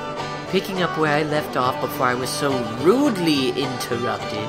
Picking 0.51 0.82
up 0.82 0.98
where 0.98 1.16
I 1.16 1.22
left 1.22 1.57
off 1.57 1.80
before 1.80 2.07
I 2.07 2.14
was 2.14 2.28
so 2.28 2.51
rudely 2.82 3.51
interrupted, 3.51 4.48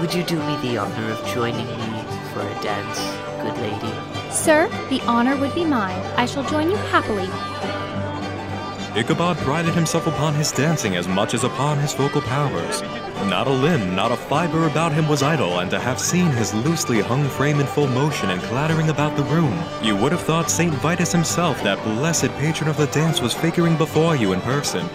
would 0.00 0.14
you 0.14 0.22
do 0.22 0.38
me 0.38 0.56
the 0.62 0.78
honor 0.78 1.12
of 1.12 1.22
joining 1.26 1.66
me 1.66 2.02
for 2.32 2.40
a 2.40 2.62
dance, 2.62 2.98
good 3.42 3.58
lady? 3.58 3.92
Sir, 4.32 4.70
the 4.88 5.02
honor 5.02 5.36
would 5.36 5.54
be 5.54 5.66
mine. 5.66 6.00
I 6.16 6.24
shall 6.24 6.44
join 6.44 6.70
you 6.70 6.76
happily. 6.76 7.53
Ichabod 8.96 9.36
prided 9.38 9.74
himself 9.74 10.06
upon 10.06 10.34
his 10.34 10.52
dancing 10.52 10.94
as 10.94 11.08
much 11.08 11.34
as 11.34 11.42
upon 11.42 11.78
his 11.78 11.94
vocal 11.94 12.20
powers. 12.20 12.80
Not 13.28 13.48
a 13.48 13.50
limb, 13.50 13.96
not 13.96 14.12
a 14.12 14.16
fiber 14.16 14.68
about 14.68 14.92
him 14.92 15.08
was 15.08 15.20
idle, 15.20 15.58
and 15.58 15.68
to 15.72 15.80
have 15.80 15.98
seen 15.98 16.26
his 16.26 16.54
loosely 16.54 17.00
hung 17.00 17.28
frame 17.30 17.58
in 17.58 17.66
full 17.66 17.88
motion 17.88 18.30
and 18.30 18.40
clattering 18.42 18.90
about 18.90 19.16
the 19.16 19.24
room, 19.24 19.60
you 19.82 19.96
would 19.96 20.12
have 20.12 20.20
thought 20.20 20.48
St. 20.48 20.72
Vitus 20.74 21.10
himself, 21.10 21.60
that 21.64 21.82
blessed 21.82 22.30
patron 22.38 22.70
of 22.70 22.76
the 22.76 22.86
dance, 22.86 23.20
was 23.20 23.34
figuring 23.34 23.76
before 23.76 24.14
you 24.14 24.32
in 24.32 24.40
person. 24.42 24.88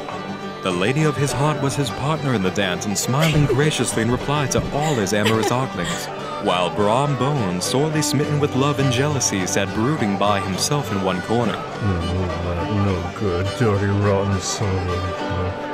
The 0.64 0.72
lady 0.72 1.04
of 1.04 1.18
his 1.18 1.34
heart 1.34 1.62
was 1.62 1.76
his 1.76 1.90
partner 1.90 2.34
in 2.34 2.42
the 2.42 2.52
dance, 2.52 2.86
and 2.86 2.98
smiling 2.98 3.48
graciously 3.48 4.04
in 4.04 4.12
reply 4.12 4.48
to 4.48 4.72
all 4.72 4.96
his 4.96 5.12
amorous 5.12 5.52
oglings, 5.52 6.08
while 6.44 6.70
Brom 6.70 7.18
Bones, 7.18 7.66
sorely 7.66 8.02
smitten 8.02 8.40
with 8.40 8.56
love 8.56 8.80
and 8.80 8.92
jealousy, 8.92 9.46
sat 9.46 9.74
brooding 9.76 10.18
by 10.18 10.40
himself 10.40 10.92
in 10.92 11.04
one 11.04 11.22
corner. 11.24 11.56
Oh, 11.56 12.44
that 12.46 12.72
no 12.86 13.20
good, 13.20 13.46
dirty, 13.58 13.88
rotten 13.88 14.40
son 14.40 15.69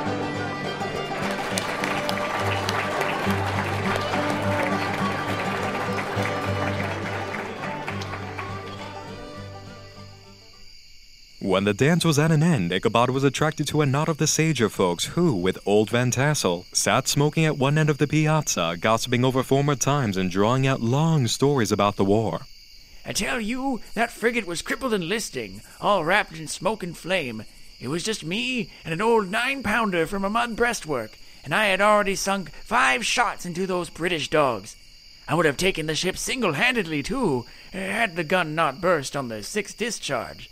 When 11.56 11.64
the 11.64 11.72
dance 11.72 12.04
was 12.04 12.18
at 12.18 12.30
an 12.30 12.42
end, 12.42 12.70
Ichabod 12.70 13.08
was 13.08 13.24
attracted 13.24 13.66
to 13.68 13.80
a 13.80 13.86
knot 13.86 14.10
of 14.10 14.18
the 14.18 14.26
Sager 14.26 14.68
folks 14.68 15.06
who, 15.06 15.34
with 15.34 15.58
old 15.64 15.88
Van 15.88 16.10
Tassel, 16.10 16.66
sat 16.70 17.08
smoking 17.08 17.46
at 17.46 17.56
one 17.56 17.78
end 17.78 17.88
of 17.88 17.96
the 17.96 18.06
piazza, 18.06 18.76
gossiping 18.78 19.24
over 19.24 19.42
former 19.42 19.74
times 19.74 20.18
and 20.18 20.30
drawing 20.30 20.66
out 20.66 20.82
long 20.82 21.26
stories 21.26 21.72
about 21.72 21.96
the 21.96 22.04
war. 22.04 22.42
I 23.06 23.14
tell 23.14 23.40
you, 23.40 23.80
that 23.94 24.10
frigate 24.10 24.46
was 24.46 24.60
crippled 24.60 24.92
and 24.92 25.08
listing, 25.08 25.62
all 25.80 26.04
wrapped 26.04 26.36
in 26.36 26.46
smoke 26.46 26.82
and 26.82 26.94
flame. 26.94 27.46
It 27.80 27.88
was 27.88 28.04
just 28.04 28.22
me 28.22 28.70
and 28.84 28.92
an 28.92 29.00
old 29.00 29.30
nine 29.30 29.62
pounder 29.62 30.06
from 30.06 30.26
a 30.26 30.28
mud 30.28 30.56
breastwork, 30.56 31.16
and 31.42 31.54
I 31.54 31.68
had 31.68 31.80
already 31.80 32.16
sunk 32.16 32.50
five 32.50 33.06
shots 33.06 33.46
into 33.46 33.66
those 33.66 33.88
British 33.88 34.28
dogs. 34.28 34.76
I 35.26 35.34
would 35.34 35.46
have 35.46 35.56
taken 35.56 35.86
the 35.86 35.94
ship 35.94 36.18
single 36.18 36.52
handedly, 36.52 37.02
too, 37.02 37.46
had 37.72 38.14
the 38.14 38.24
gun 38.24 38.54
not 38.54 38.82
burst 38.82 39.16
on 39.16 39.28
the 39.28 39.42
sixth 39.42 39.78
discharge. 39.78 40.50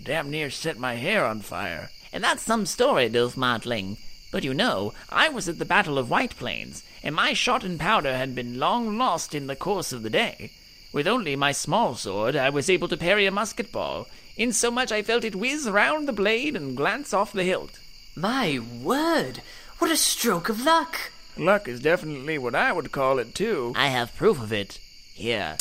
I 0.00 0.02
damn 0.02 0.30
near 0.30 0.48
set 0.48 0.78
my 0.78 0.94
hair 0.94 1.26
on 1.26 1.40
fire. 1.40 1.90
And 2.10 2.24
that's 2.24 2.42
some 2.42 2.64
story, 2.64 3.10
Dolph 3.10 3.36
Martling. 3.36 3.98
But 4.32 4.44
you 4.44 4.54
know, 4.54 4.94
I 5.10 5.28
was 5.28 5.46
at 5.46 5.58
the 5.58 5.66
Battle 5.66 5.98
of 5.98 6.08
White 6.08 6.36
Plains, 6.36 6.82
and 7.02 7.14
my 7.14 7.34
shot 7.34 7.64
and 7.64 7.78
powder 7.78 8.16
had 8.16 8.34
been 8.34 8.58
long 8.58 8.96
lost 8.96 9.34
in 9.34 9.46
the 9.46 9.54
course 9.54 9.92
of 9.92 10.02
the 10.02 10.08
day. 10.08 10.52
With 10.90 11.06
only 11.06 11.36
my 11.36 11.52
small 11.52 11.96
sword, 11.96 12.34
I 12.34 12.48
was 12.48 12.70
able 12.70 12.88
to 12.88 12.96
parry 12.96 13.26
a 13.26 13.30
musket 13.30 13.70
ball, 13.70 14.06
insomuch 14.38 14.90
I 14.90 15.02
felt 15.02 15.22
it 15.22 15.34
whiz 15.34 15.68
round 15.68 16.08
the 16.08 16.14
blade 16.14 16.56
and 16.56 16.74
glance 16.76 17.12
off 17.12 17.34
the 17.34 17.44
hilt. 17.44 17.78
My 18.16 18.58
word! 18.58 19.42
What 19.80 19.90
a 19.90 19.98
stroke 19.98 20.48
of 20.48 20.64
luck! 20.64 21.12
Luck 21.36 21.68
is 21.68 21.80
definitely 21.80 22.38
what 22.38 22.54
I 22.54 22.72
would 22.72 22.90
call 22.90 23.18
it, 23.18 23.34
too. 23.34 23.74
I 23.76 23.88
have 23.88 24.16
proof 24.16 24.40
of 24.40 24.50
it. 24.50 24.78
Here. 25.12 25.58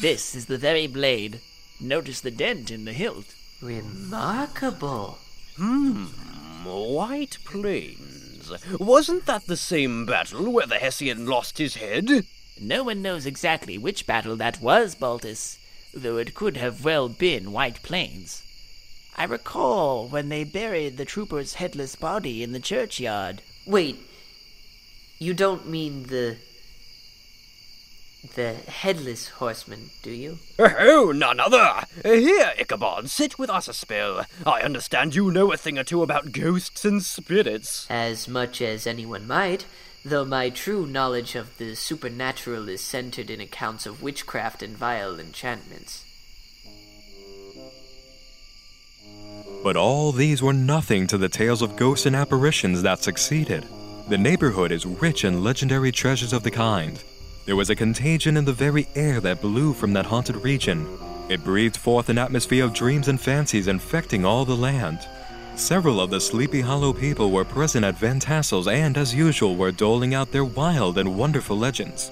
This 0.00 0.36
is 0.36 0.46
the 0.46 0.58
very 0.58 0.86
blade. 0.86 1.40
Notice 1.80 2.20
the 2.20 2.30
dent 2.30 2.70
in 2.70 2.84
the 2.84 2.92
hilt. 2.92 3.34
Remarkable. 3.60 5.18
Hmm. 5.56 6.06
White 6.64 7.38
Plains. 7.44 8.52
Wasn't 8.78 9.26
that 9.26 9.46
the 9.46 9.56
same 9.56 10.06
battle 10.06 10.52
where 10.52 10.66
the 10.66 10.78
Hessian 10.78 11.26
lost 11.26 11.58
his 11.58 11.76
head? 11.76 12.24
No 12.60 12.84
one 12.84 13.02
knows 13.02 13.26
exactly 13.26 13.78
which 13.78 14.06
battle 14.06 14.36
that 14.36 14.60
was, 14.60 14.94
Baltus, 14.94 15.58
though 15.94 16.16
it 16.18 16.34
could 16.34 16.56
have 16.56 16.84
well 16.84 17.08
been 17.08 17.52
White 17.52 17.82
Plains. 17.82 18.42
I 19.16 19.24
recall 19.24 20.06
when 20.06 20.28
they 20.28 20.44
buried 20.44 20.96
the 20.96 21.04
trooper's 21.04 21.54
headless 21.54 21.96
body 21.96 22.42
in 22.42 22.52
the 22.52 22.60
churchyard. 22.60 23.42
Wait, 23.66 23.98
you 25.18 25.34
don't 25.34 25.68
mean 25.68 26.04
the. 26.04 26.36
The 28.34 28.54
headless 28.54 29.28
horseman, 29.28 29.90
do 30.02 30.10
you? 30.10 30.38
Oh, 30.58 31.12
none 31.14 31.38
other! 31.38 31.84
Here, 32.02 32.52
Ichabod, 32.58 33.10
sit 33.10 33.38
with 33.38 33.48
us 33.48 33.68
a 33.68 33.72
spell. 33.72 34.24
I 34.44 34.62
understand 34.62 35.14
you 35.14 35.30
know 35.30 35.52
a 35.52 35.56
thing 35.56 35.78
or 35.78 35.84
two 35.84 36.02
about 36.02 36.32
ghosts 36.32 36.84
and 36.84 37.02
spirits. 37.02 37.86
As 37.88 38.26
much 38.26 38.60
as 38.60 38.86
anyone 38.86 39.26
might, 39.26 39.66
though 40.04 40.24
my 40.24 40.50
true 40.50 40.86
knowledge 40.86 41.34
of 41.34 41.58
the 41.58 41.74
supernatural 41.76 42.68
is 42.68 42.80
centered 42.80 43.30
in 43.30 43.40
accounts 43.40 43.86
of 43.86 44.02
witchcraft 44.02 44.62
and 44.62 44.76
vile 44.76 45.18
enchantments. 45.20 46.04
But 49.62 49.76
all 49.76 50.12
these 50.12 50.42
were 50.42 50.52
nothing 50.52 51.06
to 51.08 51.18
the 51.18 51.28
tales 51.28 51.62
of 51.62 51.76
ghosts 51.76 52.06
and 52.06 52.16
apparitions 52.16 52.82
that 52.82 53.02
succeeded. 53.02 53.66
The 54.08 54.18
neighborhood 54.18 54.72
is 54.72 54.86
rich 54.86 55.24
in 55.24 55.42
legendary 55.44 55.92
treasures 55.92 56.32
of 56.32 56.42
the 56.42 56.50
kind. 56.50 57.02
There 57.48 57.56
was 57.56 57.70
a 57.70 57.74
contagion 57.74 58.36
in 58.36 58.44
the 58.44 58.52
very 58.52 58.86
air 58.94 59.20
that 59.20 59.40
blew 59.40 59.72
from 59.72 59.94
that 59.94 60.04
haunted 60.04 60.36
region. 60.36 60.86
It 61.30 61.42
breathed 61.42 61.78
forth 61.78 62.10
an 62.10 62.18
atmosphere 62.18 62.62
of 62.62 62.74
dreams 62.74 63.08
and 63.08 63.18
fancies 63.18 63.68
infecting 63.68 64.26
all 64.26 64.44
the 64.44 64.54
land. 64.54 64.98
Several 65.54 65.98
of 65.98 66.10
the 66.10 66.20
Sleepy 66.20 66.60
Hollow 66.60 66.92
people 66.92 67.30
were 67.30 67.46
present 67.46 67.86
at 67.86 67.96
Van 67.96 68.20
Tassel's 68.20 68.68
and, 68.68 68.98
as 68.98 69.14
usual, 69.14 69.56
were 69.56 69.72
doling 69.72 70.12
out 70.12 70.30
their 70.30 70.44
wild 70.44 70.98
and 70.98 71.16
wonderful 71.16 71.56
legends. 71.56 72.10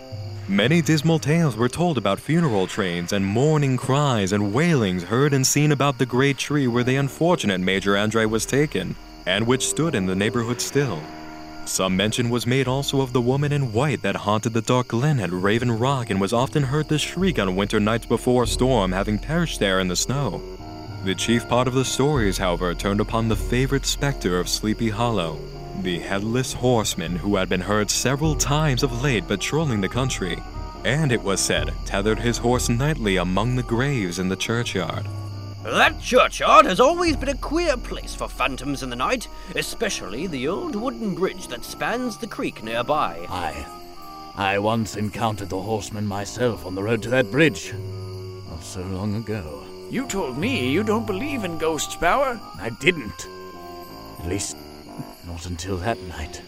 Many 0.49 0.81
dismal 0.81 1.19
tales 1.19 1.55
were 1.55 1.69
told 1.69 1.99
about 1.99 2.19
funeral 2.19 2.67
trains 2.67 3.13
and 3.13 3.23
mourning 3.23 3.77
cries 3.77 4.33
and 4.33 4.55
wailings 4.55 5.03
heard 5.03 5.35
and 5.35 5.47
seen 5.47 5.71
about 5.71 5.99
the 5.99 6.07
great 6.07 6.39
tree 6.39 6.67
where 6.67 6.83
the 6.83 6.97
unfortunate 6.97 7.61
Major 7.61 7.95
Andre 7.99 8.25
was 8.25 8.47
taken, 8.47 8.97
and 9.27 9.47
which 9.47 9.69
stood 9.69 9.95
in 9.95 10.07
the 10.07 10.17
neighborhood 10.17 10.63
still. 10.63 10.99
Some 11.67 11.97
mention 11.97 12.31
was 12.31 12.47
made 12.47 12.69
also 12.69 13.01
of 13.01 13.13
the 13.13 13.21
woman 13.21 13.51
in 13.51 13.73
white 13.73 14.03
that 14.03 14.15
haunted 14.15 14.53
the 14.53 14.63
dark 14.63 14.89
glen 14.89 15.19
at 15.19 15.33
Raven 15.33 15.73
Rock 15.73 16.11
and 16.11 16.21
was 16.21 16.33
often 16.33 16.63
heard 16.63 16.89
to 16.89 16.97
shriek 16.97 17.41
on 17.41 17.57
winter 17.57 17.81
nights 17.81 18.07
before 18.07 18.45
a 18.45 18.47
storm, 18.47 18.93
having 18.93 19.19
perished 19.19 19.59
there 19.59 19.81
in 19.81 19.89
the 19.89 19.97
snow. 19.97 20.41
The 21.05 21.17
chief 21.17 21.49
part 21.49 21.67
of 21.67 21.75
the 21.75 21.85
stories, 21.85 22.39
however, 22.39 22.73
turned 22.73 23.01
upon 23.01 23.29
the 23.29 23.37
favorite 23.37 23.85
specter 23.85 24.39
of 24.39 24.49
Sleepy 24.49 24.91
Hollow, 24.91 25.41
the 25.83 25.99
headless 25.99 26.53
horseman 26.53 27.17
who 27.17 27.35
had 27.35 27.49
been 27.49 27.63
heard 27.63 27.91
several 27.91 28.37
times 28.37 28.85
of 28.85 29.03
late 29.03 29.27
patrolling 29.27 29.81
the 29.81 29.89
country, 29.89 30.41
and 30.85 31.11
it 31.11 31.23
was 31.23 31.41
said 31.41 31.75
tethered 31.85 32.21
his 32.21 32.39
horse 32.39 32.69
nightly 32.69 33.17
among 33.17 33.57
the 33.57 33.63
graves 33.65 34.21
in 34.21 34.29
the 34.29 34.37
churchyard. 34.37 35.05
That 35.67 36.01
churchyard 36.01 36.65
has 36.67 36.79
always 36.79 37.17
been 37.17 37.29
a 37.29 37.37
queer 37.37 37.77
place 37.77 38.15
for 38.15 38.29
phantoms 38.29 38.85
in 38.85 38.89
the 38.89 38.95
night, 38.95 39.27
especially 39.57 40.29
the 40.29 40.47
old 40.47 40.77
wooden 40.77 41.17
bridge 41.17 41.49
that 41.49 41.65
spans 41.65 42.17
the 42.17 42.29
creek 42.29 42.63
nearby. 42.63 43.27
I. 43.29 43.67
I 44.37 44.61
once 44.61 44.95
encountered 44.95 45.49
the 45.49 45.61
horseman 45.61 46.07
myself 46.07 46.65
on 46.65 46.77
the 46.77 46.85
road 46.85 47.03
to 47.03 47.09
that 47.11 47.33
bridge. 47.33 47.75
Not 48.49 48.63
so 48.63 48.81
long 48.83 49.17
ago. 49.17 49.65
You 49.91 50.07
told 50.07 50.39
me 50.39 50.71
you 50.71 50.85
don't 50.85 51.05
believe 51.05 51.43
in 51.43 51.59
ghosts, 51.59 51.97
Power. 51.97 52.41
I 52.61 52.71
didn't. 52.71 53.27
At 54.21 54.29
least, 54.29 54.57
not 55.27 55.47
until 55.47 55.79
that 55.79 56.01
night. 56.03 56.43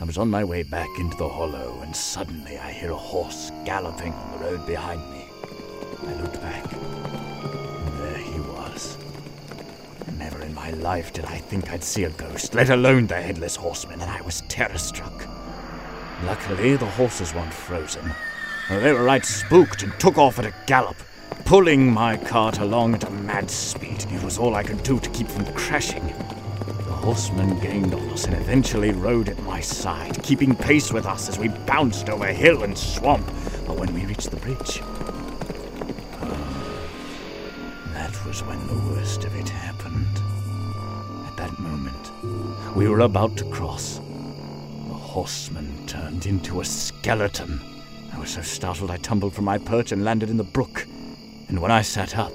I 0.00 0.04
was 0.04 0.16
on 0.16 0.30
my 0.30 0.44
way 0.44 0.62
back 0.62 0.88
into 0.98 1.18
the 1.18 1.28
hollow, 1.28 1.78
and 1.82 1.94
suddenly 1.94 2.56
I 2.56 2.72
hear 2.72 2.92
a 2.92 2.96
horse 2.96 3.52
galloping 3.66 4.14
on 4.14 4.32
the 4.32 4.44
road 4.46 4.66
behind 4.66 5.02
me. 5.12 5.26
I 6.06 6.14
looked 6.14 6.40
back, 6.40 6.72
and 6.72 6.82
there 7.42 7.51
Never 10.16 10.40
in 10.42 10.54
my 10.54 10.70
life 10.70 11.12
did 11.12 11.24
I 11.26 11.38
think 11.38 11.70
I'd 11.70 11.84
see 11.84 12.04
a 12.04 12.10
ghost, 12.10 12.54
let 12.54 12.70
alone 12.70 13.06
the 13.06 13.20
headless 13.20 13.56
horseman, 13.56 14.00
and 14.00 14.10
I 14.10 14.22
was 14.22 14.42
terror 14.48 14.78
struck. 14.78 15.26
Luckily, 16.24 16.76
the 16.76 16.86
horses 16.86 17.34
weren't 17.34 17.52
frozen. 17.52 18.12
They 18.70 18.92
were 18.92 19.04
right 19.04 19.24
spooked 19.24 19.82
and 19.82 19.92
took 19.98 20.16
off 20.16 20.38
at 20.38 20.46
a 20.46 20.54
gallop, 20.66 20.96
pulling 21.44 21.92
my 21.92 22.16
cart 22.16 22.60
along 22.60 22.94
at 22.94 23.04
a 23.04 23.10
mad 23.10 23.50
speed. 23.50 24.06
It 24.10 24.22
was 24.22 24.38
all 24.38 24.54
I 24.54 24.62
could 24.62 24.82
do 24.82 24.98
to 25.00 25.10
keep 25.10 25.28
from 25.28 25.44
crashing. 25.52 26.06
The 26.06 26.92
horseman 26.92 27.58
gained 27.58 27.92
on 27.92 28.08
us 28.10 28.24
and 28.24 28.34
eventually 28.34 28.92
rode 28.92 29.28
at 29.28 29.42
my 29.42 29.60
side, 29.60 30.22
keeping 30.22 30.54
pace 30.54 30.92
with 30.92 31.04
us 31.04 31.28
as 31.28 31.38
we 31.38 31.48
bounced 31.48 32.08
over 32.08 32.26
hill 32.26 32.62
and 32.62 32.78
swamp. 32.78 33.26
But 33.66 33.76
when 33.76 33.92
we 33.92 34.06
reached 34.06 34.30
the 34.30 34.36
bridge, 34.36 34.80
was 38.32 38.42
when 38.44 38.66
the 38.66 38.94
worst 38.94 39.24
of 39.24 39.36
it 39.36 39.46
happened. 39.46 40.22
At 41.26 41.36
that 41.36 41.58
moment, 41.58 42.74
we 42.74 42.88
were 42.88 43.00
about 43.00 43.36
to 43.36 43.44
cross. 43.50 43.98
The 43.98 44.94
horseman 44.94 45.86
turned 45.86 46.24
into 46.24 46.62
a 46.62 46.64
skeleton. 46.64 47.60
I 48.10 48.18
was 48.18 48.30
so 48.30 48.40
startled 48.40 48.90
I 48.90 48.96
tumbled 48.96 49.34
from 49.34 49.44
my 49.44 49.58
perch 49.58 49.92
and 49.92 50.02
landed 50.02 50.30
in 50.30 50.38
the 50.38 50.44
brook. 50.44 50.86
And 51.48 51.60
when 51.60 51.70
I 51.70 51.82
sat 51.82 52.16
up, 52.16 52.32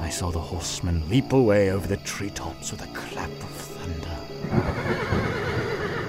I 0.00 0.08
saw 0.08 0.32
the 0.32 0.40
horseman 0.40 1.08
leap 1.08 1.32
away 1.32 1.70
over 1.70 1.86
the 1.86 1.98
treetops 1.98 2.72
with 2.72 2.82
a 2.82 2.92
clap 2.92 3.30
of 3.30 3.50
thunder. 3.50 4.18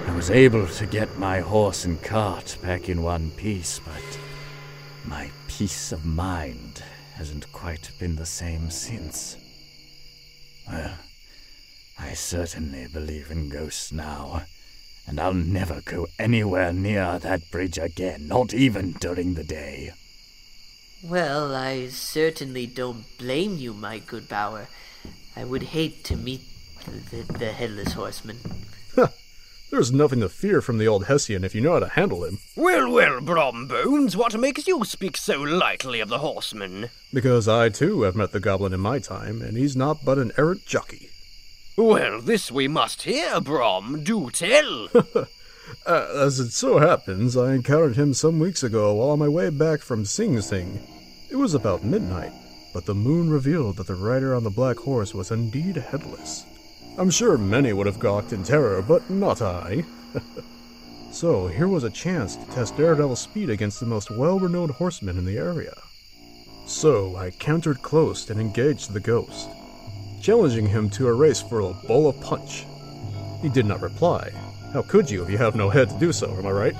I 0.08 0.16
was 0.16 0.28
able 0.28 0.66
to 0.66 0.86
get 0.86 1.20
my 1.20 1.38
horse 1.38 1.84
and 1.84 2.02
cart 2.02 2.56
back 2.60 2.88
in 2.88 3.04
one 3.04 3.30
piece, 3.30 3.78
but 3.78 4.18
my 5.04 5.30
peace 5.46 5.92
of 5.92 6.04
mind 6.04 6.82
hasn't 7.22 7.52
quite 7.52 7.88
been 8.00 8.16
the 8.16 8.26
same 8.26 8.68
since. 8.68 9.36
Well, 10.66 10.94
I 11.96 12.14
certainly 12.14 12.88
believe 12.92 13.30
in 13.30 13.48
ghosts 13.48 13.92
now, 13.92 14.42
and 15.06 15.20
I'll 15.20 15.32
never 15.32 15.82
go 15.84 16.08
anywhere 16.18 16.72
near 16.72 17.20
that 17.20 17.48
bridge 17.52 17.78
again, 17.78 18.26
not 18.26 18.52
even 18.52 18.94
during 18.94 19.34
the 19.34 19.44
day. 19.44 19.92
Well, 21.04 21.54
I 21.54 21.90
certainly 21.90 22.66
don't 22.66 23.04
blame 23.18 23.56
you, 23.56 23.72
my 23.72 24.00
good 24.00 24.28
Brouwer. 24.28 24.66
I 25.36 25.44
would 25.44 25.62
hate 25.62 26.02
to 26.06 26.16
meet 26.16 26.42
the, 26.86 27.22
the, 27.22 27.38
the 27.38 27.52
headless 27.52 27.92
horseman. 27.92 28.38
There's 29.72 29.90
nothing 29.90 30.20
to 30.20 30.28
fear 30.28 30.60
from 30.60 30.76
the 30.76 30.86
old 30.86 31.06
Hessian 31.06 31.44
if 31.44 31.54
you 31.54 31.62
know 31.62 31.72
how 31.72 31.78
to 31.78 31.88
handle 31.88 32.24
him. 32.24 32.40
Well, 32.54 32.92
well, 32.92 33.22
Brom 33.22 33.66
Bones, 33.68 34.14
what 34.14 34.38
makes 34.38 34.66
you 34.68 34.84
speak 34.84 35.16
so 35.16 35.40
lightly 35.40 36.00
of 36.00 36.10
the 36.10 36.18
horseman? 36.18 36.90
Because 37.10 37.48
I 37.48 37.70
too 37.70 38.02
have 38.02 38.14
met 38.14 38.32
the 38.32 38.38
goblin 38.38 38.74
in 38.74 38.80
my 38.80 38.98
time, 38.98 39.40
and 39.40 39.56
he's 39.56 39.74
not 39.74 40.04
but 40.04 40.18
an 40.18 40.30
errant 40.36 40.66
jockey. 40.66 41.08
Well, 41.78 42.20
this 42.20 42.52
we 42.52 42.68
must 42.68 43.04
hear, 43.04 43.40
Brom. 43.40 44.04
Do 44.04 44.30
tell. 44.30 44.88
Uh, 45.86 46.26
as 46.26 46.38
it 46.38 46.50
so 46.50 46.78
happens, 46.78 47.34
I 47.34 47.54
encountered 47.54 47.96
him 47.96 48.12
some 48.12 48.38
weeks 48.38 48.62
ago 48.62 48.92
while 48.94 49.10
on 49.10 49.20
my 49.20 49.28
way 49.28 49.48
back 49.48 49.80
from 49.80 50.04
Sing 50.04 50.40
Sing. 50.42 50.80
It 51.30 51.36
was 51.36 51.54
about 51.54 51.82
midnight, 51.82 52.32
but 52.74 52.84
the 52.84 52.94
moon 52.94 53.30
revealed 53.30 53.76
that 53.76 53.86
the 53.86 53.94
rider 53.94 54.34
on 54.34 54.44
the 54.44 54.50
black 54.50 54.76
horse 54.76 55.14
was 55.14 55.30
indeed 55.30 55.76
headless. 55.76 56.44
I'm 56.98 57.10
sure 57.10 57.38
many 57.38 57.72
would 57.72 57.86
have 57.86 57.98
gawked 57.98 58.34
in 58.34 58.44
terror, 58.44 58.82
but 58.82 59.08
not 59.08 59.40
I. 59.40 59.82
so 61.10 61.46
here 61.46 61.66
was 61.68 61.84
a 61.84 61.90
chance 61.90 62.36
to 62.36 62.44
test 62.50 62.76
Daredevil's 62.76 63.20
speed 63.20 63.48
against 63.48 63.80
the 63.80 63.86
most 63.86 64.10
well 64.10 64.38
renowned 64.38 64.72
horseman 64.72 65.16
in 65.16 65.24
the 65.24 65.38
area. 65.38 65.74
So 66.66 67.16
I 67.16 67.30
countered 67.30 67.80
close 67.80 68.28
and 68.28 68.38
engaged 68.38 68.92
the 68.92 69.00
ghost, 69.00 69.48
challenging 70.20 70.66
him 70.66 70.90
to 70.90 71.08
a 71.08 71.14
race 71.14 71.40
for 71.40 71.60
a 71.60 71.72
bowl 71.72 72.08
of 72.08 72.20
punch. 72.20 72.66
He 73.40 73.48
did 73.48 73.64
not 73.64 73.80
reply. 73.80 74.30
How 74.74 74.82
could 74.82 75.10
you 75.10 75.22
if 75.22 75.30
you 75.30 75.38
have 75.38 75.56
no 75.56 75.70
head 75.70 75.88
to 75.88 75.98
do 75.98 76.12
so, 76.12 76.30
am 76.36 76.46
I 76.46 76.50
right? 76.50 76.76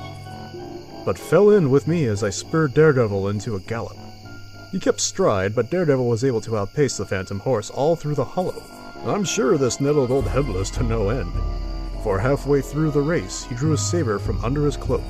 But 1.07 1.19
fell 1.19 1.51
in 1.51 1.71
with 1.71 1.89
me 1.89 2.05
as 2.05 2.23
I 2.23 2.31
spurred 2.31 2.75
Daredevil 2.75 3.29
into 3.29 3.57
a 3.57 3.61
gallop. 3.61 3.97
He 4.73 4.79
kept 4.79 5.01
stride, 5.01 5.55
but 5.55 5.71
Daredevil 5.71 6.07
was 6.07 6.23
able 6.23 6.43
to 6.43 6.59
outpace 6.59 6.99
the 6.99 7.07
phantom 7.07 7.41
horse 7.41 7.71
all 7.71 7.97
through 7.97 8.15
the 8.15 8.25
hollow. 8.25 8.63
I'm 9.05 9.25
sure 9.25 9.59
this 9.59 9.81
nettled 9.81 10.13
old 10.13 10.29
headless 10.29 10.71
to 10.71 10.85
no 10.85 11.09
end. 11.09 11.33
For 12.05 12.21
halfway 12.21 12.61
through 12.61 12.93
the 12.93 13.01
race, 13.01 13.43
he 13.45 13.55
drew 13.57 13.73
a 13.73 13.79
saber 13.79 14.21
from 14.21 14.45
under 14.45 14.65
his 14.65 14.77
cloak 14.77 15.03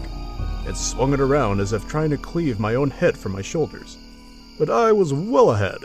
and 0.66 0.74
swung 0.74 1.12
it 1.12 1.20
around 1.20 1.60
as 1.60 1.74
if 1.74 1.86
trying 1.86 2.08
to 2.10 2.16
cleave 2.16 2.58
my 2.58 2.74
own 2.74 2.88
head 2.90 3.18
from 3.18 3.32
my 3.32 3.42
shoulders. 3.42 3.98
But 4.58 4.70
I 4.70 4.92
was 4.92 5.12
well 5.12 5.50
ahead. 5.50 5.80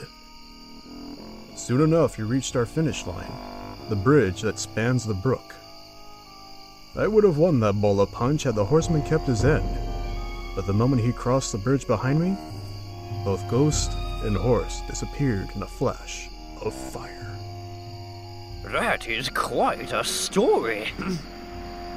Soon 1.56 1.82
enough, 1.82 2.16
he 2.16 2.24
reached 2.24 2.56
our 2.56 2.66
finish 2.66 3.06
line, 3.06 3.32
the 3.90 3.96
bridge 3.96 4.42
that 4.42 4.60
spans 4.60 5.06
the 5.06 5.14
brook. 5.14 5.56
I 6.96 7.08
would 7.08 7.26
have 7.26 7.38
won 7.38 7.60
that 7.60 7.82
bowl 7.82 8.00
of 8.00 8.12
punch 8.14 8.44
had 8.44 8.56
the 8.56 8.66
horseman 8.66 9.02
kept 9.02 9.28
his 9.28 9.44
end, 9.44 9.68
but 10.56 10.66
the 10.66 10.74
moment 10.74 11.02
he 11.02 11.12
crossed 11.12 11.52
the 11.52 11.58
bridge 11.58 11.86
behind 11.86 12.22
me, 12.22 12.38
both 13.26 13.50
ghost 13.50 13.92
and 14.24 14.38
horse 14.38 14.82
disappeared 14.88 15.50
in 15.56 15.62
a 15.62 15.68
flash 15.68 16.30
of 16.62 16.74
fire. 16.74 17.17
That 18.64 19.08
is 19.08 19.30
quite 19.30 19.94
a 19.94 20.04
story. 20.04 20.88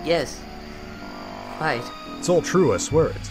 yes, 0.05 0.41
quite. 1.57 1.83
It's 2.19 2.29
all 2.29 2.43
true, 2.43 2.73
I 2.73 2.77
swear 2.77 3.09
it. 3.09 3.31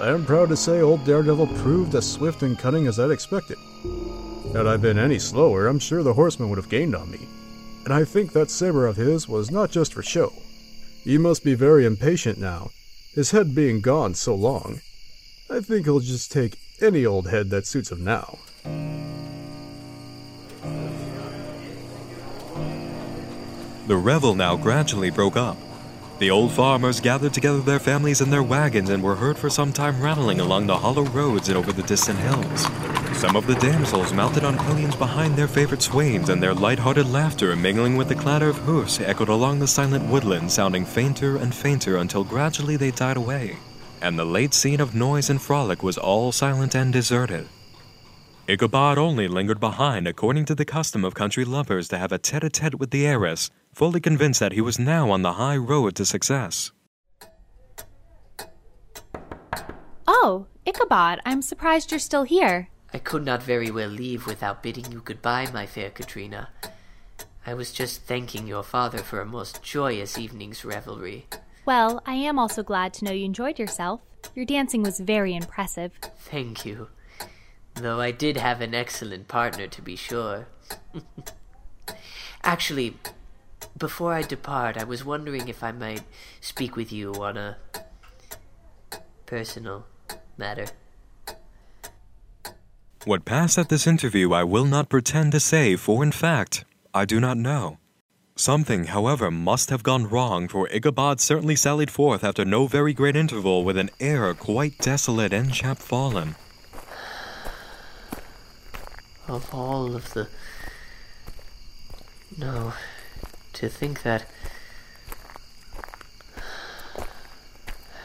I 0.00 0.08
am 0.08 0.24
proud 0.24 0.48
to 0.48 0.56
say 0.56 0.80
old 0.80 1.04
Daredevil 1.04 1.46
proved 1.58 1.94
as 1.94 2.10
swift 2.10 2.42
and 2.42 2.58
cunning 2.58 2.86
as 2.86 2.98
I'd 2.98 3.10
expected. 3.10 3.58
Had 4.52 4.66
I 4.66 4.76
been 4.76 4.98
any 4.98 5.18
slower, 5.18 5.66
I'm 5.66 5.78
sure 5.78 6.02
the 6.02 6.14
horseman 6.14 6.48
would 6.48 6.58
have 6.58 6.68
gained 6.68 6.94
on 6.94 7.10
me. 7.10 7.20
And 7.84 7.92
I 7.92 8.04
think 8.04 8.32
that 8.32 8.50
saber 8.50 8.86
of 8.86 8.96
his 8.96 9.28
was 9.28 9.50
not 9.50 9.70
just 9.70 9.92
for 9.92 10.02
show. 10.02 10.32
He 11.04 11.18
must 11.18 11.44
be 11.44 11.54
very 11.54 11.84
impatient 11.84 12.38
now, 12.38 12.70
his 13.14 13.30
head 13.30 13.54
being 13.54 13.80
gone 13.80 14.14
so 14.14 14.34
long. 14.34 14.80
I 15.50 15.60
think 15.60 15.84
he'll 15.84 16.00
just 16.00 16.32
take 16.32 16.58
any 16.80 17.04
old 17.04 17.28
head 17.28 17.50
that 17.50 17.66
suits 17.66 17.92
him 17.92 18.02
now. 18.02 18.38
The 23.86 23.96
revel 23.96 24.34
now 24.34 24.56
gradually 24.56 25.10
broke 25.10 25.36
up. 25.36 25.58
The 26.18 26.30
old 26.30 26.52
farmers 26.52 27.00
gathered 27.00 27.34
together 27.34 27.60
their 27.60 27.78
families 27.78 28.22
in 28.22 28.30
their 28.30 28.42
wagons 28.42 28.88
and 28.88 29.02
were 29.02 29.16
heard 29.16 29.36
for 29.36 29.50
some 29.50 29.74
time 29.74 30.00
rattling 30.00 30.40
along 30.40 30.66
the 30.66 30.78
hollow 30.78 31.02
roads 31.02 31.48
and 31.48 31.58
over 31.58 31.70
the 31.70 31.82
distant 31.82 32.18
hills. 32.18 32.62
Some 33.18 33.36
of 33.36 33.46
the 33.46 33.56
damsels 33.56 34.14
mounted 34.14 34.42
on 34.42 34.56
pillions 34.56 34.96
behind 34.96 35.36
their 35.36 35.48
favorite 35.48 35.82
swains, 35.82 36.30
and 36.30 36.42
their 36.42 36.54
light-hearted 36.54 37.08
laughter, 37.10 37.54
mingling 37.56 37.96
with 37.96 38.08
the 38.08 38.14
clatter 38.14 38.48
of 38.48 38.56
hoofs, 38.56 39.00
echoed 39.00 39.28
along 39.28 39.58
the 39.58 39.66
silent 39.66 40.08
woodland, 40.10 40.50
sounding 40.50 40.86
fainter 40.86 41.36
and 41.36 41.54
fainter 41.54 41.98
until 41.98 42.24
gradually 42.24 42.76
they 42.76 42.90
died 42.90 43.18
away, 43.18 43.56
and 44.00 44.18
the 44.18 44.24
late 44.24 44.54
scene 44.54 44.80
of 44.80 44.94
noise 44.94 45.28
and 45.28 45.42
frolic 45.42 45.82
was 45.82 45.98
all 45.98 46.32
silent 46.32 46.74
and 46.74 46.92
deserted. 46.92 47.48
Ichabod 48.48 48.98
only 48.98 49.28
lingered 49.28 49.60
behind, 49.60 50.08
according 50.08 50.44
to 50.46 50.54
the 50.54 50.64
custom 50.64 51.04
of 51.04 51.14
country 51.14 51.44
lovers, 51.44 51.88
to 51.88 51.98
have 51.98 52.12
a 52.12 52.18
tete-a-tete 52.18 52.78
with 52.78 52.90
the 52.90 53.06
heiress, 53.06 53.50
fully 53.74 54.00
convinced 54.00 54.40
that 54.40 54.52
he 54.52 54.60
was 54.60 54.78
now 54.78 55.10
on 55.10 55.22
the 55.22 55.34
high 55.34 55.56
road 55.56 55.96
to 55.96 56.04
success. 56.04 56.72
Oh, 60.06 60.46
Ichabod, 60.64 61.20
I'm 61.26 61.42
surprised 61.42 61.90
you're 61.90 61.98
still 62.00 62.24
here. 62.24 62.68
I 62.92 62.98
could 62.98 63.24
not 63.24 63.42
very 63.42 63.70
well 63.70 63.88
leave 63.88 64.26
without 64.26 64.62
bidding 64.62 64.92
you 64.92 65.02
goodbye, 65.04 65.48
my 65.52 65.66
fair 65.66 65.90
Katrina. 65.90 66.48
I 67.46 67.52
was 67.52 67.72
just 67.72 68.02
thanking 68.02 68.46
your 68.46 68.62
father 68.62 68.98
for 68.98 69.20
a 69.20 69.26
most 69.26 69.62
joyous 69.62 70.16
evening's 70.16 70.64
revelry. 70.64 71.26
Well, 71.66 72.02
I 72.06 72.14
am 72.14 72.38
also 72.38 72.62
glad 72.62 72.94
to 72.94 73.04
know 73.04 73.12
you 73.12 73.24
enjoyed 73.24 73.58
yourself. 73.58 74.00
Your 74.34 74.46
dancing 74.46 74.82
was 74.82 75.00
very 75.00 75.34
impressive. 75.34 75.92
Thank 76.18 76.64
you. 76.64 76.88
Though 77.74 78.00
I 78.00 78.12
did 78.12 78.36
have 78.36 78.60
an 78.60 78.74
excellent 78.74 79.28
partner, 79.28 79.66
to 79.66 79.82
be 79.82 79.96
sure. 79.96 80.46
Actually, 82.44 82.96
before 83.76 84.12
I 84.12 84.22
depart, 84.22 84.76
I 84.76 84.84
was 84.84 85.04
wondering 85.04 85.48
if 85.48 85.62
I 85.62 85.72
might 85.72 86.02
speak 86.40 86.76
with 86.76 86.92
you 86.92 87.12
on 87.14 87.36
a 87.36 87.56
personal 89.26 89.86
matter. 90.36 90.66
What 93.04 93.24
passed 93.24 93.58
at 93.58 93.68
this 93.68 93.86
interview 93.86 94.32
I 94.32 94.44
will 94.44 94.64
not 94.64 94.88
pretend 94.88 95.32
to 95.32 95.40
say, 95.40 95.76
for 95.76 96.02
in 96.02 96.12
fact, 96.12 96.64
I 96.94 97.04
do 97.04 97.20
not 97.20 97.36
know. 97.36 97.78
Something, 98.36 98.84
however, 98.84 99.30
must 99.30 99.70
have 99.70 99.82
gone 99.82 100.08
wrong, 100.08 100.48
for 100.48 100.68
Ichabod 100.68 101.20
certainly 101.20 101.54
sallied 101.54 101.90
forth 101.90 102.24
after 102.24 102.44
no 102.44 102.66
very 102.66 102.92
great 102.92 103.14
interval 103.14 103.62
with 103.62 103.76
an 103.76 103.90
air 104.00 104.34
quite 104.34 104.78
desolate 104.78 105.32
and 105.32 105.50
chapfallen. 105.50 106.34
Of 109.28 109.54
all 109.54 109.94
of 109.94 110.12
the. 110.14 110.28
No, 112.36 112.72
to 113.54 113.68
think 113.68 114.02
that. 114.02 114.26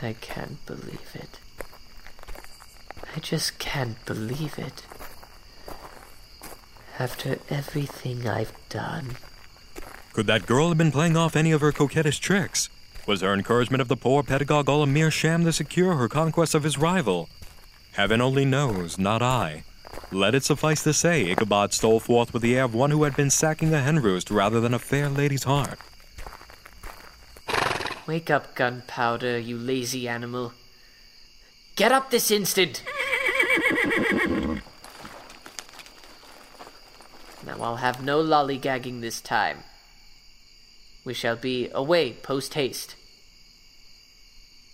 I 0.02 0.14
can't 0.22 0.66
believe 0.66 1.12
it. 1.14 1.40
I 3.16 3.20
just 3.20 3.60
can't 3.60 4.04
believe 4.06 4.58
it. 4.58 4.84
After 6.98 7.40
everything 7.50 8.28
I've 8.28 8.54
done. 8.70 9.18
Could 10.14 10.28
that 10.28 10.46
girl 10.46 10.70
have 10.70 10.78
been 10.78 10.92
playing 10.92 11.18
off 11.18 11.36
any 11.36 11.52
of 11.52 11.62
her 11.62 11.72
coquettish 11.72 12.20
tricks? 12.20 12.70
Was 13.08 13.22
her 13.22 13.34
encouragement 13.34 13.82
of 13.82 13.88
the 13.88 13.96
poor 13.96 14.22
pedagogue 14.24 14.70
all 14.70 14.84
a 14.84 14.88
mere 14.88 15.12
sham 15.12 15.44
to 15.46 15.52
secure 15.52 15.96
her 15.96 16.08
conquest 16.08 16.54
of 16.54 16.64
his 16.64 16.78
rival? 16.78 17.30
Heaven 17.94 18.22
only 18.22 18.46
knows, 18.46 18.98
not 18.98 19.22
I. 19.22 19.64
Let 20.12 20.34
it 20.34 20.44
suffice 20.44 20.84
to 20.84 20.94
say, 20.94 21.30
Ichabod 21.32 21.74
stole 21.74 22.00
forth 22.00 22.34
with 22.34 22.42
the 22.42 22.56
air 22.58 22.64
of 22.64 22.74
one 22.74 22.92
who 22.92 23.04
had 23.04 23.16
been 23.16 23.30
sacking 23.30 23.74
a 23.74 23.82
hen 23.82 24.00
roost 24.00 24.32
rather 24.32 24.60
than 24.60 24.74
a 24.74 24.80
fair 24.80 25.10
lady's 25.10 25.44
heart. 25.44 25.80
Wake 28.08 28.32
up, 28.32 28.56
gunpowder, 28.56 29.38
you 29.38 29.56
lazy 29.56 30.08
animal. 30.08 30.54
Get 31.76 31.92
up 31.92 32.10
this 32.10 32.32
instant! 32.32 32.84
now 37.46 37.56
I'll 37.62 37.76
have 37.76 38.04
no 38.04 38.22
lollygagging 38.22 39.02
this 39.02 39.22
time. 39.22 39.60
We 41.06 41.14
shall 41.14 41.36
be 41.36 41.70
away 41.72 42.14
post 42.14 42.56
haste. 42.56 42.96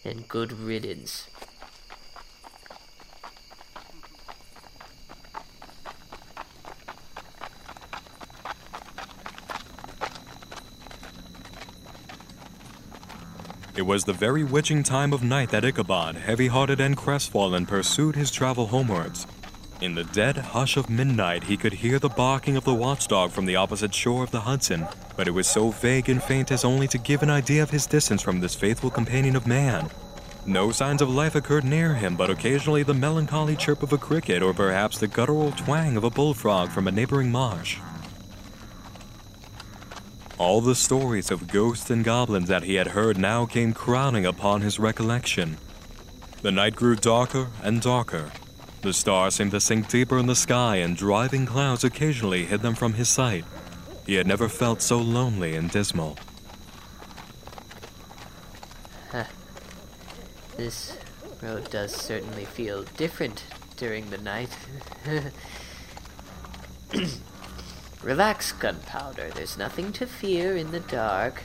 And 0.03 0.27
good 0.27 0.53
riddance. 0.53 1.27
It 13.75 13.85
was 13.85 14.05
the 14.05 14.13
very 14.13 14.45
witching 14.45 14.83
time 14.83 15.11
of 15.11 15.21
night 15.21 15.49
that 15.49 15.65
Ichabod, 15.65 16.15
heavy 16.15 16.47
hearted 16.47 16.79
and 16.79 16.95
crestfallen, 16.95 17.65
pursued 17.65 18.15
his 18.15 18.31
travel 18.31 18.67
homewards. 18.67 19.27
In 19.81 19.95
the 19.95 20.05
dead 20.05 20.37
hush 20.37 20.77
of 20.77 20.89
midnight, 20.89 21.43
he 21.43 21.57
could 21.57 21.73
hear 21.73 21.99
the 21.99 22.07
barking 22.07 22.55
of 22.55 22.63
the 22.63 22.73
watchdog 22.73 23.31
from 23.31 23.45
the 23.45 23.57
opposite 23.57 23.93
shore 23.93 24.23
of 24.23 24.31
the 24.31 24.39
Hudson, 24.39 24.87
but 25.17 25.27
it 25.27 25.31
was 25.31 25.45
so 25.45 25.71
vague 25.71 26.07
and 26.07 26.23
faint 26.23 26.53
as 26.53 26.63
only 26.63 26.87
to 26.87 26.97
give 26.97 27.21
an 27.21 27.29
idea 27.29 27.61
of 27.61 27.71
his 27.71 27.85
distance 27.85 28.21
from 28.21 28.39
this 28.39 28.55
faithful 28.55 28.89
companion 28.89 29.35
of 29.35 29.45
man. 29.45 29.89
No 30.45 30.71
signs 30.71 31.01
of 31.01 31.09
life 31.09 31.35
occurred 31.35 31.65
near 31.65 31.95
him, 31.95 32.15
but 32.15 32.29
occasionally 32.29 32.83
the 32.83 32.93
melancholy 32.93 33.57
chirp 33.57 33.83
of 33.83 33.91
a 33.91 33.97
cricket 33.97 34.41
or 34.41 34.53
perhaps 34.53 34.99
the 34.99 35.07
guttural 35.07 35.51
twang 35.51 35.97
of 35.97 36.05
a 36.05 36.09
bullfrog 36.09 36.69
from 36.69 36.87
a 36.87 36.91
neighboring 36.91 37.29
marsh. 37.29 37.77
All 40.37 40.59
the 40.59 40.75
stories 40.75 41.31
of 41.31 41.47
ghosts 41.47 41.89
and 41.89 42.03
goblins 42.03 42.49
that 42.49 42.63
he 42.63 42.75
had 42.75 42.87
heard 42.87 43.17
now 43.17 43.45
came 43.45 43.73
crowding 43.73 44.25
upon 44.25 44.61
his 44.61 44.77
recollection. 44.77 45.57
The 46.41 46.51
night 46.51 46.75
grew 46.75 46.97
darker 46.97 47.47
and 47.63 47.81
darker. 47.81 48.31
The 48.81 48.91
stars 48.91 49.35
seemed 49.35 49.51
to 49.51 49.61
sink 49.61 49.87
deeper 49.87 50.19
in 50.19 50.27
the 50.27 50.35
sky, 50.35 50.75
and 50.77 50.97
driving 50.97 51.45
clouds 51.45 51.85
occasionally 51.85 52.45
hid 52.45 52.61
them 52.61 52.75
from 52.75 52.93
his 52.95 53.07
sight. 53.07 53.45
He 54.05 54.15
had 54.15 54.27
never 54.27 54.49
felt 54.49 54.81
so 54.81 54.97
lonely 54.97 55.55
and 55.55 55.71
dismal. 55.71 56.17
Huh. 59.11 59.23
This 60.57 60.97
road 61.41 61.69
does 61.69 61.93
certainly 61.93 62.45
feel 62.45 62.83
different 62.95 63.43
during 63.75 64.09
the 64.09 64.17
night. 64.17 64.57
Relax, 68.05 68.51
Gunpowder. 68.51 69.31
There's 69.33 69.57
nothing 69.57 69.91
to 69.93 70.05
fear 70.05 70.55
in 70.55 70.69
the 70.69 70.79
dark. 70.79 71.41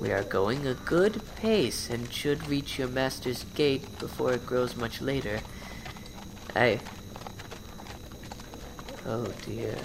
We 0.00 0.10
are 0.12 0.22
going 0.22 0.66
a 0.66 0.72
good 0.72 1.20
pace 1.36 1.90
and 1.90 2.10
should 2.10 2.48
reach 2.48 2.78
your 2.78 2.88
master's 2.88 3.44
gate 3.54 3.98
before 3.98 4.32
it 4.32 4.46
grows 4.46 4.76
much 4.76 5.02
later. 5.02 5.40
I. 6.56 6.80
Oh 9.04 9.26
dear. 9.44 9.76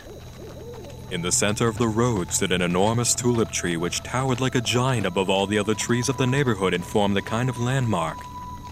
In 1.11 1.21
the 1.21 1.33
center 1.33 1.67
of 1.67 1.77
the 1.77 1.89
road 1.89 2.31
stood 2.31 2.53
an 2.53 2.61
enormous 2.61 3.13
tulip 3.13 3.51
tree 3.51 3.75
which 3.75 4.03
towered 4.03 4.39
like 4.39 4.55
a 4.55 4.61
giant 4.61 5.05
above 5.05 5.29
all 5.29 5.47
the 5.47 5.59
other 5.59 5.75
trees 5.75 6.07
of 6.07 6.15
the 6.15 6.25
neighborhood 6.25 6.73
and 6.73 6.85
formed 6.85 7.17
the 7.17 7.21
kind 7.21 7.49
of 7.49 7.59
landmark. 7.59 8.17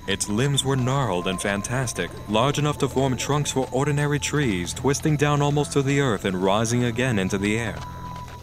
Its 0.07 0.27
limbs 0.27 0.65
were 0.65 0.75
gnarled 0.75 1.27
and 1.27 1.39
fantastic, 1.39 2.09
large 2.27 2.57
enough 2.57 2.77
to 2.79 2.87
form 2.87 3.15
trunks 3.15 3.51
for 3.51 3.69
ordinary 3.71 4.17
trees, 4.17 4.73
twisting 4.73 5.15
down 5.15 5.41
almost 5.41 5.71
to 5.73 5.81
the 5.81 6.01
earth 6.01 6.25
and 6.25 6.43
rising 6.43 6.85
again 6.85 7.19
into 7.19 7.37
the 7.37 7.57
air. 7.59 7.77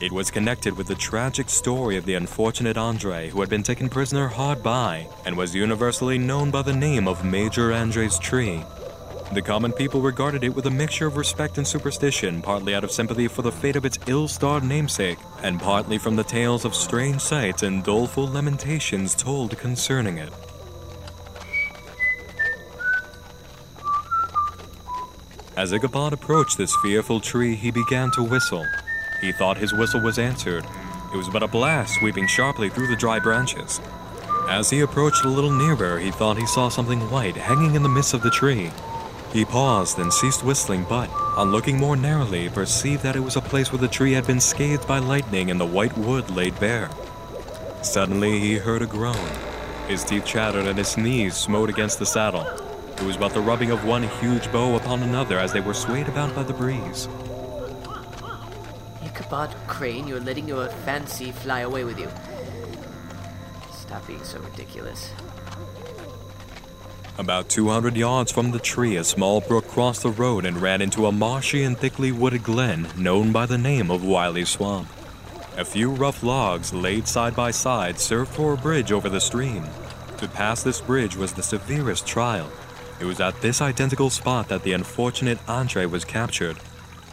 It 0.00 0.12
was 0.12 0.30
connected 0.30 0.76
with 0.76 0.86
the 0.86 0.94
tragic 0.94 1.50
story 1.50 1.96
of 1.96 2.06
the 2.06 2.14
unfortunate 2.14 2.76
Andre, 2.76 3.30
who 3.30 3.40
had 3.40 3.50
been 3.50 3.64
taken 3.64 3.88
prisoner 3.88 4.28
hard 4.28 4.62
by 4.62 5.08
and 5.26 5.36
was 5.36 5.56
universally 5.56 6.16
known 6.16 6.52
by 6.52 6.62
the 6.62 6.72
name 6.76 7.08
of 7.08 7.24
Major 7.24 7.72
Andre's 7.72 8.20
Tree. 8.20 8.62
The 9.32 9.42
common 9.42 9.72
people 9.72 10.00
regarded 10.00 10.44
it 10.44 10.54
with 10.54 10.66
a 10.66 10.70
mixture 10.70 11.08
of 11.08 11.16
respect 11.16 11.58
and 11.58 11.66
superstition, 11.66 12.40
partly 12.40 12.76
out 12.76 12.84
of 12.84 12.92
sympathy 12.92 13.26
for 13.26 13.42
the 13.42 13.52
fate 13.52 13.76
of 13.76 13.84
its 13.84 13.98
ill 14.06 14.28
starred 14.28 14.62
namesake, 14.62 15.18
and 15.42 15.60
partly 15.60 15.98
from 15.98 16.14
the 16.14 16.24
tales 16.24 16.64
of 16.64 16.74
strange 16.74 17.20
sights 17.20 17.64
and 17.64 17.82
doleful 17.82 18.28
lamentations 18.28 19.16
told 19.16 19.58
concerning 19.58 20.18
it. 20.18 20.32
As 25.58 25.72
Ichabod 25.72 26.12
approached 26.12 26.56
this 26.56 26.76
fearful 26.76 27.18
tree, 27.18 27.56
he 27.56 27.72
began 27.72 28.12
to 28.12 28.22
whistle. 28.22 28.64
He 29.20 29.32
thought 29.32 29.56
his 29.56 29.74
whistle 29.74 30.00
was 30.00 30.16
answered. 30.16 30.64
It 31.12 31.16
was 31.16 31.28
but 31.28 31.42
a 31.42 31.48
blast 31.48 31.94
sweeping 31.94 32.28
sharply 32.28 32.70
through 32.70 32.86
the 32.86 32.94
dry 32.94 33.18
branches. 33.18 33.80
As 34.48 34.70
he 34.70 34.82
approached 34.82 35.24
a 35.24 35.28
little 35.28 35.50
nearer, 35.50 35.98
he 35.98 36.12
thought 36.12 36.38
he 36.38 36.46
saw 36.46 36.68
something 36.68 37.10
white 37.10 37.36
hanging 37.36 37.74
in 37.74 37.82
the 37.82 37.88
midst 37.88 38.14
of 38.14 38.22
the 38.22 38.30
tree. 38.30 38.70
He 39.32 39.44
paused 39.44 39.98
and 39.98 40.12
ceased 40.12 40.44
whistling, 40.44 40.86
but, 40.88 41.10
on 41.36 41.50
looking 41.50 41.76
more 41.76 41.96
narrowly, 41.96 42.48
perceived 42.48 43.02
that 43.02 43.16
it 43.16 43.24
was 43.24 43.34
a 43.34 43.40
place 43.40 43.72
where 43.72 43.80
the 43.80 43.88
tree 43.88 44.12
had 44.12 44.28
been 44.28 44.40
scathed 44.40 44.86
by 44.86 45.00
lightning 45.00 45.50
and 45.50 45.60
the 45.60 45.66
white 45.66 45.98
wood 45.98 46.30
laid 46.30 46.60
bare. 46.60 46.88
Suddenly 47.82 48.38
he 48.38 48.58
heard 48.58 48.82
a 48.82 48.86
groan. 48.86 49.28
His 49.88 50.04
teeth 50.04 50.24
chattered 50.24 50.66
and 50.66 50.78
his 50.78 50.96
knees 50.96 51.34
smote 51.34 51.68
against 51.68 51.98
the 51.98 52.06
saddle. 52.06 52.67
It 53.00 53.04
was 53.04 53.16
but 53.16 53.32
the 53.32 53.40
rubbing 53.40 53.70
of 53.70 53.84
one 53.84 54.02
huge 54.02 54.50
bow 54.50 54.74
upon 54.74 55.04
another 55.04 55.38
as 55.38 55.52
they 55.52 55.60
were 55.60 55.72
swayed 55.72 56.08
about 56.08 56.34
by 56.34 56.42
the 56.42 56.52
breeze. 56.52 57.08
Ichabod 59.04 59.54
Crane, 59.68 60.08
you're 60.08 60.18
letting 60.18 60.48
your 60.48 60.68
fancy 60.84 61.30
fly 61.30 61.60
away 61.60 61.84
with 61.84 61.96
you. 61.96 62.08
Stop 63.72 64.04
being 64.08 64.24
so 64.24 64.40
ridiculous. 64.40 65.12
About 67.18 67.48
200 67.48 67.96
yards 67.96 68.32
from 68.32 68.50
the 68.50 68.58
tree, 68.58 68.96
a 68.96 69.04
small 69.04 69.40
brook 69.40 69.68
crossed 69.68 70.02
the 70.02 70.10
road 70.10 70.44
and 70.44 70.60
ran 70.60 70.82
into 70.82 71.06
a 71.06 71.12
marshy 71.12 71.62
and 71.62 71.78
thickly 71.78 72.10
wooded 72.10 72.42
glen 72.42 72.88
known 72.96 73.30
by 73.30 73.46
the 73.46 73.58
name 73.58 73.92
of 73.92 74.04
Wiley 74.04 74.44
Swamp. 74.44 74.88
A 75.56 75.64
few 75.64 75.90
rough 75.90 76.24
logs 76.24 76.74
laid 76.74 77.06
side 77.06 77.36
by 77.36 77.52
side 77.52 78.00
served 78.00 78.32
for 78.32 78.54
a 78.54 78.56
bridge 78.56 78.90
over 78.90 79.08
the 79.08 79.20
stream. 79.20 79.64
To 80.18 80.26
pass 80.26 80.64
this 80.64 80.80
bridge 80.80 81.16
was 81.16 81.32
the 81.32 81.44
severest 81.44 82.04
trial. 82.04 82.50
It 83.00 83.04
was 83.04 83.20
at 83.20 83.40
this 83.40 83.60
identical 83.60 84.10
spot 84.10 84.48
that 84.48 84.64
the 84.64 84.72
unfortunate 84.72 85.38
Andre 85.48 85.86
was 85.86 86.04
captured. 86.04 86.58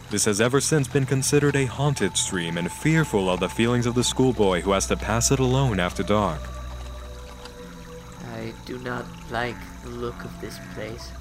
This 0.10 0.26
has 0.26 0.42
ever 0.42 0.62
since 0.62 0.88
been 0.88 1.06
considered 1.06 1.56
a 1.56 1.66
haunted 1.66 2.18
stream 2.18 2.58
and 2.58 2.72
fearful 2.72 3.30
of 3.30 3.40
the 3.40 3.50
feelings 3.50 3.86
of 3.86 3.96
the 3.96 4.04
schoolboy 4.04 4.62
who 4.62 4.72
has 4.72 4.88
to 4.88 4.98
pass 4.98 5.32
it 5.32 5.40
alone 5.40 5.80
after 5.80 6.04
dark. 6.04 6.42
I 8.34 8.54
do 8.66 8.78
not 8.80 9.06
like 9.32 9.56
the 9.84 9.90
look 9.90 10.24
of 10.24 10.42
this 10.42 10.58
place. 10.74 11.12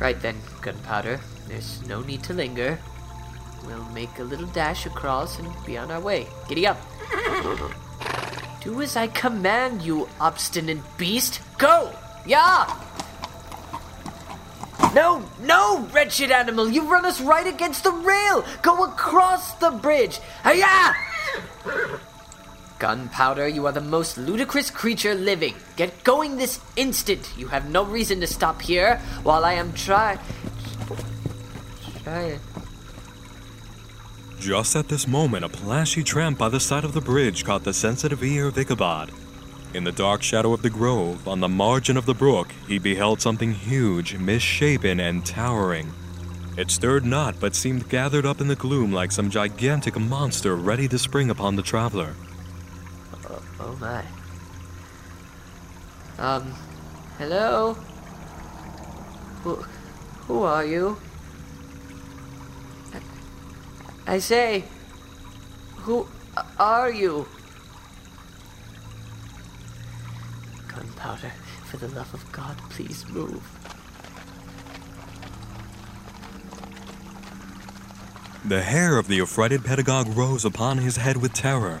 Right 0.00 0.20
then, 0.20 0.36
Gunpowder, 0.60 1.20
there's 1.48 1.86
no 1.86 2.00
need 2.02 2.22
to 2.24 2.34
linger. 2.34 2.78
We'll 3.66 3.84
make 3.90 4.18
a 4.18 4.24
little 4.24 4.48
dash 4.48 4.86
across 4.86 5.38
and 5.38 5.48
be 5.64 5.78
on 5.78 5.90
our 5.90 6.00
way. 6.00 6.26
Giddy 6.48 6.66
up! 6.66 6.80
Do 8.62 8.80
as 8.80 8.96
I 8.96 9.08
command, 9.08 9.82
you 9.82 10.08
obstinate 10.20 10.82
beast! 10.96 11.40
Go! 11.58 11.92
Yeah! 12.26 12.66
No, 14.94 15.24
no, 15.40 15.88
wretched 15.92 16.30
animal! 16.30 16.68
You 16.68 16.82
run 16.90 17.06
us 17.06 17.20
right 17.20 17.46
against 17.46 17.84
the 17.84 17.92
rail! 17.92 18.44
Go 18.62 18.84
across 18.84 19.54
the 19.54 19.70
bridge! 19.70 20.20
Hiya! 20.44 20.94
Gunpowder, 22.78 23.46
you 23.46 23.66
are 23.66 23.72
the 23.72 23.80
most 23.80 24.18
ludicrous 24.18 24.68
creature 24.68 25.14
living. 25.14 25.54
Get 25.76 26.02
going 26.04 26.36
this 26.36 26.60
instant. 26.76 27.32
You 27.38 27.46
have 27.46 27.70
no 27.70 27.84
reason 27.84 28.20
to 28.20 28.26
stop 28.26 28.60
here 28.60 28.96
while 29.22 29.44
I 29.44 29.54
am 29.54 29.72
try. 29.72 30.18
Try. 32.02 32.38
Just 34.40 34.74
at 34.74 34.88
this 34.88 35.06
moment, 35.06 35.44
a 35.44 35.48
plashy 35.48 36.02
tramp 36.02 36.38
by 36.38 36.48
the 36.48 36.58
side 36.58 36.84
of 36.84 36.92
the 36.92 37.00
bridge 37.00 37.44
caught 37.44 37.62
the 37.62 37.72
sensitive 37.72 38.24
ear 38.24 38.48
of 38.48 38.58
Ichabod. 38.58 39.12
In 39.74 39.84
the 39.84 39.92
dark 39.92 40.22
shadow 40.22 40.52
of 40.52 40.60
the 40.60 40.68
grove, 40.68 41.26
on 41.26 41.40
the 41.40 41.48
margin 41.48 41.96
of 41.96 42.04
the 42.04 42.12
brook, 42.12 42.48
he 42.68 42.78
beheld 42.78 43.22
something 43.22 43.52
huge, 43.52 44.18
misshapen, 44.18 45.00
and 45.00 45.24
towering. 45.24 45.90
It 46.58 46.70
stirred 46.70 47.06
not, 47.06 47.40
but 47.40 47.54
seemed 47.54 47.88
gathered 47.88 48.26
up 48.26 48.42
in 48.42 48.48
the 48.48 48.54
gloom 48.54 48.92
like 48.92 49.10
some 49.10 49.30
gigantic 49.30 49.98
monster 49.98 50.56
ready 50.56 50.88
to 50.88 50.98
spring 50.98 51.30
upon 51.30 51.56
the 51.56 51.62
traveler. 51.62 52.14
Oh, 53.30 53.42
oh 53.60 53.76
my. 53.80 54.04
Um, 56.18 56.54
hello? 57.16 57.72
Who, 59.42 59.54
who 60.26 60.42
are 60.42 60.66
you? 60.66 60.98
I, 62.92 63.00
I 64.14 64.18
say, 64.18 64.64
who 65.76 66.06
are 66.60 66.90
you? 66.90 67.26
Gunpowder, 71.02 71.32
for 71.64 71.76
the 71.78 71.88
love 71.88 72.12
of 72.14 72.30
God, 72.30 72.56
please 72.70 73.04
move. 73.08 73.42
The 78.44 78.62
hair 78.62 78.98
of 78.98 79.08
the 79.08 79.20
affrighted 79.20 79.64
pedagogue 79.64 80.16
rose 80.16 80.44
upon 80.44 80.78
his 80.78 80.96
head 80.96 81.16
with 81.16 81.32
terror. 81.32 81.80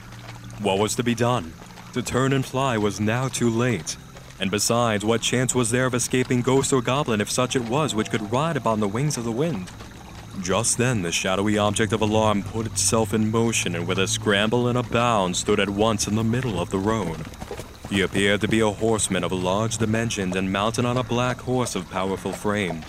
What 0.60 0.78
was 0.78 0.96
to 0.96 1.04
be 1.04 1.14
done? 1.14 1.52
To 1.92 2.02
turn 2.02 2.32
and 2.32 2.44
fly 2.44 2.78
was 2.78 3.00
now 3.00 3.28
too 3.28 3.50
late. 3.50 3.96
And 4.40 4.50
besides, 4.50 5.04
what 5.04 5.22
chance 5.22 5.54
was 5.54 5.70
there 5.70 5.86
of 5.86 5.94
escaping 5.94 6.42
ghost 6.42 6.72
or 6.72 6.82
goblin 6.82 7.20
if 7.20 7.30
such 7.30 7.54
it 7.54 7.68
was 7.68 7.94
which 7.94 8.10
could 8.10 8.32
ride 8.32 8.56
upon 8.56 8.80
the 8.80 8.88
wings 8.88 9.16
of 9.16 9.24
the 9.24 9.32
wind? 9.32 9.70
Just 10.40 10.78
then, 10.78 11.02
the 11.02 11.12
shadowy 11.12 11.58
object 11.58 11.92
of 11.92 12.00
alarm 12.00 12.42
put 12.42 12.66
itself 12.66 13.14
in 13.14 13.30
motion 13.30 13.76
and 13.76 13.86
with 13.86 13.98
a 13.98 14.08
scramble 14.08 14.66
and 14.66 14.78
a 14.78 14.82
bound 14.82 15.36
stood 15.36 15.60
at 15.60 15.70
once 15.70 16.08
in 16.08 16.16
the 16.16 16.24
middle 16.24 16.58
of 16.58 16.70
the 16.70 16.78
road. 16.78 17.26
He 17.92 18.00
appeared 18.00 18.40
to 18.40 18.48
be 18.48 18.60
a 18.60 18.70
horseman 18.70 19.22
of 19.22 19.32
large 19.32 19.76
dimensions 19.76 20.34
and 20.34 20.50
mounted 20.50 20.86
on 20.86 20.96
a 20.96 21.02
black 21.02 21.38
horse 21.38 21.76
of 21.76 21.90
powerful 21.90 22.32
frame. 22.32 22.82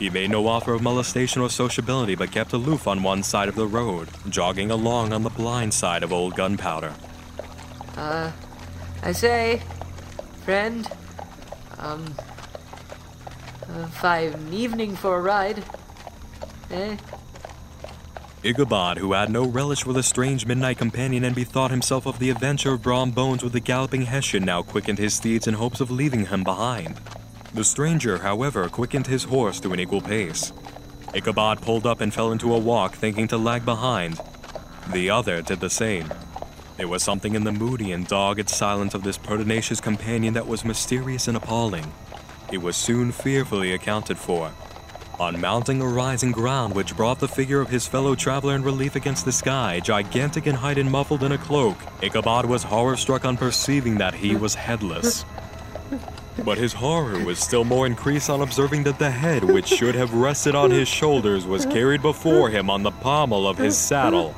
He 0.00 0.10
made 0.10 0.28
no 0.28 0.48
offer 0.48 0.74
of 0.74 0.82
molestation 0.82 1.40
or 1.40 1.48
sociability, 1.48 2.16
but 2.16 2.32
kept 2.32 2.52
aloof 2.52 2.88
on 2.88 3.04
one 3.04 3.22
side 3.22 3.48
of 3.48 3.54
the 3.54 3.68
road, 3.68 4.08
jogging 4.28 4.72
along 4.72 5.12
on 5.12 5.22
the 5.22 5.30
blind 5.30 5.72
side 5.72 6.02
of 6.02 6.12
old 6.12 6.34
gunpowder. 6.34 6.92
Uh, 7.96 8.32
I 9.04 9.12
say, 9.12 9.62
friend, 10.44 10.90
um, 11.78 12.12
uh, 13.68 13.86
fine 13.86 14.52
evening 14.52 14.96
for 14.96 15.16
a 15.16 15.22
ride. 15.22 15.62
Eh? 16.72 16.96
Ichabod, 18.44 18.98
who 18.98 19.14
had 19.14 19.30
no 19.30 19.46
relish 19.46 19.84
for 19.84 19.94
the 19.94 20.02
strange 20.02 20.44
midnight 20.44 20.76
companion 20.76 21.24
and 21.24 21.34
bethought 21.34 21.70
himself 21.70 22.04
of 22.04 22.18
the 22.18 22.28
adventure 22.28 22.74
of 22.74 22.82
Brom 22.82 23.10
Bones 23.10 23.42
with 23.42 23.54
the 23.54 23.60
galloping 23.60 24.02
Hessian, 24.02 24.44
now 24.44 24.60
quickened 24.60 24.98
his 24.98 25.14
steeds 25.14 25.46
in 25.46 25.54
hopes 25.54 25.80
of 25.80 25.90
leaving 25.90 26.26
him 26.26 26.44
behind. 26.44 27.00
The 27.54 27.64
stranger, 27.64 28.18
however, 28.18 28.68
quickened 28.68 29.06
his 29.06 29.24
horse 29.24 29.60
to 29.60 29.72
an 29.72 29.80
equal 29.80 30.02
pace. 30.02 30.52
Ichabod 31.14 31.62
pulled 31.62 31.86
up 31.86 32.02
and 32.02 32.12
fell 32.12 32.32
into 32.32 32.54
a 32.54 32.58
walk, 32.58 32.96
thinking 32.96 33.26
to 33.28 33.38
lag 33.38 33.64
behind. 33.64 34.20
The 34.92 35.08
other 35.08 35.40
did 35.40 35.60
the 35.60 35.70
same. 35.70 36.12
There 36.76 36.88
was 36.88 37.02
something 37.02 37.34
in 37.34 37.44
the 37.44 37.52
moody 37.52 37.92
and 37.92 38.06
dogged 38.06 38.50
silence 38.50 38.92
of 38.92 39.04
this 39.04 39.16
pertinacious 39.16 39.80
companion 39.80 40.34
that 40.34 40.46
was 40.46 40.66
mysterious 40.66 41.28
and 41.28 41.36
appalling. 41.38 41.94
It 42.52 42.58
was 42.58 42.76
soon 42.76 43.10
fearfully 43.10 43.72
accounted 43.72 44.18
for. 44.18 44.52
On 45.20 45.40
mounting 45.40 45.80
a 45.80 45.86
rising 45.86 46.32
ground 46.32 46.74
which 46.74 46.96
brought 46.96 47.20
the 47.20 47.28
figure 47.28 47.60
of 47.60 47.68
his 47.68 47.86
fellow 47.86 48.16
traveler 48.16 48.56
in 48.56 48.64
relief 48.64 48.96
against 48.96 49.24
the 49.24 49.30
sky, 49.30 49.78
gigantic 49.78 50.48
in 50.48 50.56
height 50.56 50.76
and 50.76 50.90
muffled 50.90 51.22
in 51.22 51.30
a 51.30 51.38
cloak, 51.38 51.76
Ichabod 52.02 52.46
was 52.46 52.64
horror 52.64 52.96
struck 52.96 53.24
on 53.24 53.36
perceiving 53.36 53.98
that 53.98 54.14
he 54.14 54.34
was 54.34 54.56
headless. 54.56 55.24
But 56.44 56.58
his 56.58 56.72
horror 56.72 57.24
was 57.24 57.38
still 57.38 57.62
more 57.62 57.86
increased 57.86 58.28
on 58.28 58.42
observing 58.42 58.82
that 58.84 58.98
the 58.98 59.10
head 59.12 59.44
which 59.44 59.68
should 59.68 59.94
have 59.94 60.12
rested 60.14 60.56
on 60.56 60.72
his 60.72 60.88
shoulders 60.88 61.46
was 61.46 61.64
carried 61.64 62.02
before 62.02 62.50
him 62.50 62.68
on 62.68 62.82
the 62.82 62.90
pommel 62.90 63.46
of 63.46 63.56
his 63.56 63.78
saddle. 63.78 64.34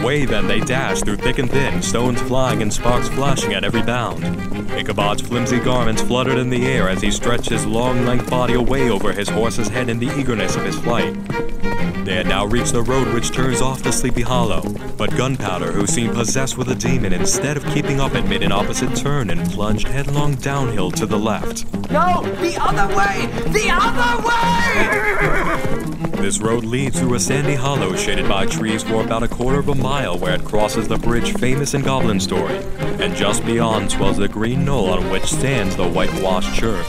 Away 0.00 0.24
then 0.24 0.46
they 0.46 0.60
dashed 0.60 1.04
through 1.04 1.16
thick 1.16 1.38
and 1.38 1.50
thin, 1.50 1.82
stones 1.82 2.22
flying 2.22 2.62
and 2.62 2.72
sparks 2.72 3.08
flashing 3.08 3.52
at 3.52 3.64
every 3.64 3.82
bound. 3.82 4.24
Ichabod's 4.70 5.20
flimsy 5.20 5.58
garments 5.58 6.00
fluttered 6.00 6.38
in 6.38 6.48
the 6.48 6.66
air 6.66 6.88
as 6.88 7.02
he 7.02 7.10
stretched 7.10 7.50
his 7.50 7.66
long, 7.66 8.06
lank 8.06 8.28
body 8.30 8.54
away 8.54 8.88
over 8.88 9.12
his 9.12 9.28
horse's 9.28 9.68
head 9.68 9.90
in 9.90 9.98
the 9.98 10.08
eagerness 10.18 10.56
of 10.56 10.64
his 10.64 10.78
flight. 10.80 11.14
They 12.06 12.14
had 12.14 12.26
now 12.26 12.46
reached 12.46 12.72
the 12.72 12.82
road 12.82 13.12
which 13.12 13.30
turns 13.30 13.60
off 13.60 13.82
to 13.82 13.92
Sleepy 13.92 14.22
Hollow, 14.22 14.62
but 14.96 15.14
Gunpowder, 15.16 15.70
who 15.70 15.86
seemed 15.86 16.14
possessed 16.14 16.56
with 16.56 16.70
a 16.70 16.74
demon, 16.74 17.12
instead 17.12 17.58
of 17.58 17.66
keeping 17.66 18.00
up 18.00 18.14
it 18.14 18.26
made 18.26 18.42
an 18.42 18.52
opposite 18.52 18.96
turn 18.96 19.28
and 19.28 19.50
plunged 19.50 19.86
headlong 19.86 20.34
downhill 20.36 20.90
to 20.92 21.04
the 21.04 21.18
left. 21.18 21.66
No, 21.90 22.22
the 22.40 22.56
other 22.58 22.88
way! 22.96 23.26
The 23.52 23.68
other 23.70 24.26
way! 24.26 25.86
This 26.20 26.38
road 26.38 26.64
leads 26.64 27.00
through 27.00 27.14
a 27.14 27.18
sandy 27.18 27.54
hollow 27.54 27.96
shaded 27.96 28.28
by 28.28 28.44
trees 28.44 28.82
for 28.82 29.02
about 29.02 29.22
a 29.22 29.28
quarter 29.28 29.58
of 29.58 29.68
a 29.70 29.74
mile 29.74 29.89
where 29.90 30.34
it 30.34 30.44
crosses 30.44 30.86
the 30.86 30.96
bridge 30.96 31.32
famous 31.38 31.74
in 31.74 31.82
Goblin 31.82 32.20
story, 32.20 32.58
and 33.00 33.14
just 33.16 33.44
beyond 33.44 33.90
swells 33.90 34.18
the 34.18 34.28
green 34.28 34.64
knoll 34.64 34.88
on 34.88 35.10
which 35.10 35.24
stands 35.24 35.74
the 35.74 35.88
whitewashed 35.88 36.54
church. 36.54 36.88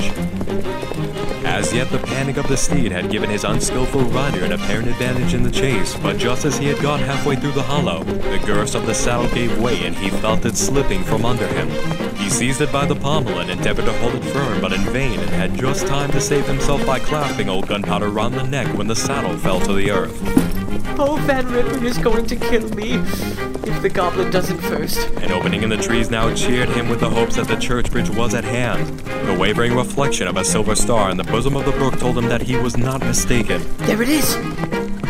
As 1.44 1.74
yet, 1.74 1.90
the 1.90 1.98
panic 1.98 2.38
of 2.38 2.48
the 2.48 2.56
steed 2.56 2.92
had 2.92 3.10
given 3.10 3.28
his 3.28 3.44
unskillful 3.44 4.04
rider 4.04 4.46
an 4.46 4.52
apparent 4.52 4.88
advantage 4.88 5.34
in 5.34 5.42
the 5.42 5.50
chase, 5.50 5.98
but 5.98 6.20
just 6.20 6.46
as 6.46 6.60
he 6.60 6.68
had 6.68 6.80
got 6.80 7.00
halfway 7.00 7.36
through 7.36 7.54
the 7.54 7.64
hollow, 7.64 8.04
the 8.04 8.42
girths 8.46 8.76
of 8.76 8.86
the 8.86 8.94
saddle 8.94 9.28
gave 9.34 9.60
way 9.60 9.84
and 9.84 9.96
he 9.96 10.12
felt 10.12 10.46
it 10.46 10.56
slipping 10.56 11.04
from 11.04 11.26
under 11.26 11.48
him. 11.48 11.70
He 12.18 12.30
seized 12.30 12.62
it 12.62 12.72
by 12.72 12.86
the 12.86 12.96
pommel 12.96 13.40
and 13.40 13.50
endeavored 13.50 13.86
to 13.86 13.94
hold 13.94 14.14
it 14.14 14.24
firm, 14.26 14.62
but 14.62 14.74
in 14.74 14.82
vain, 14.82 15.20
and 15.20 15.30
had 15.32 15.58
just 15.58 15.88
time 15.88 16.12
to 16.12 16.22
save 16.22 16.46
himself 16.46 16.86
by 16.86 17.00
clasping 17.00 17.50
old 17.50 17.68
Gunpowder 17.68 18.10
round 18.10 18.36
the 18.36 18.44
neck 18.44 18.68
when 18.78 18.88
the 18.88 18.96
saddle 18.96 19.36
fell 19.40 19.60
to 19.62 19.74
the 19.74 19.90
earth. 19.90 20.61
Oh, 20.98 21.18
Van 21.26 21.48
Ripper 21.52 21.84
is 21.84 21.98
going 21.98 22.26
to 22.28 22.36
kill 22.36 22.68
me 22.76 22.94
if 22.94 23.82
the 23.82 23.90
goblin 23.90 24.32
doesn't 24.32 24.60
first. 24.60 25.00
An 25.18 25.32
opening 25.32 25.64
in 25.64 25.70
the 25.70 25.78
trees 25.78 26.10
now 26.10 26.34
cheered 26.34 26.70
him 26.70 26.90
with 26.90 27.00
the 27.00 27.10
hopes 27.10 27.36
that 27.36 27.48
the 27.48 27.56
church 27.56 27.92
bridge 27.92 28.10
was 28.10 28.34
at 28.34 28.44
hand. 28.44 29.00
The 29.28 29.36
wavering 29.38 29.76
reflection 29.76 30.28
of 30.28 30.38
a 30.38 30.44
silver 30.44 30.76
star 30.76 31.10
in 31.10 31.18
the 31.18 31.24
bosom 31.24 31.56
of 31.56 31.66
the 31.66 31.72
brook 31.72 32.00
told 32.00 32.18
him 32.18 32.28
that 32.30 32.42
he 32.42 32.56
was 32.56 32.78
not 32.78 33.02
mistaken. 33.02 33.62
There 33.80 34.02
it 34.02 34.10
is! 34.10 34.36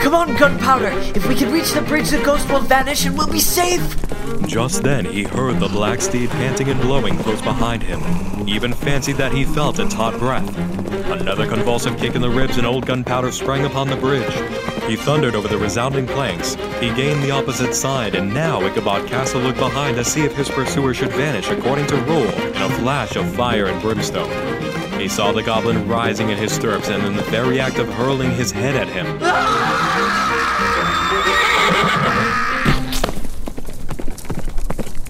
Come 0.02 0.16
on, 0.16 0.36
Gunpowder! 0.36 0.92
If 1.16 1.28
we 1.28 1.36
can 1.36 1.52
reach 1.52 1.74
the 1.74 1.82
bridge, 1.82 2.10
the 2.10 2.24
ghost 2.24 2.50
will 2.50 2.62
vanish 2.62 3.06
and 3.06 3.18
we'll 3.18 3.32
be 3.32 3.40
safe! 3.40 3.96
Just 4.48 4.84
then 4.84 5.06
he 5.06 5.24
heard 5.24 5.60
the 5.60 5.68
black 5.68 6.02
steed 6.02 6.30
panting 6.32 6.70
and 6.70 6.82
blowing 6.82 7.18
close 7.20 7.42
behind 7.42 7.84
him. 7.84 8.02
He 8.46 8.54
even 8.54 8.74
fancied 8.74 9.18
that 9.18 9.32
he 9.32 9.46
felt 9.46 9.80
its 9.80 9.94
hot 9.94 10.18
breath. 10.18 10.58
Another 11.12 11.48
convulsive 11.48 11.98
kick 11.98 12.16
in 12.16 12.22
the 12.22 12.30
ribs 12.30 12.58
and 12.58 12.66
old 12.66 12.86
Gunpowder 12.86 13.32
sprang 13.32 13.66
upon 13.66 13.90
the 13.90 13.96
bridge. 13.96 14.71
He 14.92 14.98
thundered 14.98 15.36
over 15.36 15.48
the 15.48 15.58
resounding 15.58 16.06
planks. 16.06 16.56
He 16.82 16.94
gained 16.94 17.24
the 17.24 17.32
opposite 17.32 17.74
side, 17.74 18.14
and 18.14 18.34
now 18.34 18.62
Ichabod 18.62 19.08
cast 19.08 19.36
a 19.36 19.38
look 19.38 19.56
behind 19.56 19.96
to 19.96 20.04
see 20.04 20.24
if 20.24 20.36
his 20.36 20.50
pursuer 20.50 20.94
should 20.94 21.14
vanish 21.14 21.50
according 21.50 21.88
to 21.88 21.96
rule 22.02 22.28
in 22.28 22.62
a 22.62 22.70
flash 22.72 23.16
of 23.16 23.26
fire 23.34 23.68
and 23.68 23.82
brimstone. 23.82 24.30
He 25.00 25.08
saw 25.08 25.32
the 25.32 25.44
goblin 25.44 25.88
rising 25.88 26.30
in 26.30 26.38
his 26.38 26.52
stirrups 26.52 26.90
and 26.90 27.06
in 27.06 27.16
the 27.16 27.22
very 27.22 27.58
act 27.58 27.80
of 27.80 27.88
hurling 27.88 28.32
his 28.32 28.52
head 28.52 28.76
at 28.76 28.90
him. 28.90 29.08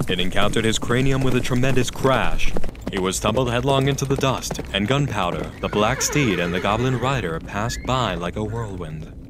It 0.08 0.20
encountered 0.20 0.66
his 0.66 0.78
cranium 0.78 1.24
with 1.24 1.36
a 1.36 1.42
tremendous 1.42 1.90
crash. 1.90 2.54
He 2.92 3.00
was 3.00 3.20
tumbled 3.20 3.50
headlong 3.50 3.88
into 3.88 4.06
the 4.06 4.16
dust, 4.16 4.62
and 4.74 4.88
Gunpowder, 4.88 5.50
the 5.60 5.70
black 5.70 6.04
steed, 6.04 6.38
and 6.38 6.54
the 6.54 6.60
goblin 6.60 7.00
rider 7.00 7.40
passed 7.40 7.80
by 7.88 8.14
like 8.14 8.36
a 8.36 8.44
whirlwind. 8.44 9.21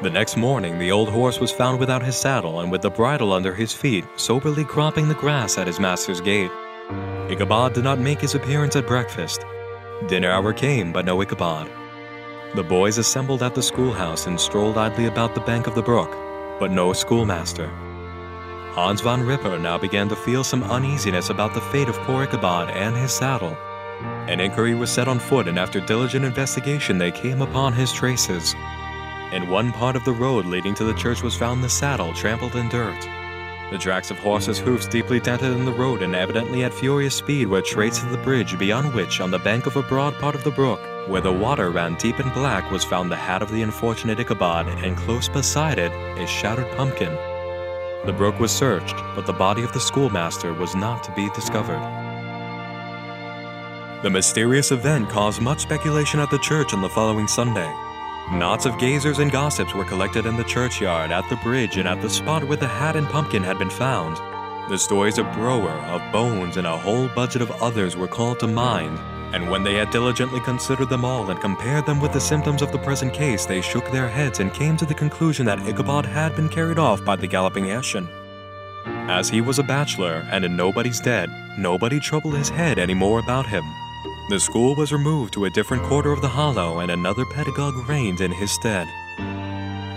The 0.00 0.10
next 0.10 0.36
morning, 0.36 0.78
the 0.78 0.92
old 0.92 1.08
horse 1.08 1.40
was 1.40 1.50
found 1.50 1.80
without 1.80 2.04
his 2.04 2.16
saddle 2.16 2.60
and 2.60 2.70
with 2.70 2.82
the 2.82 2.90
bridle 2.90 3.32
under 3.32 3.52
his 3.52 3.72
feet, 3.72 4.04
soberly 4.14 4.64
cropping 4.64 5.08
the 5.08 5.14
grass 5.14 5.58
at 5.58 5.66
his 5.66 5.80
master's 5.80 6.20
gate. 6.20 6.52
Ichabod 7.28 7.74
did 7.74 7.82
not 7.82 7.98
make 7.98 8.20
his 8.20 8.36
appearance 8.36 8.76
at 8.76 8.86
breakfast. 8.86 9.44
Dinner 10.06 10.30
hour 10.30 10.52
came, 10.52 10.92
but 10.92 11.04
no 11.04 11.20
Ichabod. 11.20 11.68
The 12.54 12.62
boys 12.62 12.98
assembled 12.98 13.42
at 13.42 13.56
the 13.56 13.62
schoolhouse 13.62 14.28
and 14.28 14.40
strolled 14.40 14.78
idly 14.78 15.06
about 15.06 15.34
the 15.34 15.40
bank 15.40 15.66
of 15.66 15.74
the 15.74 15.82
brook, 15.82 16.12
but 16.60 16.70
no 16.70 16.92
schoolmaster. 16.92 17.66
Hans 18.74 19.00
Van 19.00 19.26
Ripper 19.26 19.58
now 19.58 19.78
began 19.78 20.08
to 20.10 20.14
feel 20.14 20.44
some 20.44 20.62
uneasiness 20.62 21.30
about 21.30 21.54
the 21.54 21.60
fate 21.72 21.88
of 21.88 21.98
poor 22.02 22.22
Ichabod 22.22 22.70
and 22.70 22.96
his 22.96 23.12
saddle. 23.12 23.56
An 24.28 24.38
inquiry 24.38 24.76
was 24.76 24.92
set 24.92 25.08
on 25.08 25.18
foot, 25.18 25.48
and 25.48 25.58
after 25.58 25.80
diligent 25.80 26.24
investigation, 26.24 26.98
they 26.98 27.10
came 27.10 27.42
upon 27.42 27.72
his 27.72 27.92
traces. 27.92 28.54
In 29.30 29.46
one 29.46 29.72
part 29.72 29.94
of 29.94 30.04
the 30.04 30.12
road 30.12 30.46
leading 30.46 30.72
to 30.76 30.84
the 30.84 30.94
church 30.94 31.22
was 31.22 31.34
found 31.34 31.62
the 31.62 31.68
saddle 31.68 32.14
trampled 32.14 32.56
in 32.56 32.70
dirt. 32.70 32.98
The 33.70 33.76
tracks 33.76 34.10
of 34.10 34.18
horses' 34.18 34.58
hoofs 34.58 34.86
deeply 34.86 35.20
dented 35.20 35.52
in 35.52 35.66
the 35.66 35.72
road 35.72 36.00
and 36.00 36.16
evidently 36.16 36.64
at 36.64 36.72
furious 36.72 37.14
speed 37.14 37.46
were 37.46 37.60
traced 37.60 38.00
to 38.00 38.06
the 38.06 38.16
bridge 38.16 38.58
beyond 38.58 38.94
which, 38.94 39.20
on 39.20 39.30
the 39.30 39.38
bank 39.38 39.66
of 39.66 39.76
a 39.76 39.82
broad 39.82 40.14
part 40.14 40.34
of 40.34 40.44
the 40.44 40.50
brook, 40.50 40.80
where 41.06 41.20
the 41.20 41.30
water 41.30 41.70
ran 41.70 41.94
deep 41.96 42.18
and 42.18 42.32
black, 42.32 42.70
was 42.70 42.84
found 42.84 43.10
the 43.10 43.16
hat 43.16 43.42
of 43.42 43.50
the 43.50 43.60
unfortunate 43.60 44.18
Ichabod, 44.18 44.66
and 44.82 44.96
close 44.96 45.28
beside 45.28 45.78
it, 45.78 45.92
a 46.18 46.26
shattered 46.26 46.74
pumpkin. 46.78 47.14
The 48.06 48.14
brook 48.16 48.40
was 48.40 48.50
searched, 48.50 48.96
but 49.14 49.26
the 49.26 49.34
body 49.34 49.62
of 49.62 49.74
the 49.74 49.80
schoolmaster 49.80 50.54
was 50.54 50.74
not 50.74 51.04
to 51.04 51.12
be 51.12 51.28
discovered. 51.34 51.82
The 54.02 54.08
mysterious 54.08 54.72
event 54.72 55.10
caused 55.10 55.42
much 55.42 55.60
speculation 55.60 56.18
at 56.18 56.30
the 56.30 56.38
church 56.38 56.72
on 56.72 56.80
the 56.80 56.88
following 56.88 57.28
Sunday. 57.28 57.70
Knots 58.32 58.66
of 58.66 58.76
gazers 58.78 59.20
and 59.20 59.32
gossips 59.32 59.74
were 59.74 59.86
collected 59.86 60.26
in 60.26 60.36
the 60.36 60.44
churchyard, 60.44 61.10
at 61.10 61.26
the 61.30 61.36
bridge, 61.36 61.78
and 61.78 61.88
at 61.88 62.02
the 62.02 62.10
spot 62.10 62.44
where 62.44 62.58
the 62.58 62.68
hat 62.68 62.94
and 62.94 63.08
pumpkin 63.08 63.42
had 63.42 63.58
been 63.58 63.70
found. 63.70 64.18
The 64.70 64.76
stories 64.76 65.16
of 65.16 65.32
Brouwer, 65.32 65.70
of 65.70 66.12
Bones, 66.12 66.58
and 66.58 66.66
a 66.66 66.76
whole 66.76 67.08
budget 67.08 67.40
of 67.40 67.50
others 67.62 67.96
were 67.96 68.06
called 68.06 68.38
to 68.40 68.46
mind, 68.46 68.98
and 69.34 69.50
when 69.50 69.62
they 69.62 69.76
had 69.76 69.90
diligently 69.90 70.40
considered 70.40 70.90
them 70.90 71.06
all 71.06 71.30
and 71.30 71.40
compared 71.40 71.86
them 71.86 72.02
with 72.02 72.12
the 72.12 72.20
symptoms 72.20 72.60
of 72.60 72.70
the 72.70 72.78
present 72.78 73.14
case, 73.14 73.46
they 73.46 73.62
shook 73.62 73.90
their 73.90 74.08
heads 74.08 74.40
and 74.40 74.52
came 74.52 74.76
to 74.76 74.84
the 74.84 74.92
conclusion 74.92 75.46
that 75.46 75.66
Ichabod 75.66 76.04
had 76.04 76.36
been 76.36 76.50
carried 76.50 76.78
off 76.78 77.02
by 77.02 77.16
the 77.16 77.26
galloping 77.26 77.64
Hessian. 77.64 78.06
As 78.84 79.30
he 79.30 79.40
was 79.40 79.58
a 79.58 79.62
bachelor 79.62 80.26
and 80.30 80.44
in 80.44 80.54
nobody's 80.54 81.00
debt, 81.00 81.30
nobody 81.56 81.98
troubled 81.98 82.36
his 82.36 82.50
head 82.50 82.78
any 82.78 82.94
more 82.94 83.20
about 83.20 83.46
him. 83.46 83.64
The 84.28 84.38
school 84.38 84.74
was 84.74 84.92
removed 84.92 85.32
to 85.34 85.46
a 85.46 85.50
different 85.50 85.84
quarter 85.84 86.12
of 86.12 86.20
the 86.20 86.28
hollow, 86.28 86.80
and 86.80 86.90
another 86.90 87.24
pedagogue 87.24 87.88
reigned 87.88 88.20
in 88.20 88.30
his 88.30 88.50
stead. 88.52 88.86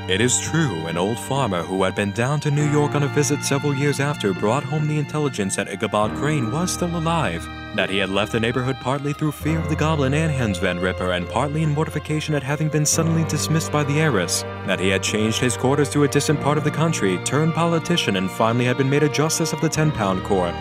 It 0.09 0.21
is 0.21 0.39
true, 0.39 0.87
an 0.87 0.97
old 0.97 1.19
farmer 1.19 1.63
who 1.63 1.83
had 1.83 1.95
been 1.95 2.13
down 2.13 2.39
to 2.41 2.49
New 2.49 2.71
York 2.71 2.95
on 2.95 3.03
a 3.03 3.09
visit 3.09 3.43
several 3.43 3.75
years 3.75 3.99
after 3.99 4.33
brought 4.33 4.63
home 4.63 4.87
the 4.87 4.99
intelligence 4.99 5.57
that 5.57 5.67
Ichabod 5.67 6.15
Crane 6.15 6.49
was 6.49 6.71
still 6.71 6.95
alive, 6.95 7.45
that 7.75 7.89
he 7.89 7.97
had 7.97 8.09
left 8.09 8.31
the 8.31 8.39
neighborhood 8.39 8.77
partly 8.79 9.11
through 9.11 9.33
fear 9.33 9.59
of 9.59 9.67
the 9.67 9.75
goblin 9.75 10.13
and 10.13 10.31
Hans 10.31 10.59
Van 10.59 10.79
Ripper, 10.79 11.11
and 11.11 11.27
partly 11.27 11.63
in 11.63 11.73
mortification 11.73 12.33
at 12.33 12.41
having 12.41 12.69
been 12.69 12.85
suddenly 12.85 13.25
dismissed 13.25 13.69
by 13.73 13.83
the 13.83 13.99
heiress, 13.99 14.43
that 14.65 14.79
he 14.79 14.87
had 14.87 15.03
changed 15.03 15.41
his 15.41 15.57
quarters 15.57 15.89
to 15.89 16.05
a 16.05 16.07
distant 16.07 16.39
part 16.39 16.57
of 16.57 16.63
the 16.63 16.71
country, 16.71 17.17
turned 17.25 17.53
politician, 17.53 18.15
and 18.15 18.31
finally 18.31 18.63
had 18.63 18.77
been 18.77 18.89
made 18.89 19.03
a 19.03 19.09
justice 19.09 19.51
of 19.51 19.59
the 19.59 19.67
ten 19.67 19.91
pound 19.91 20.23
court. 20.23 20.55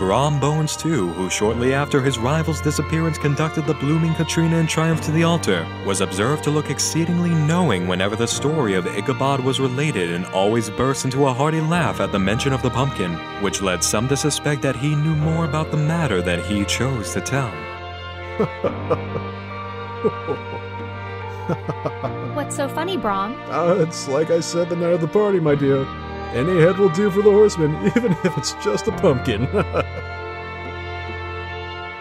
Brom 0.00 0.40
Bones, 0.40 0.76
too, 0.78 1.12
who 1.12 1.28
shortly 1.28 1.74
after 1.74 2.00
his 2.00 2.18
rival's 2.18 2.62
disappearance 2.62 3.18
conducted 3.18 3.66
the 3.66 3.74
blooming 3.74 4.14
Katrina 4.14 4.56
in 4.56 4.66
triumph 4.66 5.02
to 5.02 5.10
the 5.10 5.24
altar, 5.24 5.66
was 5.84 6.00
observed 6.00 6.42
to 6.44 6.50
look 6.50 6.70
exceedingly 6.70 7.28
knowing 7.28 7.86
whenever 7.86 8.16
the 8.16 8.26
story 8.26 8.72
of 8.72 8.86
Ichabod 8.86 9.40
was 9.40 9.60
related 9.60 10.12
and 10.12 10.24
always 10.28 10.70
burst 10.70 11.04
into 11.04 11.26
a 11.26 11.34
hearty 11.34 11.60
laugh 11.60 12.00
at 12.00 12.12
the 12.12 12.18
mention 12.18 12.54
of 12.54 12.62
the 12.62 12.70
pumpkin, 12.70 13.12
which 13.42 13.60
led 13.60 13.84
some 13.84 14.08
to 14.08 14.16
suspect 14.16 14.62
that 14.62 14.74
he 14.74 14.94
knew 14.94 15.14
more 15.14 15.44
about 15.44 15.70
the 15.70 15.76
matter 15.76 16.22
than 16.22 16.42
he 16.44 16.64
chose 16.64 17.12
to 17.12 17.20
tell. 17.20 17.50
What's 22.34 22.56
so 22.56 22.70
funny, 22.70 22.96
Brom? 22.96 23.38
Uh, 23.50 23.74
it's 23.80 24.08
like 24.08 24.30
I 24.30 24.40
said 24.40 24.70
the 24.70 24.76
night 24.76 24.94
of 24.94 25.02
the 25.02 25.08
party, 25.08 25.40
my 25.40 25.54
dear. 25.54 25.86
Any 26.32 26.60
head 26.60 26.78
will 26.78 26.90
do 26.90 27.10
for 27.10 27.22
the 27.22 27.30
horseman, 27.30 27.74
even 27.96 28.12
if 28.24 28.38
it's 28.38 28.52
just 28.64 28.86
a 28.88 28.92
pumpkin. 28.92 29.48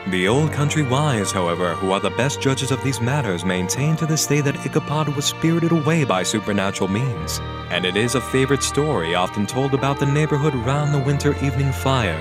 The 0.09 0.27
old 0.27 0.51
country 0.51 0.81
wise, 0.81 1.31
however, 1.31 1.75
who 1.75 1.91
are 1.91 1.99
the 1.99 2.09
best 2.09 2.41
judges 2.41 2.71
of 2.71 2.83
these 2.83 2.99
matters, 2.99 3.45
maintain 3.45 3.95
to 3.97 4.07
this 4.07 4.25
day 4.25 4.41
that 4.41 4.65
Ichabod 4.65 5.07
was 5.15 5.25
spirited 5.25 5.71
away 5.71 6.03
by 6.03 6.23
supernatural 6.23 6.89
means, 6.89 7.39
and 7.69 7.85
it 7.85 7.95
is 7.95 8.15
a 8.15 8.21
favorite 8.21 8.63
story 8.63 9.13
often 9.13 9.45
told 9.45 9.75
about 9.75 9.99
the 9.99 10.07
neighborhood 10.07 10.55
round 10.55 10.95
the 10.95 11.05
winter 11.05 11.33
evening 11.45 11.71
fire. 11.71 12.17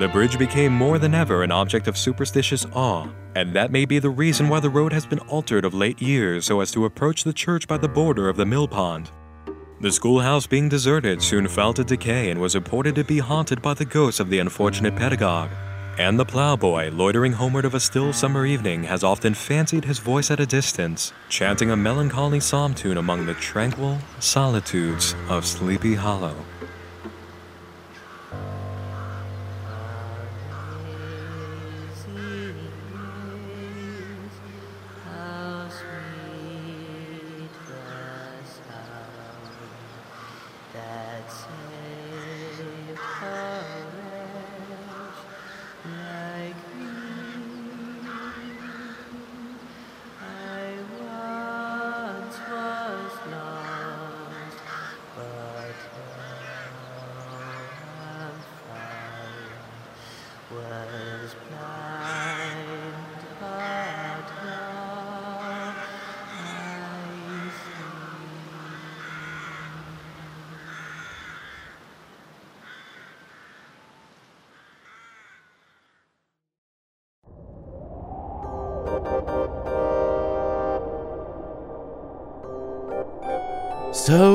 The 0.00 0.08
bridge 0.08 0.38
became 0.38 0.74
more 0.74 0.98
than 0.98 1.14
ever 1.14 1.42
an 1.42 1.50
object 1.50 1.88
of 1.88 1.96
superstitious 1.96 2.66
awe, 2.74 3.08
and 3.36 3.54
that 3.54 3.72
may 3.72 3.86
be 3.86 3.98
the 3.98 4.10
reason 4.10 4.50
why 4.50 4.60
the 4.60 4.68
road 4.68 4.92
has 4.92 5.06
been 5.06 5.20
altered 5.20 5.64
of 5.64 5.72
late 5.72 6.02
years 6.02 6.44
so 6.44 6.60
as 6.60 6.70
to 6.72 6.84
approach 6.84 7.24
the 7.24 7.32
church 7.32 7.66
by 7.66 7.78
the 7.78 7.88
border 7.88 8.28
of 8.28 8.36
the 8.36 8.44
mill 8.44 8.68
pond. 8.68 9.10
The 9.82 9.90
schoolhouse 9.90 10.46
being 10.46 10.68
deserted 10.68 11.20
soon 11.20 11.48
fell 11.48 11.72
to 11.72 11.82
decay 11.82 12.30
and 12.30 12.40
was 12.40 12.54
reported 12.54 12.94
to 12.94 13.02
be 13.02 13.18
haunted 13.18 13.60
by 13.60 13.74
the 13.74 13.84
ghosts 13.84 14.20
of 14.20 14.30
the 14.30 14.38
unfortunate 14.38 14.94
pedagogue. 14.94 15.50
And 15.98 16.16
the 16.20 16.24
plowboy, 16.24 16.90
loitering 16.92 17.32
homeward 17.32 17.64
of 17.64 17.74
a 17.74 17.80
still 17.80 18.12
summer 18.12 18.46
evening, 18.46 18.84
has 18.84 19.02
often 19.02 19.34
fancied 19.34 19.84
his 19.84 19.98
voice 19.98 20.30
at 20.30 20.38
a 20.38 20.46
distance, 20.46 21.12
chanting 21.28 21.72
a 21.72 21.76
melancholy 21.76 22.38
psalm 22.38 22.74
tune 22.74 22.96
among 22.96 23.26
the 23.26 23.34
tranquil 23.34 23.98
solitudes 24.20 25.16
of 25.28 25.44
Sleepy 25.44 25.96
Hollow. 25.96 26.36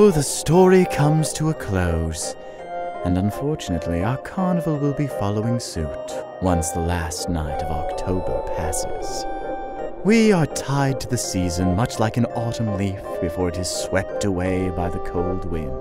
So 0.08 0.12
the 0.12 0.24
story 0.24 0.86
comes 0.86 1.34
to 1.34 1.50
a 1.50 1.54
close, 1.54 2.34
and 3.04 3.18
unfortunately, 3.18 4.06
our 4.06 4.16
carnival 4.16 4.78
will 4.78 4.94
be 4.94 5.06
following 5.06 5.60
suit 5.60 6.24
once 6.42 6.70
the 6.70 6.80
last 6.80 7.28
night 7.28 7.62
of 7.62 7.70
October 7.70 8.42
passes. 8.56 9.26
We 10.06 10.32
are 10.32 10.46
tied 10.46 11.02
to 11.02 11.10
the 11.10 11.18
season 11.18 11.76
much 11.76 12.00
like 12.00 12.16
an 12.16 12.24
autumn 12.28 12.78
leaf 12.78 13.02
before 13.20 13.50
it 13.50 13.58
is 13.58 13.70
swept 13.70 14.24
away 14.24 14.70
by 14.70 14.90
the 14.90 15.00
cold 15.00 15.44
wind. 15.52 15.74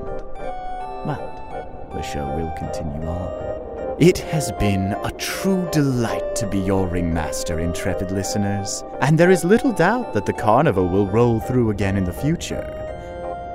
But 1.06 1.88
the 1.92 2.02
show 2.02 2.26
will 2.26 2.52
continue 2.58 3.06
on. 3.06 3.96
It 4.00 4.18
has 4.18 4.50
been 4.58 4.96
a 5.04 5.12
true 5.12 5.68
delight 5.70 6.34
to 6.34 6.48
be 6.48 6.58
your 6.58 6.88
ringmaster, 6.88 7.60
intrepid 7.60 8.10
listeners, 8.10 8.82
and 9.00 9.16
there 9.16 9.30
is 9.30 9.44
little 9.44 9.70
doubt 9.70 10.14
that 10.14 10.26
the 10.26 10.32
carnival 10.32 10.88
will 10.88 11.06
roll 11.06 11.38
through 11.38 11.70
again 11.70 11.96
in 11.96 12.02
the 12.02 12.12
future. 12.12 12.72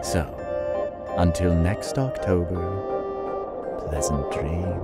So, 0.01 0.40
until 1.18 1.53
next 1.55 1.97
October, 1.97 2.62
pleasant 3.88 4.32
dreams. 4.32 4.82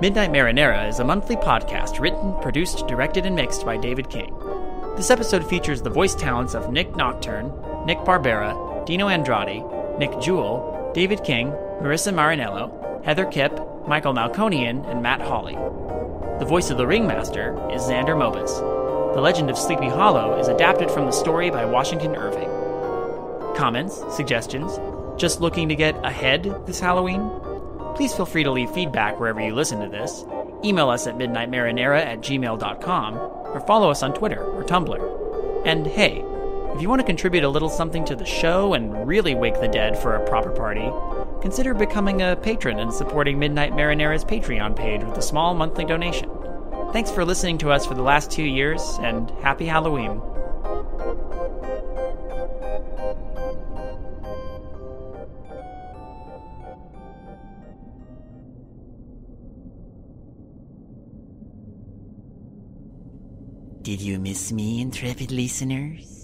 Midnight 0.00 0.32
Marinara 0.32 0.88
is 0.88 0.98
a 1.00 1.04
monthly 1.04 1.34
podcast 1.34 1.98
written, 1.98 2.34
produced, 2.42 2.86
directed, 2.86 3.24
and 3.24 3.34
mixed 3.34 3.64
by 3.64 3.76
David 3.76 4.10
King. 4.10 4.34
This 4.96 5.10
episode 5.10 5.48
features 5.48 5.80
the 5.82 5.90
voice 5.90 6.14
talents 6.14 6.54
of 6.54 6.70
Nick 6.70 6.94
Nocturne, 6.94 7.50
Nick 7.86 7.98
Barbera, 7.98 8.84
Dino 8.84 9.08
Andrade, 9.08 9.62
Nick 9.98 10.18
Jewell, 10.20 10.92
David 10.94 11.22
King, 11.24 11.50
Marissa 11.80 12.12
Marinello, 12.12 13.04
Heather 13.04 13.26
Kipp, 13.26 13.52
Michael 13.86 14.14
Malconian, 14.14 14.88
and 14.90 15.02
Matt 15.02 15.20
Hawley. 15.20 15.54
The 16.38 16.46
voice 16.46 16.70
of 16.70 16.78
the 16.78 16.86
Ringmaster 16.86 17.52
is 17.70 17.82
Xander 17.82 18.16
Mobus. 18.16 19.14
The 19.14 19.20
Legend 19.20 19.50
of 19.50 19.58
Sleepy 19.58 19.88
Hollow 19.88 20.38
is 20.38 20.48
adapted 20.48 20.90
from 20.90 21.06
the 21.06 21.12
story 21.12 21.50
by 21.50 21.64
Washington 21.64 22.16
Irving. 22.16 22.48
Comments, 23.56 24.02
suggestions, 24.10 24.80
just 25.16 25.40
looking 25.40 25.68
to 25.68 25.76
get 25.76 26.04
ahead 26.04 26.42
this 26.66 26.80
Halloween? 26.80 27.30
Please 27.94 28.12
feel 28.12 28.26
free 28.26 28.42
to 28.42 28.50
leave 28.50 28.70
feedback 28.70 29.20
wherever 29.20 29.40
you 29.40 29.54
listen 29.54 29.80
to 29.80 29.88
this. 29.88 30.24
Email 30.64 30.90
us 30.90 31.06
at 31.06 31.16
midnightmarinara 31.16 32.04
at 32.04 32.20
gmail.com 32.20 33.14
or 33.16 33.60
follow 33.60 33.90
us 33.90 34.02
on 34.02 34.12
Twitter 34.12 34.42
or 34.42 34.64
Tumblr. 34.64 35.64
And 35.64 35.86
hey, 35.86 36.24
if 36.74 36.82
you 36.82 36.88
want 36.88 37.00
to 37.00 37.06
contribute 37.06 37.44
a 37.44 37.48
little 37.48 37.68
something 37.68 38.04
to 38.04 38.16
the 38.16 38.24
show 38.24 38.74
and 38.74 39.06
really 39.06 39.36
wake 39.36 39.60
the 39.60 39.68
dead 39.68 39.96
for 39.96 40.16
a 40.16 40.28
proper 40.28 40.50
party, 40.50 40.90
consider 41.40 41.72
becoming 41.72 42.20
a 42.20 42.34
patron 42.34 42.80
and 42.80 42.92
supporting 42.92 43.38
Midnight 43.38 43.72
Marinara's 43.72 44.24
Patreon 44.24 44.74
page 44.74 45.04
with 45.04 45.16
a 45.16 45.22
small 45.22 45.54
monthly 45.54 45.84
donation. 45.84 46.28
Thanks 46.92 47.12
for 47.12 47.24
listening 47.24 47.58
to 47.58 47.70
us 47.70 47.86
for 47.86 47.94
the 47.94 48.02
last 48.02 48.32
two 48.32 48.42
years, 48.42 48.98
and 49.02 49.30
happy 49.40 49.66
Halloween. 49.66 50.20
Did 63.82 64.00
you 64.00 64.18
miss 64.18 64.50
me, 64.50 64.80
intrepid 64.80 65.30
listeners? 65.30 66.23